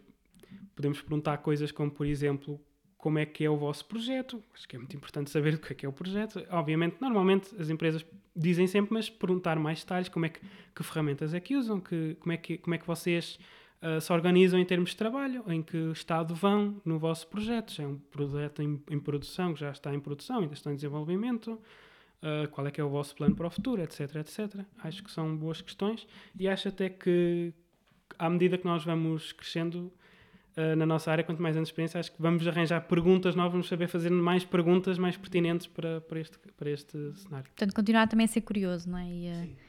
podemos 0.75 1.01
perguntar 1.01 1.38
coisas 1.38 1.72
como, 1.72 1.90
por 1.90 2.07
exemplo, 2.07 2.61
como 2.99 3.18
é 3.18 3.25
que 3.25 3.42
é 3.42 3.49
o 3.49 3.57
vosso 3.57 3.87
projeto. 3.87 4.42
Acho 4.53 4.68
que 4.68 4.77
é 4.77 4.79
muito 4.79 4.94
importante 4.94 5.31
saber 5.31 5.55
o 5.55 5.59
que 5.59 5.72
é 5.72 5.77
que 5.77 5.87
é 5.87 5.88
o 5.88 5.92
projeto. 5.92 6.44
Obviamente, 6.51 6.96
normalmente 7.01 7.55
as 7.59 7.70
empresas 7.70 8.05
dizem 8.35 8.66
sempre, 8.66 8.92
mas 8.92 9.09
perguntar 9.09 9.59
mais 9.59 9.81
detalhes, 9.81 10.11
como 10.11 10.27
é 10.27 10.29
que, 10.29 10.40
que 10.75 10.83
ferramentas 10.83 11.33
é 11.33 11.40
que 11.40 11.57
usam, 11.57 11.81
que, 11.81 12.14
como, 12.20 12.33
é 12.33 12.37
que, 12.37 12.59
como 12.59 12.75
é 12.75 12.79
que 12.79 12.87
vocês 12.87 13.38
uh, 13.82 14.00
se 14.00 14.12
organizam 14.12 14.58
em 14.58 14.64
termos 14.64 14.90
de 14.90 14.96
trabalho, 14.96 15.44
em 15.48 15.62
que 15.62 15.76
estado 15.92 16.34
vão 16.34 16.80
no 16.84 16.98
vosso 16.98 17.26
projeto. 17.26 17.72
Se 17.72 17.82
é 17.82 17.86
um 17.86 17.98
projeto 17.98 18.62
em, 18.62 18.82
em 18.90 18.98
produção, 18.98 19.54
que 19.54 19.60
já 19.60 19.70
está 19.70 19.94
em 19.94 20.00
produção, 20.00 20.40
ainda 20.40 20.54
está 20.54 20.70
em 20.70 20.74
desenvolvimento, 20.74 21.52
uh, 21.52 22.48
qual 22.50 22.66
é 22.66 22.70
que 22.70 22.80
é 22.80 22.84
o 22.84 22.88
vosso 22.88 23.14
plano 23.14 23.34
para 23.34 23.46
o 23.46 23.50
futuro, 23.50 23.82
etc, 23.82 24.16
etc. 24.16 24.64
Acho 24.82 25.02
que 25.02 25.10
são 25.10 25.36
boas 25.36 25.60
questões 25.60 26.06
e 26.38 26.48
acho 26.48 26.68
até 26.68 26.88
que 26.88 27.52
à 28.18 28.30
medida 28.30 28.56
que 28.56 28.64
nós 28.64 28.84
vamos 28.84 29.32
crescendo 29.32 29.92
uh, 30.56 30.76
na 30.76 30.86
nossa 30.86 31.10
área, 31.10 31.24
quanto 31.24 31.42
mais 31.42 31.56
anos 31.56 31.68
de 31.68 31.72
experiência, 31.72 32.00
acho 32.00 32.12
que 32.12 32.20
vamos 32.20 32.46
arranjar 32.46 32.82
perguntas 32.82 33.34
novas, 33.34 33.52
vamos 33.52 33.68
saber 33.68 33.88
fazer 33.88 34.10
mais 34.10 34.44
perguntas 34.44 34.98
mais 34.98 35.16
pertinentes 35.16 35.66
para, 35.66 36.00
para, 36.00 36.20
este, 36.20 36.38
para 36.56 36.70
este 36.70 37.12
cenário. 37.14 37.46
Portanto, 37.46 37.74
continuar 37.74 38.08
também 38.08 38.24
a 38.24 38.28
ser 38.28 38.40
curioso, 38.40 38.88
não 38.88 38.98
é? 38.98 39.08
E, 39.08 39.28
uh 39.28 39.65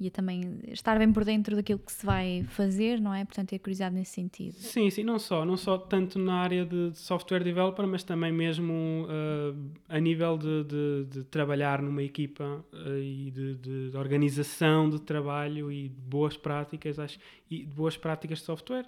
e 0.00 0.10
também 0.10 0.60
estar 0.68 0.96
bem 0.96 1.12
por 1.12 1.24
dentro 1.24 1.56
daquilo 1.56 1.80
que 1.80 1.90
se 1.90 2.06
vai 2.06 2.44
fazer, 2.50 3.00
não 3.00 3.12
é? 3.12 3.24
Portanto, 3.24 3.48
ter 3.48 3.58
curiosidade 3.58 3.94
nesse 3.94 4.12
sentido. 4.12 4.52
Sim, 4.52 4.88
sim, 4.90 5.02
não 5.02 5.18
só, 5.18 5.44
não 5.44 5.56
só 5.56 5.76
tanto 5.76 6.20
na 6.20 6.34
área 6.34 6.64
de 6.64 6.96
software 6.96 7.42
developer, 7.42 7.84
mas 7.84 8.04
também 8.04 8.30
mesmo 8.30 8.72
uh, 8.72 9.70
a 9.88 9.98
nível 9.98 10.38
de, 10.38 10.64
de, 10.64 11.04
de, 11.10 11.24
trabalhar 11.24 11.82
numa 11.82 12.02
equipa 12.02 12.64
uh, 12.72 12.98
e 12.98 13.32
de, 13.32 13.56
de, 13.56 13.96
organização 13.96 14.88
de 14.88 15.00
trabalho 15.00 15.72
e 15.72 15.88
de 15.88 16.00
boas 16.00 16.36
práticas, 16.36 16.98
acho, 17.00 17.18
e 17.50 17.64
de 17.64 17.74
boas 17.74 17.96
práticas 17.96 18.38
de 18.38 18.44
software. 18.44 18.86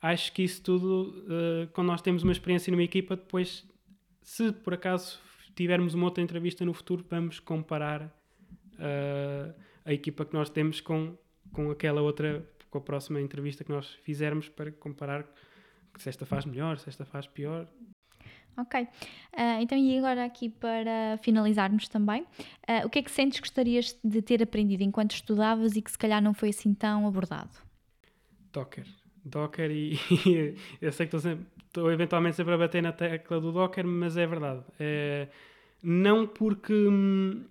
Acho 0.00 0.32
que 0.32 0.42
isso 0.42 0.62
tudo, 0.62 1.22
uh, 1.26 1.68
quando 1.74 1.88
nós 1.88 2.00
temos 2.00 2.22
uma 2.22 2.32
experiência 2.32 2.70
numa 2.70 2.82
equipa, 2.82 3.14
depois, 3.14 3.62
se 4.22 4.52
por 4.52 4.72
acaso 4.72 5.18
tivermos 5.54 5.92
uma 5.92 6.06
outra 6.06 6.24
entrevista 6.24 6.64
no 6.64 6.72
futuro, 6.72 7.04
vamos 7.10 7.40
comparar 7.40 8.14
a 9.86 9.92
equipa 9.92 10.24
que 10.24 10.34
nós 10.34 10.50
temos 10.50 10.80
com, 10.80 11.16
com 11.52 11.70
aquela 11.70 12.02
outra, 12.02 12.44
com 12.70 12.78
a 12.78 12.80
próxima 12.80 13.20
entrevista 13.20 13.64
que 13.64 13.70
nós 13.70 13.88
fizermos 14.02 14.48
para 14.48 14.72
comparar 14.72 15.24
se 15.96 16.08
esta 16.08 16.26
faz 16.26 16.44
melhor, 16.44 16.78
se 16.78 16.88
esta 16.88 17.04
faz 17.06 17.26
pior. 17.26 17.66
Ok. 18.58 18.82
Uh, 18.82 19.60
então, 19.60 19.78
e 19.78 19.98
agora 19.98 20.24
aqui 20.24 20.48
para 20.48 21.18
finalizarmos 21.22 21.88
também, 21.88 22.22
uh, 22.22 22.86
o 22.86 22.90
que 22.90 22.98
é 22.98 23.02
que 23.02 23.10
sentes 23.10 23.38
que 23.38 23.46
gostarias 23.46 23.98
de 24.02 24.20
ter 24.20 24.42
aprendido 24.42 24.82
enquanto 24.82 25.12
estudavas 25.12 25.76
e 25.76 25.82
que 25.82 25.90
se 25.90 25.98
calhar 25.98 26.22
não 26.22 26.34
foi 26.34 26.48
assim 26.48 26.74
tão 26.74 27.06
abordado? 27.06 27.50
Docker. 28.52 28.86
Docker 29.24 29.70
e, 29.70 29.94
e 30.26 30.56
eu 30.80 30.90
sei 30.90 31.06
que 31.06 31.16
estou, 31.16 31.20
sempre, 31.20 31.46
estou 31.66 31.92
eventualmente 31.92 32.36
sempre 32.36 32.54
a 32.54 32.58
bater 32.58 32.82
na 32.82 32.92
tecla 32.92 33.40
do 33.40 33.52
Docker, 33.52 33.86
mas 33.86 34.16
é 34.16 34.26
verdade. 34.26 34.62
É, 34.80 35.28
não 35.82 36.26
porque... 36.26 36.72
Hum, 36.72 37.44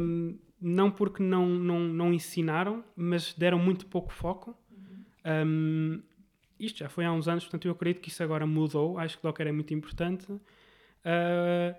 hum, 0.00 0.38
não 0.60 0.90
porque 0.90 1.22
não, 1.22 1.46
não, 1.46 1.80
não 1.80 2.12
ensinaram, 2.12 2.84
mas 2.96 3.32
deram 3.32 3.58
muito 3.58 3.86
pouco 3.86 4.12
foco. 4.12 4.56
Uhum. 4.70 5.04
Um, 5.46 6.02
isto 6.58 6.78
já 6.78 6.88
foi 6.88 7.04
há 7.04 7.12
uns 7.12 7.28
anos, 7.28 7.44
portanto 7.44 7.66
eu 7.66 7.72
acredito 7.72 8.02
que 8.02 8.08
isso 8.08 8.22
agora 8.22 8.46
mudou. 8.46 8.98
Acho 8.98 9.16
que 9.16 9.22
Docker 9.22 9.46
é 9.46 9.52
muito 9.52 9.72
importante. 9.72 10.30
Uh, 10.32 11.74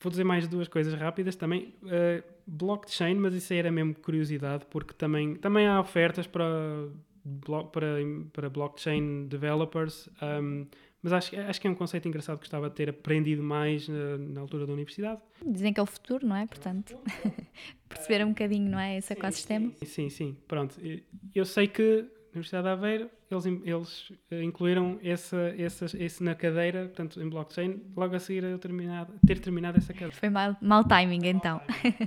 vou 0.00 0.10
dizer 0.10 0.24
mais 0.24 0.48
duas 0.48 0.68
coisas 0.68 0.94
rápidas 0.94 1.36
também. 1.36 1.74
Uh, 1.82 2.22
blockchain, 2.46 3.14
mas 3.14 3.34
isso 3.34 3.52
aí 3.52 3.58
era 3.58 3.70
mesmo 3.70 3.94
curiosidade, 3.94 4.64
porque 4.70 4.94
também, 4.94 5.36
também 5.36 5.66
há 5.66 5.78
ofertas 5.80 6.26
para, 6.26 6.88
para, 7.70 7.98
para 8.32 8.50
blockchain 8.50 9.26
developers. 9.28 10.08
Um, 10.22 10.66
mas 11.02 11.12
acho, 11.12 11.38
acho 11.40 11.60
que 11.60 11.66
é 11.66 11.70
um 11.70 11.74
conceito 11.74 12.06
engraçado 12.06 12.36
que 12.36 12.42
gostava 12.42 12.68
de 12.68 12.76
ter 12.76 12.90
aprendido 12.90 13.42
mais 13.42 13.88
na, 13.88 14.18
na 14.18 14.40
altura 14.40 14.66
da 14.66 14.72
universidade. 14.72 15.20
Dizem 15.44 15.72
que 15.72 15.80
é 15.80 15.82
o 15.82 15.86
futuro, 15.86 16.26
não 16.26 16.36
é? 16.36 16.46
Portanto, 16.46 16.96
perceber 17.88 18.24
um 18.24 18.30
bocadinho, 18.30 18.70
não 18.70 18.78
é? 18.78 18.98
Esse 18.98 19.12
ecossistema. 19.12 19.72
Sim, 19.76 19.86
sim, 19.86 20.10
sim. 20.10 20.36
Pronto. 20.46 20.76
Eu 21.34 21.44
sei 21.44 21.68
que 21.68 22.06
na 22.32 22.38
Universidade 22.38 22.64
de 22.64 22.70
Aveiro 22.70 23.10
eles, 23.30 23.46
eles 23.46 24.12
eh, 24.30 24.42
incluíram 24.42 24.98
essa, 25.02 25.54
essa, 25.56 25.86
esse 25.96 26.22
na 26.22 26.34
cadeira, 26.34 26.86
portanto, 26.86 27.20
em 27.22 27.28
blockchain, 27.28 27.80
logo 27.96 28.14
a 28.14 28.18
seguir 28.18 28.44
a 28.44 28.58
terminado, 28.58 29.14
ter 29.26 29.38
terminado 29.38 29.78
essa 29.78 29.92
cadeira. 29.92 30.12
Foi 30.12 30.28
mal, 30.28 30.56
mal 30.60 30.84
timing, 30.84 31.26
então. 31.26 31.60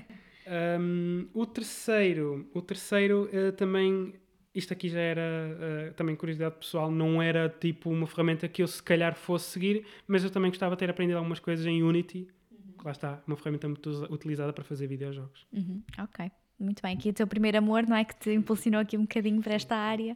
um, 0.80 1.28
o 1.34 1.46
terceiro, 1.46 2.50
o 2.54 2.62
terceiro 2.62 3.30
uh, 3.34 3.52
também 3.54 4.14
isto 4.54 4.74
aqui 4.74 4.90
já 4.90 5.00
era 5.00 5.22
uh, 5.22 5.94
também 5.94 6.16
curiosidade 6.16 6.56
pessoal, 6.56 6.92
não 6.92 7.22
era 7.22 7.50
tipo 7.50 7.90
uma 7.90 8.06
ferramenta 8.06 8.48
que 8.48 8.62
eu 8.62 8.68
se 8.68 8.82
calhar 8.82 9.16
fosse 9.16 9.52
seguir, 9.52 9.86
mas 10.08 10.24
eu 10.24 10.30
também 10.30 10.52
gostava 10.52 10.76
de 10.76 10.80
ter 10.80 10.90
aprendido 10.90 11.18
algumas 11.18 11.40
coisas 11.40 11.66
em 11.66 11.82
Unity, 11.82 12.28
uhum. 12.52 12.74
que 12.78 12.86
lá 12.86 12.92
está, 12.92 13.24
uma 13.26 13.36
ferramenta 13.36 13.68
muito 13.68 13.90
utilizada 14.12 14.54
para 14.54 14.64
fazer 14.64 14.88
videojogos. 14.88 15.46
Uhum. 15.52 15.82
Ok, 16.00 16.32
muito 16.60 16.82
bem. 16.82 16.96
Aqui 16.96 17.10
o 17.10 17.14
teu 17.14 17.28
primeiro 17.28 17.58
amor, 17.58 17.88
não 17.88 17.96
é? 17.96 18.06
Que 18.06 18.16
te 18.16 18.32
impulsionou 18.32 18.82
aqui 18.82 18.98
um 18.98 19.02
bocadinho 19.02 19.42
para 19.42 19.54
esta 19.54 19.76
área. 19.76 20.16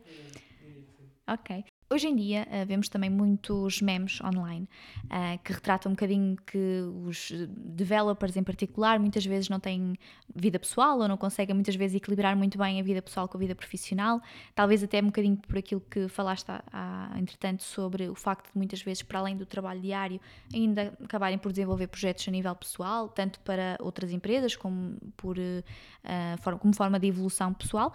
Ok. 1.27 1.63
Hoje 1.89 2.05
em 2.05 2.15
dia 2.17 2.45
uh, 2.51 2.65
vemos 2.65 2.89
também 2.89 3.09
muitos 3.09 3.81
memes 3.81 4.19
online 4.19 4.67
uh, 5.05 5.41
que 5.41 5.53
retratam 5.53 5.89
um 5.89 5.95
bocadinho 5.95 6.35
que 6.45 6.81
os 7.05 7.31
developers 7.47 8.35
em 8.35 8.43
particular 8.43 8.99
muitas 8.99 9.25
vezes 9.25 9.47
não 9.47 9.57
têm 9.57 9.95
vida 10.35 10.59
pessoal 10.59 10.99
ou 10.99 11.07
não 11.07 11.15
conseguem 11.15 11.55
muitas 11.55 11.77
vezes 11.77 11.95
equilibrar 11.95 12.35
muito 12.35 12.57
bem 12.57 12.81
a 12.81 12.83
vida 12.83 13.01
pessoal 13.01 13.25
com 13.29 13.37
a 13.37 13.39
vida 13.39 13.55
profissional, 13.55 14.21
talvez 14.53 14.83
até 14.83 15.01
um 15.01 15.05
bocadinho 15.05 15.37
por 15.37 15.57
aquilo 15.57 15.79
que 15.89 16.09
falaste 16.09 16.49
há, 16.49 17.15
entretanto 17.17 17.63
sobre 17.63 18.09
o 18.09 18.15
facto 18.15 18.51
de 18.51 18.57
muitas 18.57 18.81
vezes 18.81 19.01
para 19.01 19.19
além 19.19 19.37
do 19.37 19.45
trabalho 19.45 19.79
diário 19.79 20.19
ainda 20.53 20.93
acabarem 21.01 21.37
por 21.37 21.53
desenvolver 21.53 21.87
projetos 21.87 22.27
a 22.27 22.31
nível 22.31 22.53
pessoal, 22.53 23.07
tanto 23.07 23.39
para 23.39 23.77
outras 23.79 24.11
empresas 24.11 24.57
como 24.57 24.97
por 25.15 25.37
uh, 25.37 26.59
como 26.59 26.75
forma 26.75 26.99
de 26.99 27.07
evolução 27.07 27.53
pessoal. 27.53 27.93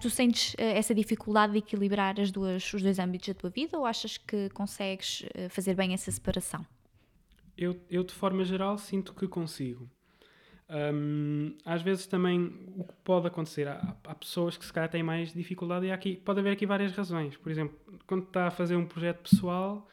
tu 0.00 0.10
sentes 0.10 0.54
essa 0.58 0.94
dificuldade 0.94 1.52
de 1.52 1.58
equilibrar 1.58 2.18
as 2.20 2.30
duas, 2.30 2.72
os 2.72 2.82
dois 2.82 2.98
âmbitos 2.98 3.19
da 3.26 3.34
tua 3.34 3.50
vida 3.50 3.78
ou 3.78 3.86
achas 3.86 4.16
que 4.16 4.48
consegues 4.50 5.24
eh, 5.34 5.48
fazer 5.48 5.74
bem 5.74 5.92
essa 5.92 6.10
separação? 6.10 6.66
Eu, 7.56 7.78
eu 7.90 8.02
de 8.02 8.14
forma 8.14 8.44
geral, 8.44 8.78
sinto 8.78 9.14
que 9.14 9.28
consigo. 9.28 9.90
Um, 10.70 11.56
às 11.64 11.82
vezes 11.82 12.06
também 12.06 12.46
o 12.76 12.84
que 12.84 12.94
pode 13.02 13.26
acontecer, 13.26 13.66
há, 13.66 13.96
há, 14.04 14.14
pessoas 14.14 14.56
que 14.56 14.64
se 14.64 14.72
calhar 14.72 14.88
têm 14.88 15.02
mais 15.02 15.32
dificuldade 15.32 15.86
e 15.86 15.90
aqui, 15.90 16.14
pode 16.16 16.38
haver 16.38 16.52
aqui 16.52 16.64
várias 16.64 16.92
razões. 16.92 17.36
Por 17.36 17.50
exemplo, 17.50 17.76
quando 18.06 18.22
está 18.22 18.46
a 18.46 18.50
fazer 18.52 18.76
um 18.76 18.86
projeto 18.86 19.28
pessoal, 19.28 19.88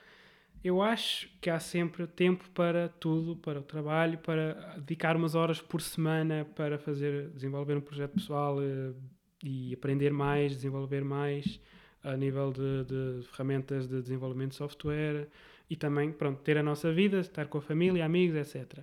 eu 0.64 0.82
acho 0.82 1.30
que 1.42 1.50
há 1.50 1.60
sempre 1.60 2.06
tempo 2.06 2.48
para 2.52 2.90
tudo, 2.90 3.36
para 3.38 3.60
o 3.60 3.64
trabalho, 3.64 4.20
para 4.20 4.54
dedicar 4.78 5.16
umas 5.16 5.34
horas 5.34 5.60
por 5.60 5.82
semana 5.82 6.46
para 6.56 6.78
fazer, 6.78 7.30
desenvolver 7.30 7.76
um 7.76 7.82
projeto 7.82 8.14
pessoal 8.14 8.58
uh, 8.60 8.96
e 9.44 9.74
aprender 9.74 10.12
mais, 10.12 10.52
desenvolver 10.52 11.04
mais 11.04 11.60
a 12.08 12.16
nível 12.16 12.52
de, 12.52 12.84
de, 12.86 13.28
ferramentas 13.28 13.88
de 13.88 14.02
desenvolvimento 14.02 14.52
de 14.52 14.56
software 14.56 15.28
e 15.70 15.76
também, 15.76 16.12
pronto, 16.12 16.42
ter 16.42 16.58
a 16.58 16.64
nossa 16.64 16.92
vida, 16.94 17.20
estar 17.20 17.48
com 17.48 17.58
a 17.58 17.62
família, 17.62 18.06
amigos, 18.06 18.38
etc. 18.38 18.80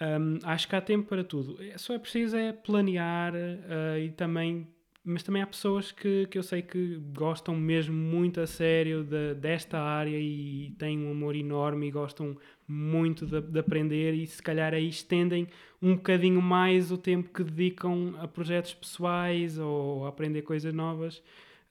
Um, 0.00 0.38
acho 0.44 0.66
que 0.66 0.74
há 0.74 0.80
tempo 0.80 1.08
para 1.08 1.22
tudo. 1.22 1.62
É, 1.62 1.78
só 1.78 1.94
é 1.94 1.98
preciso 1.98 2.36
é 2.36 2.52
planear 2.52 3.34
uh, 3.34 3.98
e 3.98 4.10
também, 4.10 4.66
mas 5.04 5.22
também 5.22 5.42
há 5.42 5.46
pessoas 5.46 5.92
que, 5.92 6.26
que 6.26 6.38
eu 6.38 6.42
sei 6.42 6.62
que 6.62 6.96
gostam 7.14 7.54
mesmo 7.54 7.94
muito 7.94 8.40
a 8.40 8.46
sério 8.46 9.04
de, 9.04 9.34
desta 9.34 9.78
área 9.78 10.18
e 10.18 10.74
têm 10.78 10.98
um 10.98 11.10
amor 11.10 11.36
enorme 11.36 11.86
e 11.86 11.90
gostam 11.90 12.36
muito 12.66 13.26
de, 13.26 13.40
de, 13.42 13.58
aprender 13.58 14.14
e 14.14 14.26
se 14.26 14.42
calhar 14.42 14.72
aí 14.72 14.88
estendem 14.88 15.46
um 15.82 15.94
bocadinho 15.94 16.40
mais 16.40 16.90
o 16.90 16.96
tempo 16.96 17.28
que 17.28 17.44
dedicam 17.44 18.14
a 18.18 18.26
projetos 18.26 18.72
pessoais 18.72 19.58
ou 19.58 20.06
a 20.06 20.08
aprender 20.08 20.42
coisas 20.42 20.72
novas. 20.72 21.22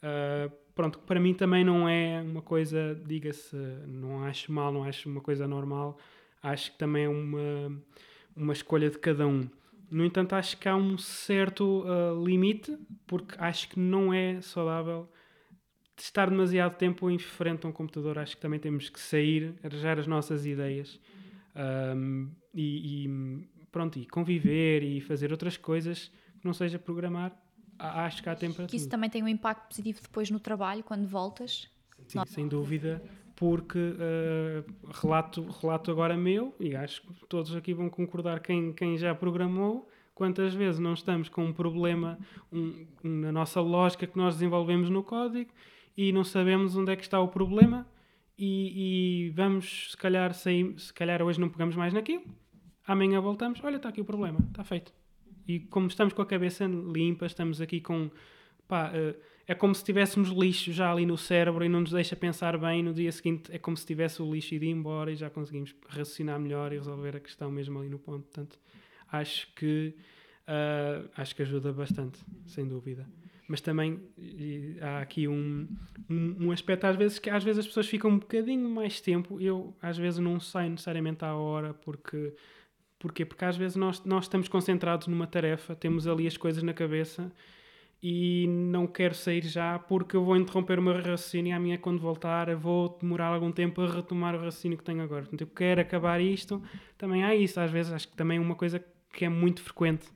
Uh, 0.03 0.51
pronto, 0.79 0.97
para 0.99 1.19
mim 1.19 1.33
também 1.33 1.65
não 1.65 1.89
é 1.89 2.21
uma 2.21 2.41
coisa, 2.41 2.95
diga-se, 3.05 3.53
não 3.85 4.23
acho 4.23 4.49
mal, 4.49 4.71
não 4.71 4.85
acho 4.85 5.09
uma 5.09 5.19
coisa 5.19 5.45
normal, 5.45 5.99
acho 6.41 6.71
que 6.71 6.77
também 6.77 7.03
é 7.03 7.09
uma, 7.09 7.83
uma 8.33 8.53
escolha 8.53 8.89
de 8.89 8.97
cada 8.97 9.27
um. 9.27 9.49
No 9.91 10.05
entanto, 10.05 10.35
acho 10.35 10.55
que 10.55 10.69
há 10.69 10.77
um 10.77 10.97
certo 10.97 11.83
uh, 11.83 12.25
limite, 12.25 12.77
porque 13.05 13.35
acho 13.39 13.67
que 13.67 13.77
não 13.77 14.13
é 14.13 14.39
saudável 14.39 15.09
estar 15.97 16.29
demasiado 16.29 16.77
tempo 16.77 17.11
em 17.11 17.19
frente 17.19 17.65
a 17.65 17.69
um 17.69 17.73
computador. 17.73 18.17
Acho 18.17 18.37
que 18.37 18.41
também 18.41 18.57
temos 18.57 18.87
que 18.87 19.01
sair, 19.01 19.55
arranjar 19.61 19.99
as 19.99 20.07
nossas 20.07 20.45
ideias 20.45 20.97
um, 21.93 22.31
e, 22.53 23.03
e, 23.03 23.65
pronto, 23.69 23.99
e 23.99 24.05
conviver 24.05 24.81
e 24.81 25.01
fazer 25.01 25.33
outras 25.33 25.57
coisas 25.57 26.09
que 26.39 26.45
não 26.45 26.53
seja 26.53 26.79
programar. 26.79 27.37
Acho 27.79 28.21
que 28.21 28.29
há 28.29 28.35
tempo 28.35 28.55
para 28.55 28.67
que 28.67 28.75
isso 28.75 28.89
também 28.89 29.09
tem 29.09 29.23
um 29.23 29.27
impacto 29.27 29.69
positivo 29.69 30.01
depois 30.01 30.29
no 30.29 30.39
trabalho, 30.39 30.83
quando 30.83 31.07
voltas? 31.07 31.69
Sim, 32.07 32.19
sem 32.25 32.47
dúvida 32.47 33.01
porque 33.39 33.79
uh, 33.79 34.91
relato, 35.01 35.47
relato 35.61 35.89
agora 35.89 36.17
meu, 36.17 36.53
e 36.59 36.75
acho 36.75 37.01
que 37.01 37.25
todos 37.29 37.55
aqui 37.55 37.73
vão 37.73 37.89
concordar, 37.89 38.41
quem, 38.41 38.73
quem 38.73 38.97
já 38.97 39.15
programou, 39.15 39.87
quantas 40.13 40.53
vezes 40.53 40.77
não 40.77 40.93
estamos 40.93 41.29
com 41.29 41.45
um 41.45 41.53
problema 41.53 42.19
um, 42.51 42.85
na 43.01 43.31
nossa 43.31 43.61
lógica 43.61 44.05
que 44.05 44.17
nós 44.17 44.35
desenvolvemos 44.35 44.89
no 44.89 45.01
código 45.01 45.51
e 45.95 46.11
não 46.11 46.25
sabemos 46.25 46.75
onde 46.75 46.91
é 46.91 46.97
que 46.97 47.03
está 47.03 47.17
o 47.21 47.29
problema 47.29 47.87
e, 48.37 49.27
e 49.27 49.29
vamos, 49.29 49.91
se 49.91 49.97
calhar, 49.97 50.33
sair, 50.33 50.77
se 50.77 50.93
calhar 50.93 51.21
hoje 51.21 51.39
não 51.39 51.47
pegamos 51.47 51.77
mais 51.77 51.93
naquilo, 51.93 52.25
amanhã 52.85 53.21
voltamos, 53.21 53.63
olha, 53.63 53.77
está 53.77 53.87
aqui 53.87 54.01
o 54.01 54.05
problema, 54.05 54.39
está 54.49 54.65
feito. 54.65 54.98
E 55.49 55.61
como 55.61 55.87
estamos 55.87 56.13
com 56.13 56.21
a 56.21 56.25
cabeça 56.27 56.67
limpa, 56.67 57.25
estamos 57.25 57.59
aqui 57.59 57.81
com... 57.81 58.11
Pá, 58.67 58.91
uh, 58.91 59.19
é 59.47 59.55
como 59.55 59.73
se 59.73 59.83
tivéssemos 59.83 60.29
lixo 60.29 60.71
já 60.71 60.91
ali 60.91 61.07
no 61.07 61.17
cérebro 61.17 61.65
e 61.65 61.67
não 61.69 61.79
nos 61.81 61.89
deixa 61.89 62.15
pensar 62.15 62.55
bem. 62.55 62.83
No 62.83 62.93
dia 62.93 63.11
seguinte 63.11 63.51
é 63.51 63.57
como 63.57 63.75
se 63.75 63.83
tivesse 63.83 64.21
o 64.21 64.31
lixo 64.31 64.53
ido 64.53 64.65
embora 64.65 65.11
e 65.11 65.15
já 65.15 65.27
conseguimos 65.27 65.73
raciocinar 65.87 66.39
melhor 66.39 66.71
e 66.71 66.77
resolver 66.77 67.15
a 67.15 67.19
questão 67.19 67.49
mesmo 67.49 67.79
ali 67.79 67.89
no 67.89 67.97
ponto. 67.97 68.25
Portanto, 68.25 68.59
acho 69.11 69.51
que, 69.55 69.95
uh, 70.47 71.09
acho 71.17 71.35
que 71.35 71.41
ajuda 71.41 71.73
bastante, 71.73 72.19
sem 72.45 72.67
dúvida. 72.67 73.07
Mas 73.47 73.59
também 73.59 73.99
há 74.79 74.99
aqui 74.99 75.27
um, 75.27 75.67
um, 76.07 76.45
um, 76.45 76.51
aspecto, 76.51 76.85
às 76.85 76.95
vezes, 76.95 77.17
que 77.17 77.27
às 77.27 77.43
vezes 77.43 77.61
as 77.61 77.65
pessoas 77.65 77.87
ficam 77.87 78.11
um 78.11 78.19
bocadinho 78.19 78.69
mais 78.69 79.01
tempo. 79.01 79.41
Eu, 79.41 79.75
às 79.81 79.97
vezes, 79.97 80.19
não 80.19 80.39
saio 80.39 80.69
necessariamente 80.69 81.25
à 81.25 81.33
hora 81.33 81.73
porque. 81.73 82.35
Porquê? 82.99 83.25
Porque 83.25 83.45
às 83.45 83.55
vezes 83.55 83.77
nós, 83.77 84.03
nós 84.03 84.25
estamos 84.25 84.49
concentrados 84.49 85.07
numa 85.07 85.25
tarefa, 85.25 85.73
temos 85.75 86.05
ali 86.05 86.27
as 86.27 86.35
coisas 86.35 86.61
na 86.61 86.73
cabeça 86.73 87.31
e 88.03 88.45
não 88.47 88.87
quero 88.87 89.13
sair 89.13 89.41
já 89.41 89.77
porque 89.79 90.15
eu 90.15 90.23
vou 90.23 90.37
interromper 90.37 90.79
o 90.79 90.81
meu 90.81 90.93
raciocínio 90.93 91.51
e 91.51 91.53
a 91.53 91.59
minha 91.59 91.77
quando 91.77 91.99
voltar 91.99 92.53
vou 92.55 92.97
demorar 92.99 93.27
algum 93.27 93.51
tempo 93.51 93.81
a 93.81 93.91
retomar 93.91 94.35
o 94.35 94.37
raciocínio 94.37 94.77
que 94.77 94.83
tenho 94.83 95.01
agora. 95.01 95.21
Portanto, 95.21 95.41
eu 95.41 95.47
quero 95.47 95.81
acabar 95.81 96.19
isto. 96.21 96.61
Também 96.97 97.23
há 97.23 97.33
isso, 97.35 97.59
às 97.59 97.71
vezes, 97.71 97.91
acho 97.91 98.07
que 98.07 98.15
também 98.15 98.37
é 98.37 98.41
uma 98.41 98.55
coisa 98.55 98.83
que 99.13 99.25
é 99.25 99.29
muito 99.29 99.61
frequente. 99.61 100.07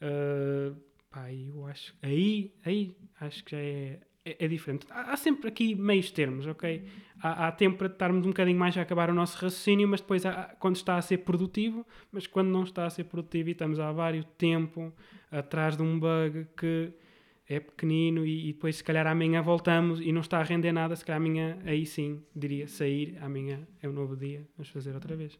Uh, 0.00 0.74
pá, 1.10 1.32
eu 1.32 1.66
acho. 1.66 1.94
Aí, 2.02 2.52
aí, 2.64 2.96
acho 3.20 3.44
que 3.44 3.52
já 3.52 3.58
é, 3.58 4.00
é, 4.24 4.44
é 4.44 4.48
diferente. 4.48 4.86
Há, 4.90 5.12
há, 5.12 5.16
sempre 5.16 5.48
aqui 5.48 5.74
meios 5.74 6.10
termos, 6.10 6.46
ok? 6.46 6.84
Há, 7.20 7.48
há, 7.48 7.52
tempo 7.52 7.78
para 7.78 7.88
estarmos 7.88 8.24
um 8.24 8.30
bocadinho 8.30 8.58
mais 8.58 8.76
a 8.76 8.82
acabar 8.82 9.10
o 9.10 9.14
nosso 9.14 9.34
raciocínio, 9.34 9.86
mas 9.86 10.00
depois 10.00 10.24
há, 10.24 10.54
quando 10.58 10.76
está 10.76 10.96
a 10.96 11.02
ser 11.02 11.18
produtivo, 11.18 11.86
mas 12.10 12.26
quando 12.26 12.48
não 12.48 12.64
está 12.64 12.86
a 12.86 12.90
ser 12.90 13.04
produtivo 13.04 13.50
e 13.50 13.52
estamos 13.52 13.78
há 13.78 13.92
vários 13.92 14.24
tempo 14.38 14.92
atrás 15.30 15.76
de 15.76 15.82
um 15.82 15.98
bug 15.98 16.46
que 16.56 16.92
é 17.46 17.60
pequenino 17.60 18.24
e, 18.24 18.48
e, 18.48 18.52
depois 18.54 18.76
se 18.76 18.84
calhar 18.84 19.06
amanhã 19.06 19.42
voltamos 19.42 20.00
e 20.00 20.10
não 20.12 20.22
está 20.22 20.38
a 20.38 20.42
render 20.42 20.72
nada, 20.72 20.96
se 20.96 21.04
calhar 21.04 21.20
amanhã 21.20 21.58
aí 21.66 21.84
sim 21.84 22.22
diria 22.34 22.66
sair, 22.66 23.18
amanhã 23.20 23.66
é 23.82 23.88
um 23.88 23.92
novo 23.92 24.16
dia, 24.16 24.46
vamos 24.56 24.70
fazer 24.70 24.94
outra 24.94 25.14
vez. 25.14 25.36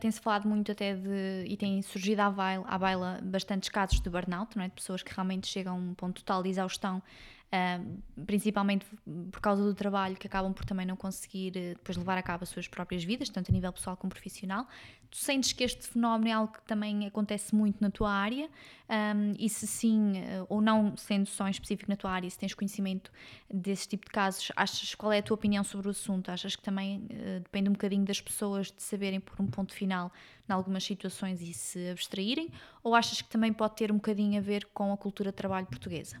Tem-se 0.00 0.20
falado 0.20 0.48
muito 0.48 0.72
até 0.72 0.94
de, 0.94 1.44
e 1.46 1.54
tem 1.56 1.82
surgido 1.82 2.22
à 2.22 2.30
baila, 2.30 2.66
à 2.66 2.78
baila 2.78 3.20
bastantes 3.22 3.68
casos 3.68 4.00
de 4.00 4.08
burnout, 4.08 4.56
não 4.56 4.64
é? 4.64 4.68
de 4.68 4.74
pessoas 4.74 5.02
que 5.02 5.12
realmente 5.12 5.46
chegam 5.46 5.74
a 5.74 5.78
um 5.78 5.94
ponto 5.94 6.22
total 6.22 6.42
de 6.42 6.48
exaustão 6.48 7.02
Uh, 7.48 8.02
principalmente 8.26 8.84
por 9.30 9.40
causa 9.40 9.64
do 9.64 9.74
trabalho, 9.74 10.14
que 10.16 10.26
acabam 10.26 10.52
por 10.52 10.66
também 10.66 10.84
não 10.84 10.96
conseguir 10.96 11.52
uh, 11.56 11.78
depois 11.78 11.96
levar 11.96 12.18
a 12.18 12.22
cabo 12.22 12.42
as 12.42 12.50
suas 12.50 12.68
próprias 12.68 13.02
vidas, 13.02 13.30
tanto 13.30 13.50
a 13.50 13.54
nível 13.54 13.72
pessoal 13.72 13.96
como 13.96 14.10
profissional. 14.10 14.66
Tu 15.10 15.16
sentes 15.16 15.54
que 15.54 15.64
este 15.64 15.88
fenómeno 15.88 16.28
é 16.28 16.32
algo 16.32 16.52
que 16.52 16.60
também 16.64 17.06
acontece 17.06 17.54
muito 17.54 17.80
na 17.80 17.90
tua 17.90 18.10
área? 18.10 18.50
Um, 18.90 19.32
e 19.38 19.48
se 19.48 19.66
sim, 19.66 20.12
uh, 20.20 20.46
ou 20.50 20.60
não 20.60 20.94
sendo 20.94 21.24
só 21.24 21.48
em 21.48 21.50
específico 21.50 21.90
na 21.90 21.96
tua 21.96 22.10
área, 22.10 22.28
se 22.28 22.38
tens 22.38 22.52
conhecimento 22.52 23.10
desse 23.50 23.88
tipo 23.88 24.04
de 24.04 24.12
casos, 24.12 24.52
achas 24.54 24.94
qual 24.94 25.10
é 25.10 25.20
a 25.20 25.22
tua 25.22 25.34
opinião 25.34 25.64
sobre 25.64 25.88
o 25.88 25.90
assunto? 25.90 26.30
Achas 26.30 26.54
que 26.54 26.62
também 26.62 27.08
depende 27.42 27.70
um 27.70 27.72
bocadinho 27.72 28.04
das 28.04 28.20
pessoas 28.20 28.66
de 28.66 28.82
saberem 28.82 29.20
por 29.20 29.40
um 29.40 29.46
ponto 29.46 29.72
final 29.72 30.12
em 30.46 30.52
algumas 30.52 30.84
situações 30.84 31.40
e 31.40 31.54
se 31.54 31.88
abstraírem? 31.88 32.50
Ou 32.82 32.94
achas 32.94 33.22
que 33.22 33.28
também 33.30 33.54
pode 33.54 33.74
ter 33.74 33.90
um 33.90 33.96
bocadinho 33.96 34.38
a 34.38 34.42
ver 34.42 34.66
com 34.74 34.92
a 34.92 34.98
cultura 34.98 35.30
de 35.30 35.36
trabalho 35.36 35.66
portuguesa? 35.66 36.20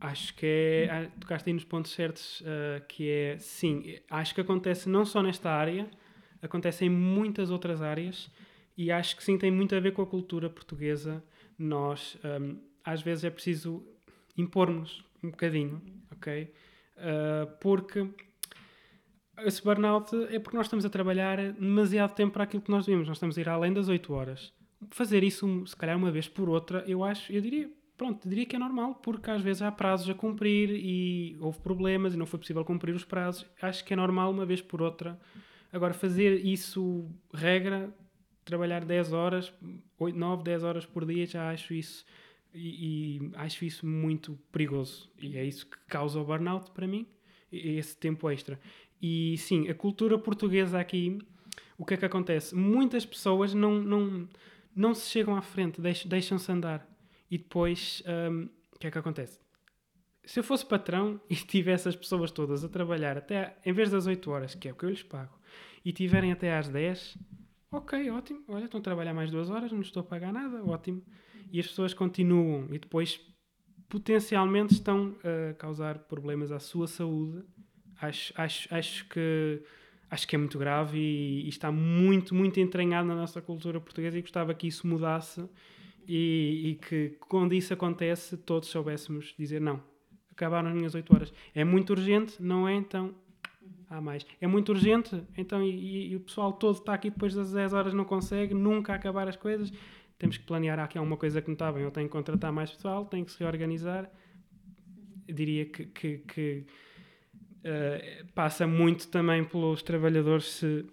Acho 0.00 0.34
que 0.34 0.46
é. 0.46 0.90
Ah, 0.90 1.10
tocaste 1.20 1.48
aí 1.48 1.54
nos 1.54 1.64
pontos 1.64 1.92
certos, 1.92 2.40
uh, 2.42 2.84
que 2.88 3.10
é. 3.10 3.38
Sim, 3.38 3.98
acho 4.08 4.34
que 4.34 4.40
acontece 4.40 4.88
não 4.88 5.04
só 5.04 5.22
nesta 5.22 5.50
área, 5.50 5.88
acontece 6.40 6.84
em 6.84 6.90
muitas 6.90 7.50
outras 7.50 7.82
áreas 7.82 8.30
e 8.76 8.92
acho 8.92 9.16
que 9.16 9.24
sim, 9.24 9.36
tem 9.36 9.50
muito 9.50 9.74
a 9.74 9.80
ver 9.80 9.92
com 9.92 10.02
a 10.02 10.06
cultura 10.06 10.48
portuguesa. 10.48 11.22
Nós, 11.58 12.16
um, 12.40 12.60
às 12.84 13.02
vezes, 13.02 13.24
é 13.24 13.30
preciso 13.30 13.84
impormos 14.36 15.04
um 15.20 15.30
bocadinho, 15.30 15.82
ok? 16.12 16.54
Uh, 16.96 17.58
porque 17.60 18.08
esse 19.38 19.62
burnout 19.62 20.14
é 20.30 20.38
porque 20.38 20.56
nós 20.56 20.66
estamos 20.66 20.84
a 20.84 20.88
trabalhar 20.88 21.52
demasiado 21.54 22.14
tempo 22.14 22.34
para 22.34 22.44
aquilo 22.44 22.62
que 22.62 22.70
nós 22.70 22.86
devemos. 22.86 23.08
Nós 23.08 23.16
estamos 23.16 23.36
a 23.36 23.40
ir 23.40 23.48
além 23.48 23.72
das 23.72 23.88
8 23.88 24.12
horas. 24.12 24.52
Fazer 24.92 25.24
isso, 25.24 25.66
se 25.66 25.76
calhar, 25.76 25.96
uma 25.96 26.12
vez 26.12 26.28
por 26.28 26.48
outra, 26.48 26.84
eu 26.86 27.02
acho, 27.02 27.32
eu 27.32 27.40
diria, 27.40 27.68
pronto, 27.98 28.26
diria 28.28 28.46
que 28.46 28.54
é 28.54 28.58
normal, 28.58 28.94
porque 28.94 29.28
às 29.28 29.42
vezes 29.42 29.60
há 29.60 29.72
prazos 29.72 30.08
a 30.08 30.14
cumprir 30.14 30.70
e 30.70 31.36
houve 31.40 31.58
problemas 31.58 32.14
e 32.14 32.16
não 32.16 32.24
foi 32.24 32.38
possível 32.38 32.64
cumprir 32.64 32.94
os 32.94 33.04
prazos. 33.04 33.44
Acho 33.60 33.84
que 33.84 33.92
é 33.92 33.96
normal 33.96 34.30
uma 34.30 34.46
vez 34.46 34.62
por 34.62 34.80
outra. 34.80 35.20
Agora, 35.72 35.92
fazer 35.92 36.46
isso 36.46 37.10
regra, 37.34 37.92
trabalhar 38.44 38.84
10 38.84 39.12
horas, 39.12 39.52
8, 39.98 40.16
9, 40.16 40.42
10 40.44 40.62
horas 40.62 40.86
por 40.86 41.04
dia, 41.04 41.26
já 41.26 41.50
acho 41.50 41.74
isso 41.74 42.06
e, 42.54 43.18
e, 43.18 43.30
acho 43.34 43.64
isso 43.64 43.84
muito 43.84 44.38
perigoso. 44.52 45.10
E 45.20 45.36
é 45.36 45.44
isso 45.44 45.66
que 45.66 45.76
causa 45.88 46.18
o 46.20 46.24
burnout 46.24 46.70
para 46.70 46.86
mim, 46.86 47.06
esse 47.52 47.96
tempo 47.96 48.30
extra. 48.30 48.58
E 49.02 49.36
sim, 49.38 49.68
a 49.68 49.74
cultura 49.74 50.18
portuguesa 50.18 50.78
aqui, 50.78 51.18
o 51.76 51.84
que 51.84 51.94
é 51.94 51.96
que 51.96 52.04
acontece? 52.04 52.54
Muitas 52.54 53.04
pessoas 53.04 53.52
não, 53.52 53.82
não, 53.82 54.28
não 54.74 54.94
se 54.94 55.10
chegam 55.10 55.36
à 55.36 55.42
frente, 55.42 55.80
deixam-se 55.80 56.50
andar 56.50 56.88
e 57.30 57.38
depois, 57.38 58.02
um, 58.30 58.48
o 58.72 58.78
que 58.78 58.86
é 58.86 58.90
que 58.90 58.98
acontece? 58.98 59.40
Se 60.24 60.40
eu 60.40 60.44
fosse 60.44 60.64
patrão 60.64 61.20
e 61.28 61.34
tivesse 61.36 61.88
as 61.88 61.96
pessoas 61.96 62.30
todas 62.30 62.64
a 62.64 62.68
trabalhar 62.68 63.16
até, 63.16 63.56
em 63.64 63.72
vez 63.72 63.90
das 63.90 64.06
8 64.06 64.30
horas, 64.30 64.54
que 64.54 64.68
é 64.68 64.72
o 64.72 64.74
que 64.74 64.84
eu 64.84 64.90
lhes 64.90 65.02
pago, 65.02 65.38
e 65.84 65.92
tiverem 65.92 66.32
até 66.32 66.56
às 66.56 66.68
10, 66.68 67.16
ok, 67.72 68.10
ótimo, 68.10 68.44
olha, 68.48 68.64
estão 68.64 68.80
a 68.80 68.82
trabalhar 68.82 69.14
mais 69.14 69.30
duas 69.30 69.50
horas, 69.50 69.72
não 69.72 69.80
estou 69.80 70.00
a 70.00 70.04
pagar 70.04 70.32
nada, 70.32 70.62
ótimo. 70.64 71.02
E 71.50 71.58
as 71.60 71.66
pessoas 71.66 71.94
continuam 71.94 72.66
e 72.72 72.78
depois 72.78 73.20
potencialmente 73.88 74.74
estão 74.74 75.16
a 75.24 75.54
causar 75.54 76.00
problemas 76.00 76.52
à 76.52 76.58
sua 76.58 76.86
saúde. 76.86 77.42
Acho, 78.00 78.32
acho, 78.36 78.74
acho 78.74 79.08
que 79.08 79.62
acho 80.10 80.26
que 80.26 80.36
é 80.36 80.38
muito 80.38 80.58
grave 80.58 80.98
e, 80.98 81.46
e, 81.46 81.48
está 81.48 81.70
muito, 81.70 82.34
muito 82.34 82.58
entranhado 82.60 83.06
na 83.08 83.14
nossa 83.14 83.42
cultura 83.42 83.80
portuguesa 83.80 84.18
e 84.18 84.22
gostava 84.22 84.54
que 84.54 84.66
isso 84.66 84.86
mudasse 84.86 85.46
e, 86.08 86.70
e, 86.70 86.74
que 86.76 87.16
quando 87.28 87.52
isso 87.52 87.74
acontece 87.74 88.36
todos 88.38 88.68
soubéssemos 88.70 89.34
dizer 89.38 89.60
não, 89.60 89.82
acabaram 90.30 90.70
as 90.70 90.74
minhas 90.74 90.94
8 90.94 91.14
horas. 91.14 91.32
É 91.54 91.64
muito 91.64 91.90
urgente, 91.90 92.42
não 92.42 92.66
é? 92.66 92.74
Então 92.74 93.14
há 93.90 94.00
mais. 94.00 94.24
É 94.40 94.46
muito 94.46 94.70
urgente, 94.70 95.22
então 95.36 95.62
e, 95.62 96.12
e, 96.12 96.16
o 96.16 96.20
pessoal 96.20 96.52
todo 96.52 96.78
está 96.78 96.94
aqui 96.94 97.10
depois 97.10 97.34
das 97.34 97.52
10 97.52 97.74
horas 97.74 97.94
não 97.94 98.04
consegue 98.04 98.54
nunca 98.54 98.94
acabar 98.94 99.28
as 99.28 99.36
coisas. 99.36 99.70
Temos 100.18 100.36
que 100.36 100.44
planear, 100.44 100.78
aqui 100.80 100.98
há 100.98 101.02
uma 101.02 101.16
coisa 101.16 101.40
que 101.40 101.48
não 101.48 101.54
está 101.54 101.70
bem, 101.70 101.84
eu 101.84 101.90
tenho 101.90 102.08
que 102.08 102.12
contratar 102.12 102.52
mais 102.52 102.70
pessoal, 102.70 103.04
tenho 103.04 103.24
que 103.24 103.32
se 103.32 103.38
reorganizar. 103.38 104.10
Eu 105.28 105.34
diria 105.34 105.66
que, 105.66 105.86
que, 105.86 106.18
que 106.18 106.66
uh, 107.60 108.32
passa 108.34 108.66
muito 108.66 109.08
também 109.08 109.44
pelos 109.44 109.82
trabalhadores 109.82 110.46
se 110.46 110.86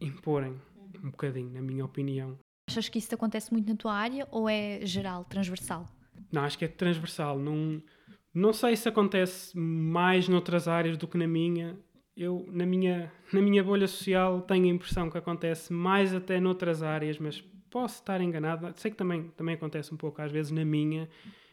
imporem 0.00 0.60
um 1.02 1.10
bocadinho, 1.10 1.50
na 1.50 1.62
minha 1.62 1.84
opinião. 1.84 2.36
Achas 2.68 2.88
que 2.88 2.98
isso 2.98 3.14
acontece 3.14 3.52
muito 3.52 3.68
na 3.68 3.76
tua 3.76 3.94
área 3.94 4.26
ou 4.30 4.48
é 4.48 4.80
geral, 4.84 5.24
transversal? 5.24 5.86
Não, 6.32 6.42
acho 6.42 6.58
que 6.58 6.64
é 6.64 6.68
transversal. 6.68 7.38
Não, 7.38 7.80
não 8.34 8.52
sei 8.52 8.74
se 8.74 8.88
acontece 8.88 9.56
mais 9.56 10.28
noutras 10.28 10.66
áreas 10.66 10.96
do 10.96 11.06
que 11.06 11.16
na 11.16 11.28
minha. 11.28 11.78
Eu, 12.16 12.44
na 12.50 12.66
minha, 12.66 13.12
na 13.32 13.40
minha 13.40 13.62
bolha 13.62 13.86
social, 13.86 14.42
tenho 14.42 14.64
a 14.64 14.68
impressão 14.68 15.08
que 15.08 15.16
acontece 15.16 15.72
mais 15.72 16.12
até 16.12 16.40
noutras 16.40 16.82
áreas, 16.82 17.18
mas 17.18 17.40
posso 17.70 17.96
estar 17.96 18.20
enganado. 18.20 18.72
Sei 18.76 18.90
que 18.90 18.96
também, 18.96 19.28
também 19.36 19.54
acontece 19.54 19.94
um 19.94 19.96
pouco 19.96 20.20
às 20.20 20.32
vezes 20.32 20.50
na 20.50 20.64
minha. 20.64 21.08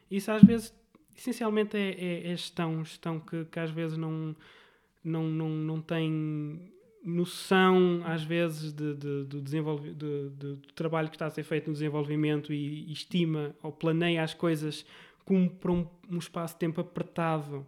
Isso 0.09 0.31
às 0.31 0.41
vezes, 0.41 0.73
essencialmente, 1.15 1.77
é, 1.77 1.91
é, 1.91 2.31
é 2.31 2.35
gestão, 2.35 2.83
gestão 2.83 3.19
que, 3.19 3.45
que 3.45 3.59
às 3.59 3.69
vezes 3.69 3.97
não, 3.97 4.35
não, 5.03 5.23
não, 5.25 5.49
não 5.49 5.81
tem 5.81 6.73
noção, 7.03 8.01
às 8.05 8.23
vezes, 8.23 8.71
de, 8.71 8.93
de, 8.93 9.25
de 9.25 9.41
desenvolve, 9.41 9.93
de, 9.93 10.29
do 10.29 10.57
trabalho 10.73 11.09
que 11.09 11.15
está 11.15 11.25
a 11.25 11.29
ser 11.29 11.43
feito 11.43 11.67
no 11.67 11.73
desenvolvimento 11.73 12.53
e, 12.53 12.89
e 12.89 12.93
estima 12.93 13.53
ou 13.61 13.71
planeia 13.71 14.23
as 14.23 14.33
coisas 14.33 14.85
como 15.25 15.49
para 15.49 15.71
um, 15.71 15.87
um 16.09 16.17
espaço 16.17 16.53
de 16.55 16.59
tempo 16.59 16.79
apertado. 16.79 17.67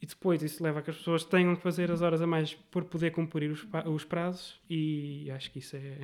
E 0.00 0.06
depois 0.06 0.42
isso 0.42 0.62
leva 0.62 0.80
a 0.80 0.82
que 0.82 0.90
as 0.90 0.98
pessoas 0.98 1.24
tenham 1.24 1.56
que 1.56 1.62
fazer 1.62 1.90
as 1.90 2.02
horas 2.02 2.20
a 2.20 2.26
mais 2.26 2.54
por 2.54 2.84
poder 2.84 3.10
cumprir 3.10 3.50
os, 3.50 3.66
os 3.86 4.04
prazos 4.04 4.60
e 4.68 5.30
acho 5.30 5.50
que 5.50 5.60
isso 5.60 5.76
é, 5.76 5.98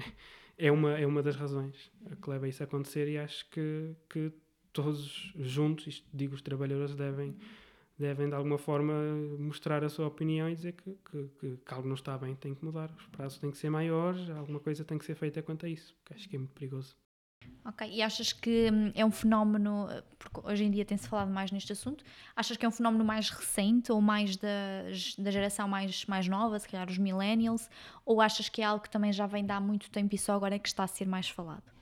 é, 0.56 0.72
uma, 0.72 0.98
é 0.98 1.06
uma 1.06 1.22
das 1.22 1.36
razões 1.36 1.90
que 2.22 2.30
leva 2.30 2.48
isso 2.48 2.62
a 2.62 2.64
acontecer 2.64 3.08
e 3.08 3.18
acho 3.18 3.48
que, 3.50 3.94
que 4.08 4.32
todos 4.72 5.34
juntos, 5.38 5.86
isto 5.86 6.08
digo, 6.14 6.34
os 6.34 6.40
trabalhadores 6.40 6.94
devem 6.94 7.36
devem 8.01 8.28
de 8.28 8.34
alguma 8.34 8.59
forma 8.59 8.92
mostrar 9.38 9.84
a 9.84 9.88
sua 9.88 10.07
opinião 10.07 10.48
e 10.48 10.55
dizer 10.55 10.72
que, 10.72 10.90
que, 11.11 11.28
que, 11.38 11.57
que, 11.59 11.74
algo 11.74 11.86
não 11.86 11.94
está 11.94 12.16
bem, 12.16 12.34
tem 12.34 12.55
que 12.55 12.64
mudar, 12.64 12.90
os 12.96 13.07
prazos 13.07 13.38
têm 13.38 13.51
que 13.51 13.59
ser 13.59 13.70
maiores, 13.70 14.28
alguma 14.30 14.59
coisa 14.59 14.84
tem 14.84 14.98
que 14.98 15.05
ser 15.05 15.14
feita 15.14 15.42
quanto 15.42 15.66
a 15.66 15.68
isso, 15.68 15.94
porque 15.96 16.14
acho 16.14 16.28
que 16.28 16.36
é 16.36 16.38
muito 16.38 16.53
perigoso. 16.53 16.96
Ok, 17.64 17.88
e 17.90 18.01
achas 18.01 18.32
que 18.32 18.70
hum, 18.72 18.90
é 18.94 19.05
um 19.05 19.11
fenómeno, 19.11 19.86
porque 20.18 20.40
hoje 20.44 20.64
em 20.64 20.70
dia 20.70 20.84
tem-se 20.84 21.07
falado 21.07 21.30
mais 21.30 21.53
neste 21.53 21.72
assunto, 21.72 22.03
achas 22.34 22.57
que 22.57 22.64
é 22.64 22.68
um 22.68 22.72
fenómeno 22.72 23.05
mais 23.05 23.28
recente 23.28 23.92
ou 23.92 24.01
mais 24.01 24.36
da, 24.36 24.48
da 25.18 25.30
geração 25.30 25.68
mais, 25.68 26.07
mais 26.07 26.26
nova, 26.26 26.59
se 26.59 26.68
calhar 26.68 26.88
os 26.88 26.96
millennials, 26.96 27.68
ou 28.05 28.20
achas 28.20 28.48
que 28.48 28.62
é 28.62 28.64
algo 28.64 28.82
que 28.82 28.90
também 28.90 29.12
já 29.12 29.26
vem 29.26 29.44
de 29.44 29.53
há 29.53 29.61
muito 29.61 29.90
tempo 29.90 30.14
e 30.14 30.18
só 30.18 30.34
agora 30.34 30.55
é 30.55 30.59
que 30.59 30.68
está 30.68 30.84
a 30.84 30.86
ser 30.86 31.07
mais 31.07 31.28
falado? 31.28 31.79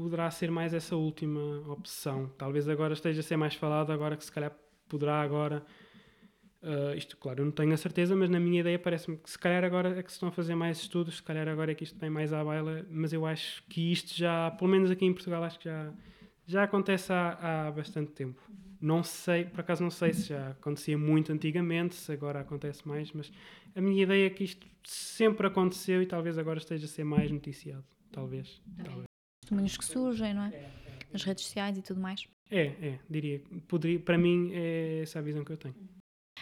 Poderá 0.00 0.30
ser 0.30 0.50
mais 0.50 0.72
essa 0.72 0.96
última 0.96 1.40
opção. 1.70 2.32
Talvez 2.38 2.66
agora 2.66 2.94
esteja 2.94 3.20
a 3.20 3.22
ser 3.22 3.36
mais 3.36 3.54
falado, 3.54 3.92
agora 3.92 4.16
que 4.16 4.24
se 4.24 4.32
calhar 4.32 4.50
poderá 4.88 5.20
agora. 5.20 5.62
Uh, 6.62 6.96
isto, 6.96 7.18
claro, 7.18 7.42
eu 7.42 7.44
não 7.44 7.52
tenho 7.52 7.74
a 7.74 7.76
certeza, 7.76 8.16
mas 8.16 8.30
na 8.30 8.40
minha 8.40 8.60
ideia 8.60 8.78
parece-me 8.78 9.18
que 9.18 9.28
se 9.28 9.38
calhar 9.38 9.62
agora 9.62 9.98
é 9.98 10.02
que 10.02 10.10
se 10.10 10.16
estão 10.16 10.30
a 10.30 10.32
fazer 10.32 10.54
mais 10.54 10.78
estudos, 10.78 11.16
se 11.16 11.22
calhar 11.22 11.46
agora 11.48 11.72
é 11.72 11.74
que 11.74 11.84
isto 11.84 11.98
vem 11.98 12.08
mais 12.08 12.32
à 12.32 12.42
baila, 12.42 12.86
mas 12.90 13.12
eu 13.12 13.26
acho 13.26 13.62
que 13.68 13.92
isto 13.92 14.16
já, 14.16 14.50
pelo 14.52 14.70
menos 14.70 14.90
aqui 14.90 15.04
em 15.04 15.12
Portugal, 15.12 15.44
acho 15.44 15.58
que 15.58 15.66
já, 15.66 15.92
já 16.46 16.62
acontece 16.62 17.12
há, 17.12 17.66
há 17.66 17.70
bastante 17.70 18.12
tempo. 18.12 18.40
Não 18.80 19.02
sei, 19.02 19.44
por 19.44 19.60
acaso 19.60 19.82
não 19.82 19.90
sei 19.90 20.14
se 20.14 20.28
já 20.28 20.52
acontecia 20.52 20.96
muito 20.96 21.30
antigamente, 21.30 21.94
se 21.94 22.10
agora 22.10 22.40
acontece 22.40 22.88
mais, 22.88 23.12
mas 23.12 23.30
a 23.76 23.80
minha 23.82 24.02
ideia 24.02 24.26
é 24.26 24.30
que 24.30 24.44
isto 24.44 24.66
sempre 24.82 25.46
aconteceu 25.46 26.00
e 26.00 26.06
talvez 26.06 26.38
agora 26.38 26.58
esteja 26.58 26.86
a 26.86 26.88
ser 26.88 27.04
mais 27.04 27.30
noticiado. 27.30 27.84
Talvez. 28.10 28.60
talvez 28.82 29.09
testemunhos 29.50 29.76
que 29.76 29.84
surgem, 29.84 30.32
não 30.32 30.44
é? 30.44 30.70
Nas 31.12 31.24
redes 31.24 31.44
sociais 31.44 31.76
e 31.76 31.82
tudo 31.82 32.00
mais. 32.00 32.26
É, 32.50 32.66
é, 32.66 32.98
diria. 33.08 33.42
Poderia, 33.66 33.98
para 33.98 34.16
mim, 34.16 34.50
é 34.52 35.00
essa 35.02 35.18
a 35.18 35.22
visão 35.22 35.44
que 35.44 35.52
eu 35.52 35.56
tenho. 35.56 35.74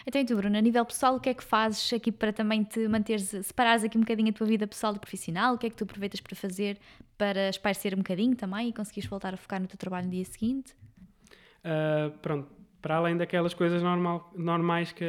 Então, 0.07 0.21
e 0.21 0.25
tu, 0.25 0.35
Bruno, 0.35 0.57
a 0.57 0.61
nível 0.61 0.85
pessoal, 0.85 1.15
o 1.15 1.19
que 1.19 1.29
é 1.29 1.33
que 1.33 1.43
fazes 1.43 1.91
aqui 1.91 2.11
para 2.11 2.31
também 2.31 2.63
te 2.63 2.87
manteres, 2.87 3.29
separares 3.43 3.83
aqui 3.83 3.97
um 3.97 4.01
bocadinho 4.01 4.29
a 4.29 4.33
tua 4.33 4.47
vida 4.47 4.65
pessoal 4.65 4.95
e 4.95 4.99
profissional? 4.99 5.55
O 5.55 5.57
que 5.57 5.67
é 5.67 5.69
que 5.69 5.75
tu 5.75 5.83
aproveitas 5.83 6.21
para 6.21 6.35
fazer 6.35 6.77
para 7.17 7.49
espairecer 7.49 7.93
um 7.93 7.97
bocadinho 7.97 8.35
também 8.35 8.69
e 8.69 8.73
conseguires 8.73 9.09
voltar 9.09 9.33
a 9.33 9.37
focar 9.37 9.59
no 9.59 9.67
teu 9.67 9.77
trabalho 9.77 10.05
no 10.05 10.11
dia 10.11 10.23
seguinte? 10.23 10.73
Uh, 11.59 12.17
pronto, 12.19 12.49
para 12.81 12.95
além 12.95 13.17
daquelas 13.17 13.53
coisas 13.53 13.83
normal, 13.83 14.31
normais 14.37 14.93
que 14.93 15.03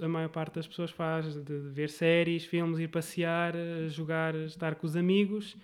a 0.00 0.08
maior 0.08 0.30
parte 0.30 0.54
das 0.54 0.66
pessoas 0.66 0.90
faz, 0.90 1.36
de 1.36 1.58
ver 1.68 1.90
séries, 1.90 2.46
filmes, 2.46 2.78
ir 2.78 2.88
passear, 2.88 3.52
jogar, 3.88 4.34
estar 4.34 4.74
com 4.76 4.86
os 4.86 4.96
amigos, 4.96 5.54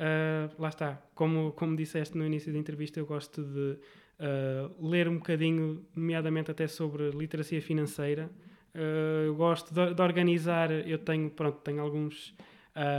Uh, 0.00 0.50
lá 0.58 0.70
está, 0.70 0.98
como, 1.14 1.52
como 1.52 1.76
disseste 1.76 2.16
no 2.16 2.24
início 2.24 2.50
da 2.50 2.58
entrevista, 2.58 2.98
eu 2.98 3.04
gosto 3.04 3.42
de 3.42 3.76
uh, 4.18 4.88
ler 4.88 5.06
um 5.06 5.16
bocadinho, 5.16 5.84
nomeadamente 5.94 6.50
até 6.50 6.66
sobre 6.66 7.10
literacia 7.10 7.60
financeira. 7.60 8.30
Uh, 8.74 9.26
eu 9.26 9.34
gosto 9.34 9.74
de, 9.74 9.92
de, 9.92 10.00
organizar, 10.00 10.70
eu 10.70 10.96
tenho, 10.96 11.28
pronto, 11.28 11.58
tenho 11.58 11.82
alguns 11.82 12.34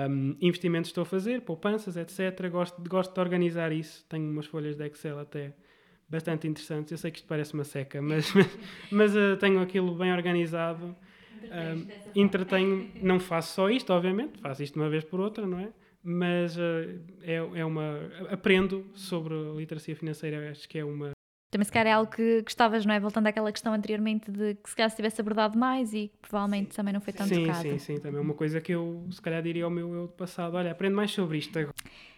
um, 0.09 0.35
investimentos 0.39 0.89
que 0.89 0.91
estou 0.91 1.01
a 1.01 1.05
fazer, 1.05 1.41
poupanças, 1.41 1.97
etc. 1.97 2.47
Gosto, 2.51 2.79
gosto 2.87 3.15
de 3.15 3.19
organizar 3.19 3.71
isso, 3.71 4.05
tenho 4.07 4.29
umas 4.29 4.45
folhas 4.45 4.75
de 4.75 4.85
Excel 4.85 5.17
até 5.17 5.55
bastante 6.07 6.47
interessantes. 6.47 6.91
Eu 6.91 6.99
sei 6.99 7.09
que 7.09 7.17
isto 7.17 7.27
parece 7.27 7.55
uma 7.55 7.63
seca, 7.63 7.99
mas, 7.99 8.31
mas, 8.91 9.15
mas 9.15 9.39
tenho 9.39 9.59
aquilo 9.59 9.95
bem 9.95 10.13
organizado. 10.13 10.95
Um, 11.43 11.87
entretenho, 12.15 12.91
não 13.01 13.19
faço 13.19 13.55
só 13.55 13.71
isto, 13.71 13.91
obviamente, 13.91 14.39
faço 14.39 14.61
isto 14.61 14.75
uma 14.75 14.87
vez 14.87 15.03
por 15.03 15.19
outra, 15.19 15.47
não 15.47 15.57
é? 15.57 15.69
Mas 16.03 16.57
uh, 16.57 17.01
é, 17.21 17.35
é 17.35 17.65
uma. 17.65 17.99
Aprendo 18.29 18.89
sobre 18.93 19.33
literacia 19.55 19.95
financeira, 19.95 20.51
acho 20.51 20.67
que 20.67 20.79
é 20.79 20.85
uma. 20.85 21.11
Também 21.51 21.65
se 21.65 21.71
calhar 21.71 21.87
é 21.87 21.91
algo 21.91 22.09
que 22.09 22.41
gostavas, 22.43 22.85
não 22.85 22.93
é? 22.93 22.99
Voltando 22.99 23.27
àquela 23.27 23.51
questão 23.51 23.73
anteriormente 23.73 24.31
de 24.31 24.55
que 24.55 24.69
se 24.69 24.75
calhar 24.75 24.89
se 24.89 24.95
tivesse 24.95 25.19
abordado 25.19 25.59
mais 25.59 25.93
e 25.93 26.09
provavelmente 26.21 26.69
sim. 26.69 26.77
também 26.77 26.93
não 26.93 27.01
foi 27.01 27.11
tão 27.11 27.27
sim, 27.27 27.45
tocado. 27.45 27.61
Sim, 27.61 27.77
sim, 27.77 27.99
também 27.99 28.19
é 28.19 28.21
uma 28.21 28.33
coisa 28.33 28.61
que 28.61 28.71
eu 28.71 29.05
se 29.11 29.21
calhar 29.21 29.43
diria 29.43 29.65
ao 29.65 29.69
meu 29.69 29.93
eu 29.93 30.07
passado, 30.07 30.55
olha, 30.55 30.71
aprende 30.71 30.95
mais 30.95 31.11
sobre 31.11 31.37
isto 31.37 31.59
agora. 31.59 31.75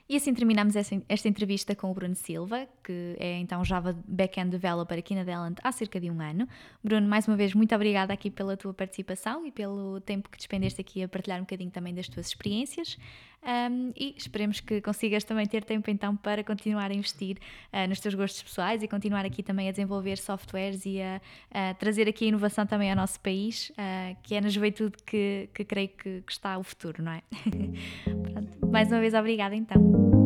E 0.08 0.18
assim 0.18 0.34
terminamos 0.34 0.76
esta 0.76 1.30
entrevista 1.30 1.74
com 1.76 1.89
o 1.89 1.93
Bruno 1.93 2.14
Silva, 2.14 2.68
que 2.84 3.16
é 3.18 3.38
então 3.39 3.64
Java 3.64 3.97
Backend 4.06 4.49
Developer 4.49 4.99
aqui 4.99 5.16
na 5.16 5.24
Delant 5.24 5.58
há 5.64 5.72
cerca 5.72 5.99
de 5.99 6.12
um 6.12 6.22
ano. 6.22 6.47
Bruno, 6.84 7.08
mais 7.08 7.26
uma 7.26 7.38
vez, 7.38 7.54
muito 7.54 7.74
obrigada 7.74 8.12
aqui 8.12 8.30
pela 8.30 8.58
tua 8.58 8.74
participação 8.74 9.45
e 9.45 9.51
pelo 9.51 10.01
tempo 10.01 10.30
que 10.30 10.38
despendeste 10.38 10.82
aqui 10.82 11.01
a 11.04 11.08
partilhar 11.08 11.39
um 11.39 11.43
bocadinho 11.43 11.72
também 11.72 11.95
das 11.95 12.10
tuas 12.10 12.28
experiências. 12.28 12.97
Um, 13.43 13.91
e 13.97 14.16
esperemos 14.18 14.62
que 14.62 14.80
consigas 14.80 15.24
também 15.26 15.45
ter 15.45 15.66
tempo 15.66 15.89
então 15.89 16.16
para 16.16 16.43
continuar 16.45 16.91
a 16.91 16.93
investir 16.93 17.38
uh, 17.74 17.88
nos 17.89 17.99
teus 17.99 18.14
gostos 18.16 18.41
pessoais 18.41 18.82
e 18.82 18.88
continuar 18.88 19.26
aqui 19.26 19.43
também 19.43 19.68
a 19.68 19.72
desenvolver 19.72 20.18
softwares 20.18 20.86
e 20.86 21.01
a, 21.01 21.22
a 21.51 21.74
trazer 21.74 22.08
aqui 22.08 22.26
a 22.26 22.28
inovação 22.30 22.66
também 22.66 22.89
ao 22.89 22.95
nosso 22.95 23.20
país, 23.20 23.70
uh, 23.72 24.16
que 24.24 24.36
é 24.36 24.41
na 24.41 24.47
juventude 24.47 24.95
que, 25.06 25.49
que 25.54 25.66
creio 25.66 25.89
que, 25.89 26.22
que 26.22 26.32
está 26.32 26.58
o 26.58 26.64
futuro, 26.64 27.04
não 27.04 27.12
é? 27.12 27.22
Pronto, 28.32 28.62
mais 28.74 28.91
uma 28.91 28.99
vez 28.99 29.13
obrigada 29.13 29.55
então. 29.55 30.22